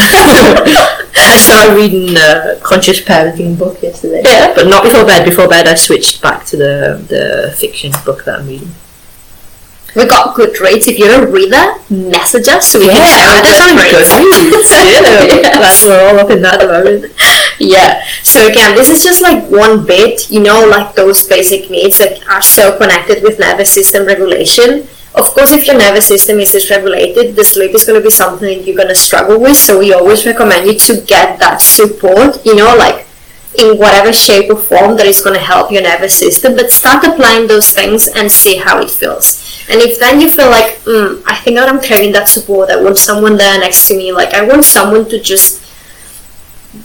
I 1.16 1.38
started 1.38 1.76
reading 1.76 2.14
the 2.14 2.60
conscious 2.64 3.00
parenting 3.02 3.58
book 3.58 3.82
yesterday. 3.82 4.22
Yeah. 4.26 4.54
But 4.54 4.68
not 4.68 4.84
before 4.84 5.06
bed. 5.06 5.26
Before 5.26 5.48
bed, 5.48 5.68
I 5.68 5.74
switched 5.76 6.22
back 6.22 6.46
to 6.48 6.58
the 6.58 7.04
the 7.10 7.56
fiction 7.58 7.92
book 8.06 8.26
that 8.26 8.40
I'm 8.42 8.48
reading. 8.48 8.72
we 9.96 10.06
got 10.06 10.36
good 10.36 10.60
rates. 10.60 10.88
If 10.88 10.98
you're 11.00 11.24
a 11.24 11.30
reader, 11.32 11.76
message 11.90 12.48
us 12.48 12.68
so 12.68 12.80
we 12.80 12.90
can 12.90 13.06
share 13.06 13.42
that's 13.42 13.58
good 13.58 13.78
rates. 13.82 14.12
yeah, 15.44 15.58
that's 15.60 15.86
we're 15.86 16.02
all 16.10 16.20
up 16.20 16.30
in 16.32 16.42
that 16.42 16.62
at 16.62 16.68
the 16.68 16.74
moment. 16.74 17.14
Yeah. 17.64 18.04
So 18.24 18.48
again, 18.48 18.76
this 18.76 18.90
is 18.90 19.04
just 19.04 19.22
like 19.22 19.44
one 19.50 19.86
bit, 19.86 20.30
you 20.30 20.42
know, 20.42 20.68
like 20.68 20.96
those 20.96 21.26
basic 21.28 21.70
needs 21.70 21.98
that 21.98 22.22
are 22.28 22.42
so 22.42 22.78
connected 22.78 23.24
with 23.24 23.40
nervous 23.40 23.72
system 23.72 24.06
regulation. 24.06 24.88
Of 25.16 25.28
course, 25.28 25.54
if 25.54 25.68
your 25.68 25.78
nervous 25.78 26.08
system 26.08 26.40
is 26.40 26.54
dysregulated, 26.54 27.36
the 27.36 27.44
sleep 27.44 27.76
is 27.76 27.86
going 27.86 28.00
to 28.00 28.04
be 28.04 28.10
something 28.10 28.64
you're 28.64 28.76
going 28.76 28.90
to 28.90 28.96
struggle 28.96 29.40
with. 29.40 29.56
So 29.56 29.80
we 29.80 29.94
always 29.94 30.26
recommend 30.26 30.66
you 30.68 30.78
to 30.80 31.02
get 31.06 31.40
that 31.40 31.62
support, 31.62 32.44
you 32.46 32.56
know, 32.56 32.76
like 32.76 33.06
in 33.60 33.78
whatever 33.78 34.12
shape 34.12 34.50
or 34.50 34.58
form 34.58 34.98
that 34.98 35.06
is 35.06 35.22
going 35.22 35.36
to 35.36 35.42
help 35.42 35.72
your 35.72 35.84
nervous 35.84 36.18
system. 36.18 36.56
But 36.56 36.72
start 36.72 37.06
applying 37.06 37.48
those 37.48 37.72
things 37.72 38.08
and 38.08 38.32
see 38.32 38.58
how 38.58 38.82
it 38.82 38.90
feels. 38.90 39.40
And 39.70 39.80
if 39.80 40.00
then 40.00 40.20
you 40.20 40.30
feel 40.30 40.50
like, 40.50 40.80
mm, 40.84 41.24
I 41.26 41.36
think 41.36 41.58
that 41.58 41.70
I'm 41.70 41.80
craving 41.80 42.12
that 42.14 42.28
support, 42.28 42.70
I 42.72 42.82
want 42.82 42.98
someone 42.98 43.38
there 43.38 43.60
next 43.60 43.88
to 43.88 43.96
me, 43.96 44.12
like 44.12 44.34
I 44.34 44.46
want 44.46 44.66
someone 44.66 45.08
to 45.10 45.20
just 45.20 45.63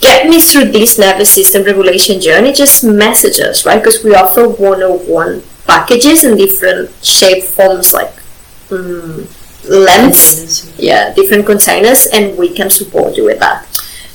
get 0.01 0.29
me 0.29 0.41
through 0.41 0.71
this 0.73 0.99
nervous 0.99 1.33
system 1.33 1.65
regulation 1.65 2.21
journey, 2.21 2.53
just 2.53 2.85
message 2.85 3.41
us, 3.41 3.65
right? 3.65 3.79
Because 3.79 4.05
we 4.05 4.15
offer 4.15 4.49
one-on-one 4.49 5.43
packages 5.67 6.25
in 6.25 6.37
different 6.37 6.91
shape 7.05 7.45
forms, 7.45 7.93
like 7.93 8.13
mm, 8.69 9.27
lengths, 9.69 10.79
yeah, 10.79 11.13
different 11.15 11.47
containers, 11.47 12.07
and 12.07 12.37
we 12.37 12.55
can 12.55 12.71
support 12.71 13.17
you 13.17 13.25
with 13.25 13.39
that. 13.41 13.67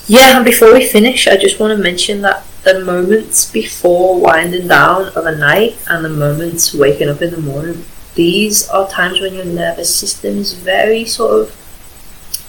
Yeah, 0.08 0.36
and 0.36 0.46
before 0.46 0.74
we 0.74 0.86
finish, 0.86 1.28
I 1.28 1.38
just 1.38 1.60
want 1.60 1.76
to 1.76 1.82
mention 1.82 2.22
that 2.22 2.46
the 2.64 2.84
moments 2.84 3.50
before 3.52 4.20
winding 4.20 4.68
down 4.68 5.08
of 5.10 5.26
a 5.26 5.36
night 5.36 5.78
and 5.88 6.04
the 6.04 6.10
moments 6.10 6.74
waking 6.74 7.10
up 7.10 7.22
in 7.22 7.32
the 7.32 7.42
morning, 7.42 7.86
these 8.16 8.68
are 8.70 8.88
times 8.88 9.20
when 9.22 9.34
your 9.34 9.46
nervous 9.46 9.96
system 9.96 10.38
is 10.38 10.54
very 10.54 11.06
sort 11.06 11.42
of 11.42 11.63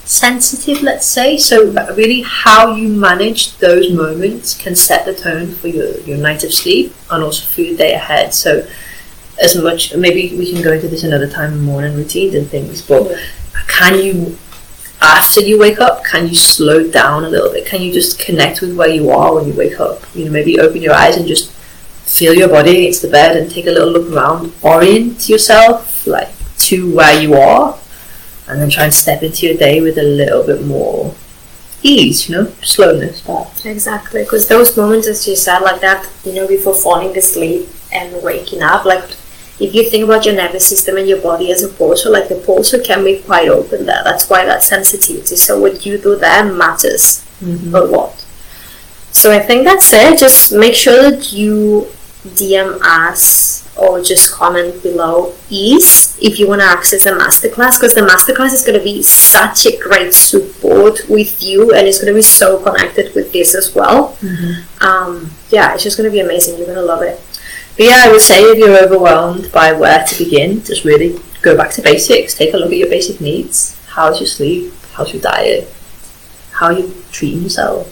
sensitive, 0.05 0.81
let's 0.81 1.07
say. 1.07 1.37
So, 1.37 1.71
really, 1.93 2.21
how 2.21 2.73
you 2.75 2.87
manage 2.87 3.57
those 3.57 3.91
moments 3.91 4.55
can 4.55 4.75
set 4.75 5.05
the 5.05 5.13
tone 5.13 5.51
for 5.51 5.67
your, 5.67 5.99
your 6.01 6.17
night 6.17 6.43
of 6.43 6.53
sleep 6.53 6.93
and 7.11 7.23
also 7.23 7.45
for 7.45 7.61
your 7.61 7.77
day 7.77 7.93
ahead. 7.93 8.33
So, 8.33 8.67
as 9.41 9.55
much, 9.55 9.95
maybe 9.95 10.35
we 10.37 10.51
can 10.51 10.61
go 10.61 10.73
into 10.73 10.87
this 10.87 11.03
another 11.03 11.29
time, 11.29 11.59
morning 11.61 11.95
routines 11.95 12.35
and 12.35 12.47
things, 12.47 12.81
but 12.81 13.11
can 13.67 13.99
you 13.99 14.37
after 15.01 15.41
you 15.41 15.59
wake 15.59 15.79
up, 15.79 16.03
can 16.03 16.27
you 16.27 16.35
slow 16.35 16.89
down 16.89 17.25
a 17.25 17.29
little 17.29 17.51
bit? 17.51 17.65
Can 17.65 17.81
you 17.81 17.93
just 17.93 18.17
connect 18.17 18.61
with 18.61 18.75
where 18.75 18.89
you 18.89 19.11
are 19.11 19.35
when 19.35 19.47
you 19.47 19.53
wake 19.53 19.79
up? 19.79 20.01
You 20.15 20.25
know, 20.25 20.31
maybe 20.31 20.59
open 20.59 20.81
your 20.81 20.93
eyes 20.93 21.15
and 21.17 21.27
just 21.27 21.51
feel 21.51 22.33
your 22.33 22.47
body 22.47 22.77
against 22.77 23.01
the 23.01 23.09
bed 23.09 23.35
and 23.35 23.51
take 23.51 23.67
a 23.67 23.71
little 23.71 23.91
look 23.91 24.11
around. 24.11 24.53
Orient 24.61 25.27
yourself 25.29 26.07
like 26.07 26.29
to 26.57 26.95
where 26.95 27.19
you 27.19 27.35
are, 27.35 27.77
and 28.47 28.61
then 28.61 28.69
try 28.69 28.83
and 28.83 28.93
step 28.93 29.23
into 29.23 29.47
your 29.47 29.57
day 29.57 29.81
with 29.81 29.97
a 29.97 30.03
little 30.03 30.45
bit 30.45 30.65
more 30.65 31.13
ease. 31.83 32.29
You 32.29 32.35
know, 32.35 32.45
slowness. 32.61 33.23
Exactly, 33.65 34.23
because 34.23 34.47
those 34.47 34.75
moments, 34.75 35.07
as 35.07 35.27
you 35.27 35.35
said, 35.35 35.59
like 35.59 35.81
that, 35.81 36.09
you 36.23 36.33
know, 36.33 36.47
before 36.47 36.73
falling 36.73 37.15
asleep 37.17 37.67
and 37.91 38.21
waking 38.23 38.61
up, 38.61 38.85
like 38.85 39.09
if 39.59 39.73
you 39.73 39.89
think 39.89 40.03
about 40.03 40.25
your 40.25 40.35
nervous 40.35 40.67
system 40.67 40.97
and 40.97 41.07
your 41.07 41.21
body 41.21 41.51
as 41.51 41.63
a 41.63 41.69
portal, 41.69 42.11
like 42.11 42.27
the 42.27 42.35
portal 42.35 42.79
can 42.81 43.03
be 43.03 43.19
quite 43.19 43.47
open 43.47 43.85
there. 43.85 44.01
That's 44.03 44.29
why 44.29 44.45
that 44.45 44.63
sensitivity. 44.63 45.37
So 45.37 45.59
what 45.59 45.85
you 45.85 45.97
do 45.97 46.17
there 46.17 46.43
matters 46.43 47.23
mm-hmm. 47.41 47.73
a 47.73 47.81
lot. 47.81 48.25
So 49.11 49.31
I 49.31 49.39
think 49.39 49.63
that's 49.63 49.93
it. 49.93 50.19
Just 50.19 50.51
make 50.51 50.75
sure 50.75 51.09
that 51.09 51.31
you 51.31 51.87
DM 52.27 52.79
us 52.81 53.65
or 53.77 54.01
just 54.01 54.33
comment 54.33 54.83
below 54.83 55.33
ease 55.49 56.04
if 56.21 56.39
you 56.39 56.47
want 56.47 56.61
to 56.61 56.67
access 56.67 57.03
the 57.03 57.11
masterclass 57.11 57.79
because 57.79 57.93
the 57.93 58.01
masterclass 58.01 58.53
is 58.53 58.63
going 58.65 58.77
to 58.77 58.83
be 58.83 59.01
such 59.03 59.65
a 59.65 59.77
great 59.77 60.13
support 60.13 61.01
with 61.09 61.41
you 61.43 61.73
and 61.73 61.87
it's 61.87 61.99
going 61.99 62.07
to 62.07 62.17
be 62.17 62.21
so 62.21 62.61
connected 62.63 63.13
with 63.15 63.31
this 63.33 63.53
as 63.53 63.75
well. 63.75 64.17
Um, 64.81 65.31
yeah, 65.49 65.73
it's 65.73 65.83
just 65.83 65.97
going 65.97 66.09
to 66.09 66.11
be 66.11 66.21
amazing. 66.21 66.57
You're 66.57 66.67
going 66.67 66.77
to 66.77 66.85
love 66.85 67.01
it. 67.01 67.21
But 67.77 67.85
yeah, 67.85 68.01
I 68.05 68.11
would 68.11 68.21
say 68.21 68.43
if 68.43 68.57
you're 68.57 68.81
overwhelmed 68.81 69.51
by 69.51 69.73
where 69.73 70.05
to 70.05 70.23
begin, 70.23 70.63
just 70.63 70.85
really 70.85 71.19
go 71.41 71.57
back 71.57 71.71
to 71.71 71.81
basics. 71.81 72.33
Take 72.35 72.53
a 72.53 72.57
look 72.57 72.71
at 72.71 72.77
your 72.77 72.89
basic 72.89 73.19
needs. 73.19 73.77
How's 73.87 74.19
your 74.19 74.27
sleep? 74.27 74.73
How's 74.93 75.11
your 75.13 75.21
diet? 75.21 75.71
How 76.51 76.67
are 76.67 76.73
you 76.73 77.03
treating 77.11 77.43
yourself? 77.43 77.91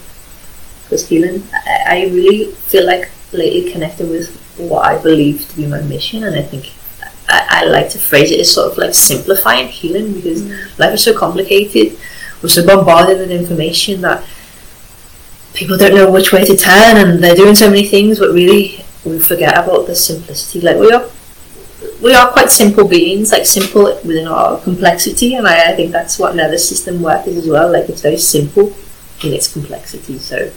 Because 0.84 1.10
healing, 1.10 1.44
I, 1.54 1.84
I 1.88 2.06
really 2.06 2.52
feel 2.52 2.86
like 2.86 3.10
lately 3.34 3.72
connected 3.72 4.10
with 4.10 4.40
what 4.58 4.86
I 4.86 5.02
believe 5.02 5.50
to 5.50 5.56
be 5.58 5.66
my 5.66 5.82
mission, 5.82 6.24
and 6.24 6.36
I 6.36 6.44
think 6.44 6.72
I, 7.28 7.48
I 7.50 7.66
like 7.66 7.90
to 7.92 8.00
phrase 8.00 8.32
it 8.32 8.40
as 8.40 8.54
sort 8.54 8.72
of 8.72 8.78
like 8.78 8.94
simplifying 8.94 9.68
healing 9.68 10.14
because 10.14 10.42
mm. 10.42 10.80
life 10.80 10.94
is 10.94 11.04
so 11.04 11.18
complicated. 11.18 11.98
We're 12.42 12.50
so 12.50 12.66
bombarded 12.66 13.20
with 13.20 13.32
information 13.32 14.02
that 14.02 14.26
people 15.54 15.78
don't 15.78 15.96
know 15.96 16.12
which 16.12 16.34
way 16.34 16.44
to 16.46 16.58
turn, 16.58 16.98
and 16.98 17.24
they're 17.24 17.36
doing 17.36 17.56
so 17.56 17.70
many 17.70 17.86
things, 17.86 18.20
but 18.20 18.34
really 18.34 18.84
we 19.06 19.20
forget 19.20 19.58
about 19.58 19.88
the 19.88 19.96
simplicity. 19.96 20.62
Like 20.62 20.78
we 20.78 20.92
are, 20.92 21.10
we 22.02 22.14
are 22.14 22.32
quite 22.32 22.50
simple 22.50 22.88
beings, 22.88 23.32
like 23.32 23.46
simple 23.46 23.84
within 24.04 24.28
our 24.28 24.60
complexity, 24.60 25.36
and 25.36 25.48
I, 25.48 25.72
I 25.72 25.76
think 25.76 25.92
that's 25.92 26.20
what 26.20 26.36
nervous 26.36 26.68
system 26.68 27.02
work 27.02 27.28
is 27.28 27.38
as 27.38 27.48
well. 27.48 27.72
Like 27.72 27.88
it's 27.88 28.02
very 28.02 28.18
simple 28.18 28.74
in 29.24 29.34
its 29.34 29.52
complexity. 29.52 30.18
So 30.18 30.52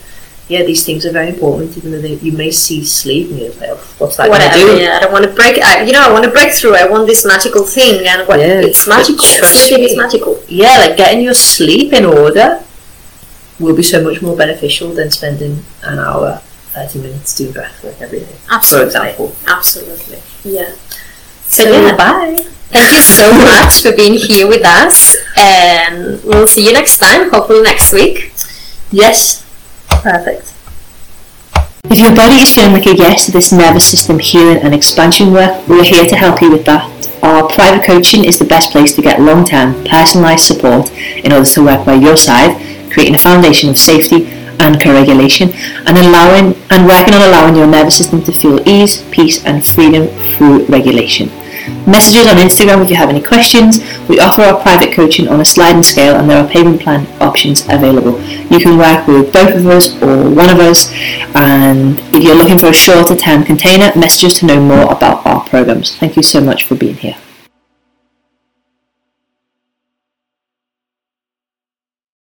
yeah, 0.49 0.63
these 0.63 0.85
things 0.87 1.05
are 1.05 1.11
very 1.13 1.31
important. 1.31 1.77
Even 1.77 1.91
though 1.93 2.01
they, 2.01 2.15
you 2.15 2.33
may 2.33 2.51
see 2.51 2.85
sleep 2.85 3.31
and 3.31 3.39
you're 3.41 3.51
like, 3.55 3.71
oh, 3.71 3.95
what's 3.99 4.17
that 4.17 4.29
going 4.29 4.41
to 4.41 4.47
Whatever. 4.47 4.77
do? 4.79 4.83
Yeah, 4.83 4.97
I 4.97 5.01
don't 5.01 5.13
want 5.13 5.25
to 5.25 5.33
break. 5.33 5.59
I, 5.63 5.83
you 5.83 5.93
know, 5.93 6.03
I 6.03 6.13
want 6.13 6.25
to 6.25 6.31
break 6.31 6.53
through. 6.53 6.77
I 6.77 6.87
want 6.89 7.07
this 7.07 7.27
magical 7.27 7.65
thing, 7.65 8.07
and 8.07 8.27
what 8.29 8.39
Yeah, 8.39 8.61
it's 8.61 8.87
magical. 8.87 9.25
Sleeping 9.25 9.85
is 9.85 9.97
magical. 9.97 10.41
yeah, 10.49 10.79
like 10.79 10.97
getting 10.97 11.21
your 11.23 11.35
sleep 11.35 11.93
in 11.93 12.05
order 12.05 12.63
will 13.59 13.75
be 13.75 13.83
so 13.83 14.03
much 14.03 14.21
more 14.23 14.37
beneficial 14.37 14.93
than 14.93 15.11
spending 15.11 15.65
an 15.83 15.99
hour, 15.99 16.41
30 16.75 17.01
minutes 17.01 17.35
doing 17.35 17.53
breathwork 17.55 18.01
every 18.03 18.21
day. 18.21 18.37
Absolutely. 18.51 18.91
For 18.93 18.99
example. 18.99 19.37
Absolutely. 19.49 20.19
Yeah. 20.45 20.75
So, 21.47 21.63
yeah. 21.65 21.97
bye. 21.97 22.37
Thank 22.69 22.93
you 22.95 23.01
so 23.01 23.33
much 23.51 23.81
for 23.81 23.97
being 23.97 24.15
here 24.15 24.47
with 24.47 24.65
us, 24.65 25.17
and 25.39 26.23
we'll 26.23 26.47
see 26.47 26.67
you 26.67 26.73
next 26.73 26.99
time. 26.99 27.31
Hopefully 27.31 27.63
next 27.63 27.93
week. 27.93 28.33
Yes. 28.93 29.43
Perfect. 30.03 30.53
If 31.89 32.01
your 32.01 32.15
body 32.15 32.37
is 32.37 32.53
feeling 32.55 32.73
like 32.73 32.87
a 32.87 32.97
yes 32.97 33.27
to 33.27 33.33
this 33.33 33.53
nervous 33.53 33.89
system 33.89 34.19
healing 34.19 34.59
and 34.59 34.75
expansion 34.75 35.33
work, 35.33 35.67
we're 35.69 35.85
here 35.85 36.05
to 36.05 36.17
help 36.17 36.41
you 36.41 36.51
with 36.51 36.65
that. 36.67 36.91
Our 37.23 37.49
private 37.49 37.85
coaching 37.85 38.25
is 38.25 38.39
the 38.39 38.45
best 38.45 38.73
place 38.73 38.95
to 38.97 39.03
get 39.03 39.21
long 39.21 39.45
term, 39.45 39.75
personalised 39.85 40.41
support 40.41 40.91
in 41.25 41.33
order 41.33 41.47
to 41.47 41.65
work 41.65 41.87
by 41.87 41.95
your 41.95 42.17
side, 42.17 42.61
creating 42.91 43.15
a 43.15 43.19
foundation 43.19 43.71
of 43.71 43.79
safety 43.79 44.27
and 44.59 44.81
co 44.83 44.93
regulation, 44.93 45.51
and 45.87 45.97
allowing 45.97 46.55
and 46.71 46.87
working 46.87 47.15
on 47.15 47.23
allowing 47.29 47.57
your 47.57 47.67
nervous 47.67 47.97
system 47.97 48.23
to 48.25 48.33
feel 48.33 48.67
ease, 48.69 49.05
peace, 49.11 49.45
and 49.45 49.65
freedom 49.65 50.09
through 50.37 50.67
regulation. 50.67 51.31
Messages 51.87 52.27
on 52.27 52.37
Instagram 52.37 52.83
if 52.83 52.91
you 52.91 52.97
have 52.97 53.09
any 53.09 53.23
questions. 53.23 53.81
We 54.09 54.21
offer 54.21 54.43
our 54.43 54.61
private 54.61 54.93
coaching 54.93 55.29
on 55.29 55.41
a 55.41 55.45
sliding 55.45 55.83
scale 55.83 56.17
and 56.17 56.29
there 56.29 56.43
are 56.43 56.49
payment 56.49 56.81
plan 56.81 57.07
options 57.21 57.63
available. 57.69 58.21
You 58.51 58.59
can 58.59 58.79
work 58.79 59.07
with 59.07 59.33
both 59.33 59.55
of 59.55 59.67
us 59.67 59.95
or 60.03 60.31
one 60.31 60.51
of 60.51 60.59
us 60.59 60.93
and 61.35 61.99
if 62.15 62.23
you're 62.23 62.35
looking 62.37 62.59
for 62.59 62.67
a 62.67 62.75
shorter 62.75 63.17
term 63.17 63.45
container, 63.45 63.93
messages 63.99 64.35
to 64.41 64.47
know 64.47 64.61
more 64.61 64.93
about 64.93 65.27
our 65.27 65.45
programs. 65.45 65.97
Thank 65.97 66.17
you 66.17 66.23
so 66.23 66.41
much 66.41 66.65
for 66.65 66.75
being 66.75 66.97
here. 66.97 67.17